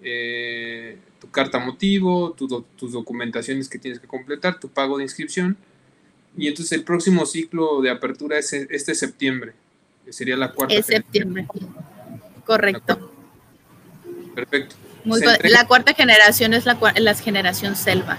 eh, 0.01 0.97
tu 1.21 1.29
carta 1.29 1.59
motivo, 1.59 2.31
tus 2.31 2.91
documentaciones 2.91 3.69
que 3.69 3.77
tienes 3.77 3.99
que 3.99 4.07
completar, 4.07 4.59
tu 4.59 4.69
pago 4.69 4.97
de 4.97 5.03
inscripción. 5.03 5.55
Y 6.35 6.47
entonces 6.47 6.71
el 6.71 6.83
próximo 6.83 7.27
ciclo 7.27 7.79
de 7.81 7.91
apertura 7.91 8.39
es 8.39 8.53
este 8.53 8.95
septiembre, 8.95 9.53
que 10.03 10.13
sería 10.13 10.35
la 10.35 10.51
cuarta. 10.51 10.73
Es 10.73 10.87
septiembre, 10.87 11.45
correcto. 12.43 13.11
Perfecto 14.33 14.75
la 15.43 15.67
cuarta 15.67 15.93
generación 15.93 16.53
es 16.53 16.65
la, 16.65 16.77
la 16.97 17.13
generación 17.15 17.75
selva. 17.75 18.17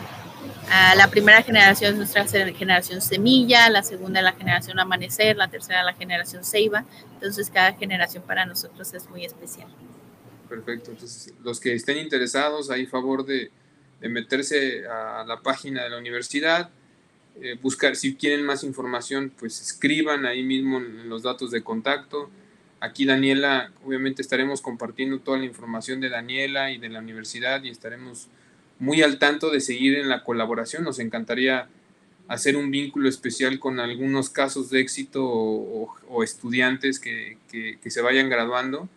Ah, 0.70 0.94
la 0.94 1.08
primera 1.08 1.42
generación 1.42 1.92
es 1.92 1.98
nuestra 1.98 2.26
generación 2.26 3.00
semilla, 3.00 3.70
la 3.70 3.82
segunda 3.82 4.20
la 4.20 4.32
generación 4.32 4.78
amanecer, 4.78 5.36
la 5.36 5.48
tercera 5.48 5.82
la 5.82 5.94
generación 5.94 6.44
ceiba. 6.44 6.84
Entonces 7.14 7.50
cada 7.50 7.72
generación 7.72 8.22
para 8.26 8.44
nosotros 8.44 8.92
es 8.92 9.08
muy 9.08 9.24
especial. 9.24 9.68
Perfecto. 10.48 10.90
Entonces 10.90 11.32
los 11.42 11.58
que 11.58 11.74
estén 11.74 11.96
interesados, 11.98 12.70
hay 12.70 12.86
favor 12.86 13.24
de, 13.24 13.50
de 14.00 14.08
meterse 14.08 14.86
a 14.86 15.24
la 15.26 15.40
página 15.40 15.84
de 15.84 15.90
la 15.90 15.98
universidad, 15.98 16.70
eh, 17.40 17.56
buscar, 17.62 17.96
si 17.96 18.16
quieren 18.16 18.44
más 18.44 18.62
información, 18.64 19.32
pues 19.38 19.60
escriban 19.60 20.26
ahí 20.26 20.42
mismo 20.42 20.78
en 20.78 21.08
los 21.08 21.22
datos 21.22 21.50
de 21.50 21.62
contacto 21.62 22.30
Aquí 22.80 23.04
Daniela, 23.04 23.72
obviamente 23.84 24.22
estaremos 24.22 24.60
compartiendo 24.60 25.18
toda 25.18 25.38
la 25.38 25.44
información 25.44 26.00
de 26.00 26.10
Daniela 26.10 26.70
y 26.70 26.78
de 26.78 26.88
la 26.88 27.00
universidad 27.00 27.62
y 27.64 27.70
estaremos 27.70 28.28
muy 28.78 29.02
al 29.02 29.18
tanto 29.18 29.50
de 29.50 29.60
seguir 29.60 29.98
en 29.98 30.08
la 30.08 30.22
colaboración. 30.22 30.84
Nos 30.84 31.00
encantaría 31.00 31.68
hacer 32.28 32.56
un 32.56 32.70
vínculo 32.70 33.08
especial 33.08 33.58
con 33.58 33.80
algunos 33.80 34.30
casos 34.30 34.70
de 34.70 34.80
éxito 34.80 35.24
o, 35.24 36.22
estudiantes 36.22 37.00
que, 37.00 37.38
se 37.84 38.00
vayan 38.00 38.28
graduando, 38.28 38.88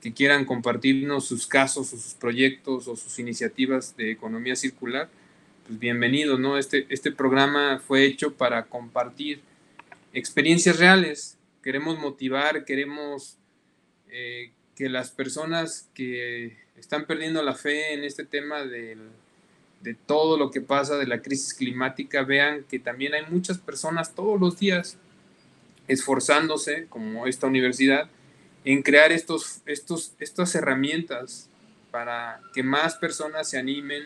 que 0.00 0.12
quieran 0.12 0.44
compartirnos 0.44 1.26
sus 1.26 1.46
casos 1.46 1.92
o 1.92 1.96
sus 1.98 2.14
proyectos 2.14 2.88
o 2.88 2.96
sus 2.96 3.18
iniciativas 3.20 3.96
de 3.96 4.10
economía 4.10 4.56
circular. 4.56 5.08
Pues 5.68 5.78
bienvenido, 5.78 6.36
¿no? 6.36 6.58
Este, 6.58 6.86
este 6.88 7.12
programa 7.12 7.80
fue 7.86 8.06
hecho 8.06 8.34
para 8.34 8.64
compartir 8.64 9.40
experiencias 10.12 10.78
reales 10.78 11.36
queremos 11.62 11.98
motivar, 11.98 12.64
queremos 12.64 13.38
eh, 14.08 14.52
que 14.74 14.88
las 14.88 15.10
personas 15.10 15.88
que 15.94 16.58
están 16.76 17.06
perdiendo 17.06 17.42
la 17.42 17.54
fe 17.54 17.94
en 17.94 18.04
este 18.04 18.24
tema 18.24 18.64
de 18.64 18.96
todo 20.06 20.36
lo 20.36 20.50
que 20.50 20.60
pasa 20.60 20.96
de 20.96 21.06
la 21.06 21.22
crisis 21.22 21.54
climática 21.54 22.22
vean 22.22 22.64
que 22.64 22.78
también 22.78 23.14
hay 23.14 23.26
muchas 23.30 23.58
personas 23.58 24.14
todos 24.14 24.40
los 24.40 24.58
días 24.58 24.98
esforzándose, 25.90 26.86
como 26.88 27.26
esta 27.26 27.46
universidad, 27.46 28.08
en 28.64 28.82
crear 28.82 29.10
estos, 29.10 29.60
estos, 29.66 30.14
estas 30.20 30.54
herramientas 30.54 31.48
para 31.90 32.40
que 32.54 32.62
más 32.62 32.94
personas 32.94 33.48
se 33.48 33.58
animen 33.58 34.04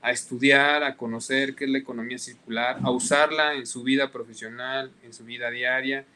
a 0.00 0.10
estudiar, 0.10 0.82
a 0.82 0.96
conocer 0.96 1.54
qué 1.54 1.64
es 1.64 1.70
la 1.70 1.78
economía 1.78 2.18
circular, 2.18 2.78
a 2.82 2.90
usarla 2.90 3.54
en 3.54 3.66
su 3.66 3.82
vida 3.82 4.10
profesional, 4.10 4.90
en 5.02 5.12
su 5.12 5.24
vida 5.24 5.50
diaria 5.50 6.06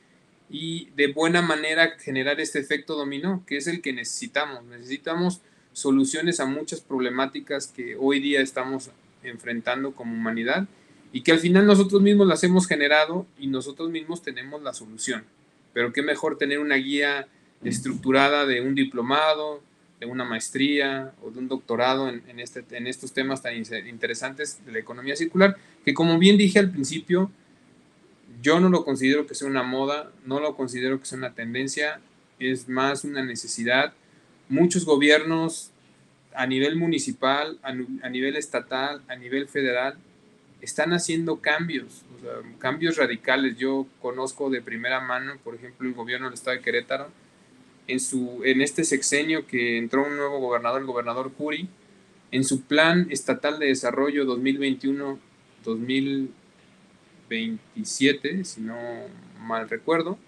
y 0.49 0.91
de 0.97 1.09
buena 1.09 1.43
manera 1.43 1.97
generar 1.99 2.41
este 2.41 2.59
efecto 2.59 2.95
dominó, 2.95 3.43
que 3.47 3.57
es 3.57 3.67
el 3.67 3.83
que 3.83 3.93
necesitamos. 3.93 4.65
Necesitamos 4.65 5.41
soluciones 5.73 6.41
a 6.41 6.47
muchas 6.47 6.81
problemáticas 6.81 7.67
que 7.67 7.97
hoy 7.97 8.21
día 8.21 8.41
estamos 8.41 8.91
enfrentando 9.23 9.93
como 9.93 10.15
humanidad 10.15 10.67
y 11.13 11.23
que 11.23 11.33
al 11.33 11.41
final 11.41 11.67
nosotros 11.67 12.01
mismos 12.03 12.27
las 12.27 12.45
hemos 12.45 12.67
generado 12.67 13.27
y 13.39 13.49
nosotros 13.49 13.91
mismos 13.91 14.23
tenemos 14.23 14.63
la 14.63 14.73
solución. 14.73 15.25
Pero 15.73 15.93
qué 15.93 16.03
mejor 16.03 16.39
tener 16.39 16.61
una 16.61 16.77
guía 16.77 17.27
estructurada 17.65 18.47
de 18.47 18.61
un 18.61 18.75
diplomado, 18.75 19.63
de 20.01 20.07
una 20.07 20.25
maestría 20.25 21.13
o 21.23 21.31
de 21.31 21.39
un 21.39 21.49
doctorado 21.49 22.09
en, 22.09 22.23
en, 22.29 22.41
este, 22.41 22.65
en 22.71 22.87
estos 22.87 23.13
temas 23.13 23.43
tan 23.43 23.55
interesantes 23.57 24.65
de 24.65 24.73
la 24.73 24.79
economía 24.79 25.17
circular, 25.17 25.57
que 25.85 25.95
como 25.95 26.19
bien 26.19 26.37
dije 26.37 26.59
al 26.59 26.71
principio, 26.71 27.31
yo 28.43 28.61
no 28.61 28.69
lo 28.69 28.85
considero 28.85 29.27
que 29.27 29.35
sea 29.35 29.49
una 29.49 29.63
moda, 29.63 30.11
no 30.25 30.41
lo 30.41 30.57
considero 30.57 30.99
que 30.99 31.07
sea 31.07 31.19
una 31.19 31.35
tendencia, 31.35 32.01
es 32.39 32.69
más 32.69 33.05
una 33.05 33.25
necesidad. 33.25 33.93
Muchos 34.49 34.85
gobiernos 34.85 35.71
a 36.35 36.47
nivel 36.47 36.77
municipal, 36.77 37.59
a, 37.63 37.73
nivel 38.09 38.37
estatal, 38.37 39.03
a 39.09 39.17
nivel 39.17 39.49
federal, 39.49 39.97
están 40.61 40.93
haciendo 40.93 41.41
cambios, 41.41 42.03
cambios 42.59 42.97
radicales. 42.97 43.57
Yo 43.57 43.87
conozco 44.03 44.51
de 44.51 44.61
primera 44.61 45.01
mano, 45.01 45.35
por 45.43 45.55
ejemplo, 45.55 45.89
el 45.89 45.95
gobierno 45.95 46.27
del 46.27 46.35
estado 46.35 46.57
de 46.57 46.63
Querétaro, 46.63 47.09
en, 47.87 48.01
su, 48.01 48.43
en 48.45 48.61
este 48.61 48.85
sexenio 48.85 49.47
que 49.47 49.79
entró 49.79 50.05
un 50.07 50.17
nuevo 50.17 50.41
gobernador, 50.41 50.81
el 50.81 50.87
gobernador 50.87 51.33
Curi, 51.33 51.69
en 52.33 52.45
su 52.45 52.63
plan 52.63 53.07
estatal 53.11 53.59
de 53.59 53.67
desarrollo 53.67 54.25
2021-2027, 57.29 58.45
si 58.45 58.61
no 58.61 58.77
mal 59.41 59.69
recuerdo, 59.69 60.19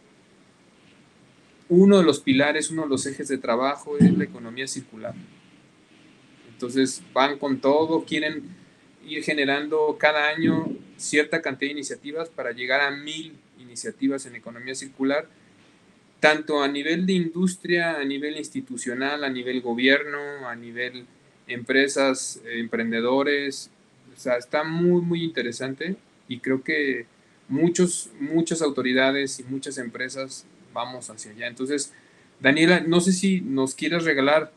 uno 1.68 1.98
de 1.98 2.04
los 2.04 2.20
pilares, 2.20 2.70
uno 2.70 2.82
de 2.82 2.88
los 2.88 3.06
ejes 3.06 3.28
de 3.28 3.38
trabajo 3.38 3.98
es 3.98 4.16
la 4.16 4.24
economía 4.24 4.66
circular. 4.66 5.14
Entonces 6.50 7.02
van 7.12 7.38
con 7.38 7.60
todo, 7.60 8.04
quieren 8.04 8.42
ir 9.06 9.22
generando 9.22 9.96
cada 9.98 10.28
año 10.28 10.68
cierta 10.96 11.42
cantidad 11.42 11.68
de 11.68 11.74
iniciativas 11.74 12.28
para 12.28 12.52
llegar 12.52 12.80
a 12.80 12.90
mil 12.90 13.36
iniciativas 13.58 14.26
en 14.26 14.34
economía 14.34 14.74
circular, 14.74 15.28
tanto 16.20 16.62
a 16.62 16.68
nivel 16.68 17.06
de 17.06 17.12
industria, 17.12 17.98
a 17.98 18.04
nivel 18.04 18.36
institucional, 18.36 19.22
a 19.22 19.28
nivel 19.28 19.60
gobierno, 19.60 20.48
a 20.48 20.56
nivel 20.56 21.06
empresas, 21.46 22.42
emprendedores. 22.46 23.70
O 24.16 24.18
sea, 24.18 24.36
está 24.36 24.64
muy, 24.64 25.00
muy 25.02 25.22
interesante 25.22 25.96
y 26.28 26.40
creo 26.40 26.62
que 26.62 27.06
muchos, 27.48 28.10
muchas 28.20 28.62
autoridades 28.62 29.40
y 29.40 29.44
muchas 29.44 29.78
empresas 29.78 30.46
vamos 30.72 31.10
hacia 31.10 31.32
allá. 31.32 31.46
Entonces, 31.46 31.92
Daniela, 32.40 32.80
no 32.80 33.00
sé 33.00 33.12
si 33.12 33.40
nos 33.40 33.74
quieres 33.74 34.04
regalar 34.04 34.52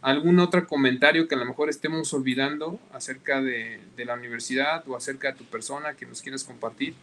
algún 0.00 0.38
otro 0.38 0.66
comentario 0.66 1.26
que 1.26 1.34
a 1.34 1.38
lo 1.38 1.44
mejor 1.44 1.68
estemos 1.68 2.12
olvidando 2.14 2.78
acerca 2.92 3.42
de, 3.42 3.80
la 3.96 4.14
universidad 4.14 4.88
o 4.88 4.96
acerca 4.96 5.32
de 5.32 5.38
tu 5.38 5.44
persona 5.44 5.94
que 5.94 6.06
nos 6.06 6.22
quieras 6.22 6.44
compartir. 6.44 6.94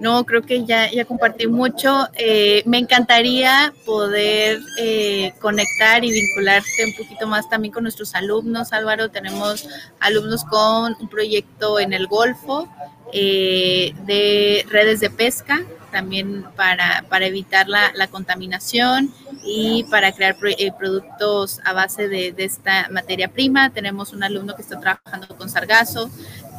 No, 0.00 0.24
creo 0.24 0.40
que 0.40 0.64
ya, 0.64 0.90
ya 0.90 1.04
compartí 1.04 1.46
mucho. 1.46 2.08
Eh, 2.14 2.62
me 2.64 2.78
encantaría 2.78 3.74
poder 3.84 4.58
eh, 4.78 5.34
conectar 5.40 6.02
y 6.02 6.10
vincularte 6.10 6.86
un 6.86 6.94
poquito 6.96 7.26
más 7.26 7.50
también 7.50 7.70
con 7.70 7.82
nuestros 7.82 8.14
alumnos. 8.14 8.72
Álvaro, 8.72 9.10
tenemos 9.10 9.68
alumnos 10.00 10.42
con 10.44 10.96
un 10.98 11.08
proyecto 11.10 11.78
en 11.78 11.92
el 11.92 12.06
Golfo 12.06 12.66
eh, 13.12 13.92
de 14.06 14.64
redes 14.70 15.00
de 15.00 15.10
pesca 15.10 15.60
también 15.90 16.46
para, 16.56 17.04
para 17.08 17.26
evitar 17.26 17.68
la, 17.68 17.92
la, 17.94 18.06
contaminación 18.06 19.12
y 19.44 19.84
para 19.90 20.12
crear 20.12 20.36
productos 20.78 21.60
a 21.64 21.72
base 21.72 22.08
de, 22.08 22.32
de, 22.32 22.44
esta 22.44 22.88
materia 22.90 23.28
prima. 23.28 23.70
Tenemos 23.70 24.12
un 24.12 24.22
alumno 24.22 24.54
que 24.54 24.62
está 24.62 24.78
trabajando 24.80 25.36
con 25.36 25.50
sargazo, 25.50 26.08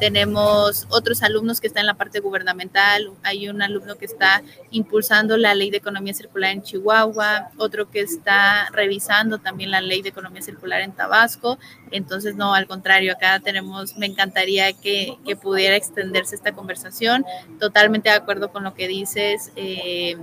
tenemos 0.02 0.88
otros 0.90 1.22
alumnos 1.22 1.60
que 1.60 1.68
están 1.68 1.82
en 1.82 1.86
la 1.86 1.94
parte 1.94 2.18
gubernamental, 2.18 3.12
hay 3.22 3.48
un 3.48 3.62
alumno 3.62 3.94
que 3.94 4.04
está 4.04 4.42
impulsando 4.72 5.36
la 5.36 5.54
ley 5.54 5.70
de 5.70 5.76
economía 5.76 6.12
circular 6.12 6.50
en 6.50 6.64
Chihuahua, 6.64 7.50
otro 7.56 7.88
que 7.88 8.00
está 8.00 8.68
revisando 8.72 9.38
también 9.38 9.70
la 9.70 9.80
ley 9.80 10.02
de 10.02 10.08
economía 10.08 10.42
circular 10.42 10.80
en 10.80 10.90
Tabasco. 10.90 11.56
Entonces, 11.92 12.34
no, 12.34 12.52
al 12.52 12.66
contrario, 12.66 13.12
acá 13.12 13.38
tenemos, 13.38 13.96
me 13.96 14.06
encantaría 14.06 14.72
que, 14.72 15.16
pudiera 15.40 15.76
extenderse 15.76 16.34
esta 16.34 16.50
conversación. 16.50 17.24
Totalmente 17.60 18.08
de 18.08 18.16
acuerdo 18.16 18.50
con 18.50 18.64
lo 18.64 18.74
que 18.74 18.88
dices, 18.88 19.52
eh, 19.54 20.16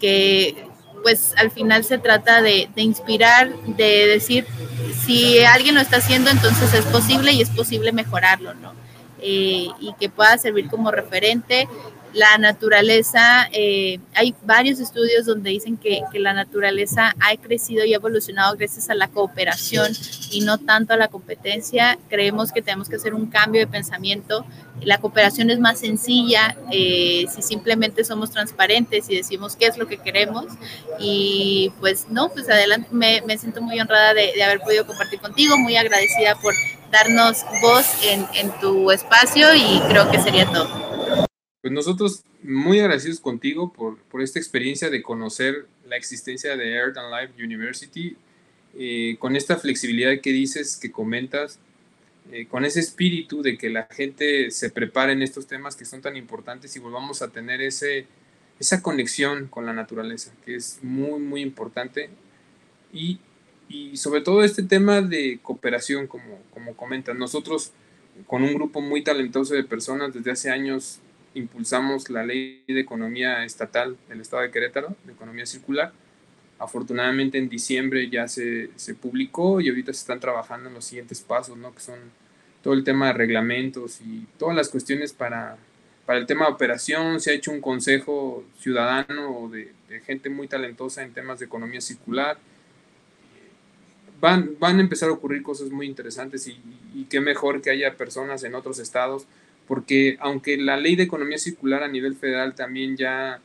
que 0.00 0.66
pues 1.04 1.34
al 1.36 1.52
final 1.52 1.84
se 1.84 1.98
trata 1.98 2.42
de, 2.42 2.68
de, 2.74 2.82
inspirar, 2.82 3.56
de 3.62 4.08
decir, 4.08 4.44
si 5.06 5.38
alguien 5.44 5.76
lo 5.76 5.80
está 5.82 5.98
haciendo, 5.98 6.30
entonces 6.30 6.74
es 6.74 6.84
posible 6.86 7.30
y 7.30 7.42
es 7.42 7.50
posible 7.50 7.92
mejorarlo, 7.92 8.54
¿no? 8.54 8.87
Eh, 9.20 9.68
y 9.80 9.92
que 9.98 10.08
pueda 10.08 10.38
servir 10.38 10.68
como 10.68 10.90
referente. 10.90 11.68
La 12.14 12.38
naturaleza, 12.38 13.48
eh, 13.52 14.00
hay 14.14 14.34
varios 14.44 14.80
estudios 14.80 15.26
donde 15.26 15.50
dicen 15.50 15.76
que, 15.76 16.00
que, 16.10 16.18
la 16.18 16.32
naturaleza 16.32 17.14
ha 17.20 17.36
crecido 17.36 17.84
y 17.84 17.92
ha 17.92 17.96
evolucionado 17.96 18.56
gracias 18.56 18.88
a 18.88 18.94
la 18.94 19.08
cooperación 19.08 19.92
y 20.30 20.40
no 20.40 20.56
tanto 20.56 20.94
a 20.94 20.96
la 20.96 21.08
competencia. 21.08 21.98
Creemos 22.08 22.50
que 22.50 22.62
tenemos 22.62 22.88
que 22.88 22.96
hacer 22.96 23.12
un 23.12 23.26
cambio 23.26 23.60
de 23.60 23.66
pensamiento. 23.66 24.46
La 24.82 24.98
cooperación 24.98 25.50
es 25.50 25.58
más 25.58 25.80
sencilla 25.80 26.56
eh, 26.72 27.26
si 27.30 27.42
simplemente 27.42 28.04
somos 28.04 28.30
transparentes 28.30 29.10
y 29.10 29.16
decimos 29.16 29.54
qué 29.56 29.66
es 29.66 29.76
lo 29.76 29.86
que 29.86 29.98
queremos. 29.98 30.46
Y 30.98 31.72
pues 31.78 32.06
no, 32.08 32.30
pues 32.30 32.48
adelante, 32.48 32.88
me, 32.90 33.20
me 33.26 33.36
siento 33.36 33.60
muy 33.60 33.78
honrada 33.80 34.14
de, 34.14 34.32
de 34.34 34.42
haber 34.42 34.60
podido 34.60 34.86
compartir 34.86 35.20
contigo, 35.20 35.58
muy 35.58 35.76
agradecida 35.76 36.36
por 36.36 36.54
darnos 36.90 37.44
voz 37.60 37.86
en, 38.04 38.26
en 38.34 38.50
tu 38.60 38.90
espacio 38.90 39.54
y 39.54 39.80
creo 39.88 40.10
que 40.10 40.18
sería 40.20 40.46
todo. 40.46 41.26
Pues 41.60 41.72
nosotros 41.72 42.22
muy 42.42 42.80
agradecidos 42.80 43.20
contigo 43.20 43.72
por, 43.72 43.98
por 43.98 44.22
esta 44.22 44.38
experiencia 44.38 44.90
de 44.90 45.02
conocer 45.02 45.66
la 45.86 45.96
existencia 45.96 46.56
de 46.56 46.72
Earth 46.72 46.96
and 46.96 47.12
Life 47.12 47.42
University, 47.42 48.16
eh, 48.78 49.16
con 49.18 49.34
esta 49.36 49.56
flexibilidad 49.56 50.20
que 50.20 50.32
dices, 50.32 50.76
que 50.76 50.92
comentas, 50.92 51.58
eh, 52.30 52.46
con 52.46 52.64
ese 52.64 52.80
espíritu 52.80 53.42
de 53.42 53.56
que 53.56 53.70
la 53.70 53.88
gente 53.90 54.50
se 54.50 54.70
prepare 54.70 55.12
en 55.12 55.22
estos 55.22 55.46
temas 55.46 55.76
que 55.76 55.84
son 55.84 56.02
tan 56.02 56.16
importantes 56.16 56.76
y 56.76 56.78
volvamos 56.78 57.22
a 57.22 57.28
tener 57.28 57.62
ese, 57.62 58.06
esa 58.60 58.82
conexión 58.82 59.48
con 59.48 59.64
la 59.66 59.72
naturaleza, 59.72 60.32
que 60.44 60.56
es 60.56 60.78
muy, 60.82 61.18
muy 61.20 61.40
importante. 61.40 62.10
Y 62.92 63.18
y 63.68 63.96
sobre 63.96 64.22
todo 64.22 64.42
este 64.42 64.62
tema 64.62 65.02
de 65.02 65.38
cooperación, 65.42 66.06
como, 66.06 66.40
como 66.52 66.74
comentan. 66.74 67.18
Nosotros, 67.18 67.72
con 68.26 68.42
un 68.42 68.54
grupo 68.54 68.80
muy 68.80 69.02
talentoso 69.02 69.54
de 69.54 69.64
personas, 69.64 70.14
desde 70.14 70.30
hace 70.30 70.50
años 70.50 71.00
impulsamos 71.34 72.08
la 72.10 72.24
ley 72.24 72.62
de 72.66 72.80
economía 72.80 73.44
estatal 73.44 73.96
del 74.08 74.22
estado 74.22 74.42
de 74.42 74.50
Querétaro, 74.50 74.96
de 75.04 75.12
economía 75.12 75.46
circular. 75.46 75.92
Afortunadamente 76.58 77.38
en 77.38 77.48
diciembre 77.48 78.08
ya 78.10 78.26
se, 78.26 78.70
se 78.76 78.94
publicó 78.94 79.60
y 79.60 79.68
ahorita 79.68 79.92
se 79.92 80.00
están 80.00 80.18
trabajando 80.18 80.68
en 80.68 80.74
los 80.74 80.86
siguientes 80.86 81.20
pasos, 81.20 81.56
¿no? 81.56 81.72
que 81.74 81.80
son 81.80 81.98
todo 82.62 82.74
el 82.74 82.82
tema 82.82 83.08
de 83.08 83.12
reglamentos 83.12 84.00
y 84.00 84.26
todas 84.38 84.56
las 84.56 84.68
cuestiones 84.68 85.12
para, 85.12 85.56
para 86.06 86.18
el 86.18 86.26
tema 86.26 86.46
de 86.46 86.52
operación. 86.52 87.20
Se 87.20 87.30
ha 87.30 87.34
hecho 87.34 87.52
un 87.52 87.60
consejo 87.60 88.42
ciudadano 88.58 89.48
de, 89.50 89.72
de 89.88 90.00
gente 90.00 90.30
muy 90.30 90.48
talentosa 90.48 91.04
en 91.04 91.12
temas 91.12 91.38
de 91.38 91.44
economía 91.44 91.80
circular 91.80 92.38
van, 94.20 94.56
van 94.58 94.78
a 94.78 94.80
empezar 94.80 95.08
a 95.08 95.12
ocurrir 95.12 95.42
cosas 95.42 95.70
muy 95.70 95.86
interesantes 95.86 96.46
y, 96.46 96.60
y, 96.94 97.04
qué 97.04 97.20
mejor 97.20 97.62
que 97.62 97.70
haya 97.70 97.96
personas 97.96 98.44
en 98.44 98.54
otros 98.54 98.78
estados, 98.78 99.26
porque 99.66 100.16
aunque 100.20 100.56
la 100.56 100.76
ley 100.76 100.96
de 100.96 101.04
economía 101.04 101.38
circular 101.38 101.82
a 101.82 101.88
nivel 101.88 102.16
federal 102.16 102.54
también 102.54 102.96
ya 102.96 103.40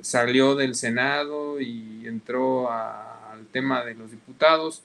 salió 0.00 0.54
del 0.54 0.74
Senado 0.74 1.60
y 1.60 2.06
entró 2.06 2.70
al 2.70 3.46
tema 3.52 3.84
de 3.84 3.94
los 3.94 4.10
diputados, 4.10 4.82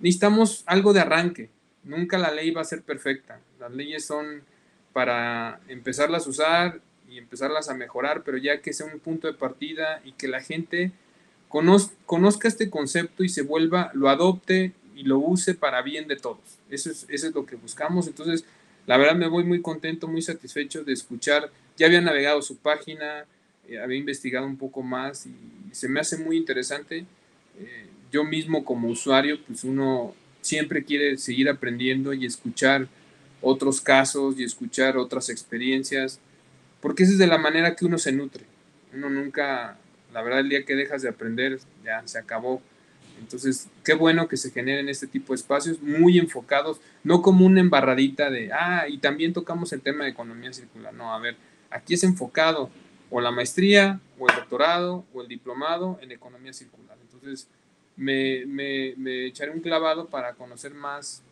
necesitamos 0.00 0.64
algo 0.66 0.92
de 0.92 1.00
arranque. 1.00 1.50
Nunca 1.84 2.18
la 2.18 2.30
ley 2.30 2.50
va 2.50 2.62
a 2.62 2.64
ser 2.64 2.82
perfecta. 2.82 3.40
Las 3.60 3.72
leyes 3.72 4.06
son 4.06 4.42
para 4.92 5.60
empezarlas 5.68 6.26
a 6.26 6.30
usar 6.30 6.80
y 7.08 7.18
empezarlas 7.18 7.68
a 7.68 7.74
mejorar, 7.74 8.22
pero 8.24 8.38
ya 8.38 8.60
que 8.60 8.72
sea 8.72 8.86
un 8.86 9.00
punto 9.00 9.26
de 9.26 9.34
partida 9.34 10.00
y 10.04 10.12
que 10.12 10.28
la 10.28 10.40
gente 10.40 10.92
conozca 12.06 12.48
este 12.48 12.70
concepto 12.70 13.22
y 13.22 13.28
se 13.28 13.42
vuelva, 13.42 13.90
lo 13.94 14.08
adopte 14.08 14.72
y 14.96 15.04
lo 15.04 15.18
use 15.18 15.54
para 15.54 15.82
bien 15.82 16.08
de 16.08 16.16
todos. 16.16 16.58
Eso 16.70 16.90
es, 16.90 17.06
eso 17.08 17.28
es 17.28 17.34
lo 17.34 17.46
que 17.46 17.56
buscamos. 17.56 18.06
Entonces, 18.06 18.44
la 18.86 18.96
verdad 18.96 19.14
me 19.14 19.28
voy 19.28 19.44
muy 19.44 19.62
contento, 19.62 20.08
muy 20.08 20.22
satisfecho 20.22 20.84
de 20.84 20.92
escuchar. 20.92 21.50
Ya 21.76 21.86
había 21.86 22.00
navegado 22.00 22.42
su 22.42 22.56
página, 22.56 23.26
eh, 23.68 23.78
había 23.78 23.98
investigado 23.98 24.46
un 24.46 24.56
poco 24.56 24.82
más 24.82 25.26
y 25.26 25.34
se 25.72 25.88
me 25.88 26.00
hace 26.00 26.16
muy 26.16 26.36
interesante. 26.36 27.06
Eh, 27.58 27.86
yo 28.10 28.24
mismo 28.24 28.64
como 28.64 28.88
usuario, 28.88 29.38
pues 29.46 29.64
uno 29.64 30.14
siempre 30.40 30.84
quiere 30.84 31.16
seguir 31.18 31.48
aprendiendo 31.48 32.12
y 32.12 32.26
escuchar 32.26 32.88
otros 33.40 33.80
casos 33.80 34.38
y 34.38 34.44
escuchar 34.44 34.96
otras 34.96 35.28
experiencias, 35.28 36.18
porque 36.80 37.04
esa 37.04 37.12
es 37.12 37.18
de 37.18 37.26
la 37.26 37.38
manera 37.38 37.74
que 37.76 37.84
uno 37.84 37.98
se 37.98 38.12
nutre. 38.12 38.44
Uno 38.92 39.08
nunca 39.10 39.78
la 40.14 40.22
verdad, 40.22 40.40
el 40.40 40.48
día 40.48 40.64
que 40.64 40.76
dejas 40.76 41.02
de 41.02 41.08
aprender, 41.08 41.58
ya 41.84 42.06
se 42.06 42.18
acabó. 42.18 42.62
Entonces, 43.18 43.68
qué 43.84 43.94
bueno 43.94 44.28
que 44.28 44.36
se 44.36 44.50
generen 44.50 44.88
este 44.88 45.08
tipo 45.08 45.32
de 45.32 45.36
espacios 45.36 45.82
muy 45.82 46.18
enfocados, 46.18 46.80
no 47.02 47.20
como 47.20 47.44
una 47.44 47.60
embarradita 47.60 48.30
de, 48.30 48.52
ah, 48.52 48.86
y 48.88 48.98
también 48.98 49.32
tocamos 49.32 49.72
el 49.72 49.82
tema 49.82 50.04
de 50.04 50.10
economía 50.10 50.52
circular. 50.52 50.94
No, 50.94 51.12
a 51.12 51.18
ver, 51.18 51.36
aquí 51.68 51.94
es 51.94 52.04
enfocado 52.04 52.70
o 53.10 53.20
la 53.20 53.32
maestría, 53.32 54.00
o 54.18 54.28
el 54.28 54.36
doctorado, 54.36 55.04
o 55.12 55.22
el 55.22 55.28
diplomado 55.28 55.98
en 56.00 56.12
economía 56.12 56.52
circular. 56.52 56.96
Entonces, 57.02 57.48
me, 57.96 58.46
me, 58.46 58.94
me 58.96 59.26
echaré 59.26 59.50
un 59.50 59.60
clavado 59.60 60.06
para 60.06 60.34
conocer 60.34 60.74
más 60.74 61.22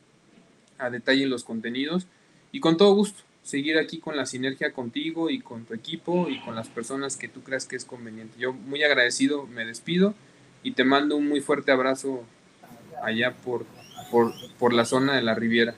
a 0.78 0.90
detalle 0.90 1.26
los 1.26 1.44
contenidos 1.44 2.06
y 2.50 2.60
con 2.60 2.76
todo 2.76 2.94
gusto 2.94 3.22
seguir 3.42 3.78
aquí 3.78 3.98
con 3.98 4.16
la 4.16 4.26
sinergia 4.26 4.72
contigo 4.72 5.30
y 5.30 5.40
con 5.40 5.64
tu 5.64 5.74
equipo 5.74 6.28
y 6.28 6.40
con 6.40 6.54
las 6.54 6.68
personas 6.68 7.16
que 7.16 7.28
tú 7.28 7.42
creas 7.42 7.66
que 7.66 7.76
es 7.76 7.84
conveniente. 7.84 8.38
Yo 8.38 8.52
muy 8.52 8.82
agradecido 8.82 9.46
me 9.46 9.64
despido 9.64 10.14
y 10.62 10.72
te 10.72 10.84
mando 10.84 11.16
un 11.16 11.28
muy 11.28 11.40
fuerte 11.40 11.72
abrazo 11.72 12.24
allá 13.02 13.34
por, 13.44 13.66
por, 14.10 14.32
por 14.58 14.72
la 14.72 14.84
zona 14.84 15.16
de 15.16 15.22
la 15.22 15.34
Riviera. 15.34 15.74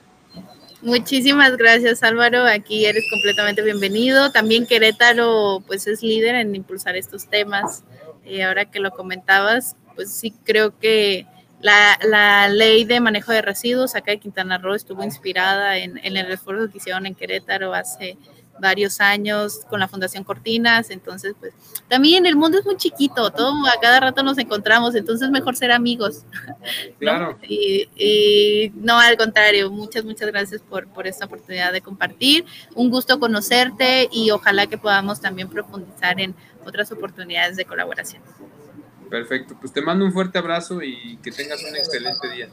Muchísimas 0.81 1.57
gracias 1.57 2.03
Álvaro, 2.03 2.43
aquí 2.45 2.85
eres 2.85 3.03
completamente 3.09 3.63
bienvenido. 3.63 4.31
También 4.31 4.67
Querétaro 4.67 5.63
pues 5.65 5.87
es 5.87 6.03
líder 6.03 6.35
en 6.35 6.55
impulsar 6.55 6.95
estos 6.95 7.27
temas. 7.27 7.83
Y 8.23 8.41
ahora 8.41 8.65
que 8.65 8.79
lo 8.79 8.91
comentabas, 8.91 9.75
pues 9.95 10.11
sí 10.11 10.33
creo 10.43 10.77
que 10.77 11.25
la, 11.65 11.97
la, 12.03 12.47
ley 12.47 12.85
de 12.85 12.99
manejo 12.99 13.31
de 13.31 13.41
residuos 13.41 13.95
acá 13.95 14.11
de 14.11 14.19
Quintana 14.19 14.59
Roo 14.59 14.75
estuvo 14.75 15.03
inspirada 15.03 15.77
en, 15.77 15.97
en 15.97 16.15
el 16.15 16.31
esfuerzo 16.31 16.71
que 16.71 16.77
hicieron 16.77 17.07
en 17.07 17.15
Querétaro 17.15 17.73
hace 17.73 18.19
varios 18.59 19.01
años 19.01 19.61
con 19.67 19.79
la 19.79 19.87
Fundación 19.87 20.23
Cortinas, 20.23 20.91
entonces 20.91 21.33
pues 21.39 21.53
también 21.87 22.27
el 22.27 22.35
mundo 22.35 22.59
es 22.59 22.65
muy 22.65 22.77
chiquito, 22.77 23.31
todo 23.31 23.51
a 23.65 23.79
cada 23.81 23.99
rato 23.99 24.21
nos 24.21 24.37
encontramos, 24.37 24.93
entonces 24.93 25.31
mejor 25.31 25.55
ser 25.55 25.71
amigos. 25.71 26.23
Claro. 26.99 27.37
Y, 27.41 28.71
no, 28.75 28.99
al 28.99 29.17
contrario, 29.17 29.71
muchas, 29.71 30.05
muchas 30.05 30.27
gracias 30.27 30.61
por, 30.61 30.87
por 30.87 31.07
esta 31.07 31.25
oportunidad 31.25 31.73
de 31.73 31.81
compartir, 31.81 32.45
un 32.75 32.89
gusto 32.89 33.19
conocerte 33.19 34.07
y 34.11 34.31
ojalá 34.31 34.67
que 34.67 34.77
podamos 34.77 35.19
también 35.19 35.49
profundizar 35.49 36.19
en 36.21 36.35
otras 36.63 36.91
oportunidades 36.91 37.57
de 37.57 37.65
colaboración. 37.65 38.21
Perfecto, 39.09 39.55
pues 39.59 39.71
te 39.71 39.81
mando 39.81 40.05
un 40.05 40.11
fuerte 40.11 40.37
abrazo 40.37 40.81
y 40.81 41.17
que 41.17 41.31
tengas 41.31 41.63
un 41.63 41.75
excelente 41.75 42.29
día. 42.29 42.49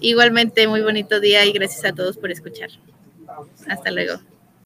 Igualmente, 0.00 0.68
muy 0.68 0.82
bonito 0.82 1.20
día 1.20 1.44
y 1.44 1.52
gracias 1.52 1.84
a 1.84 1.94
todos 1.94 2.16
por 2.16 2.30
escuchar. 2.30 2.70
Hasta 3.68 3.90
luego. 3.90 4.20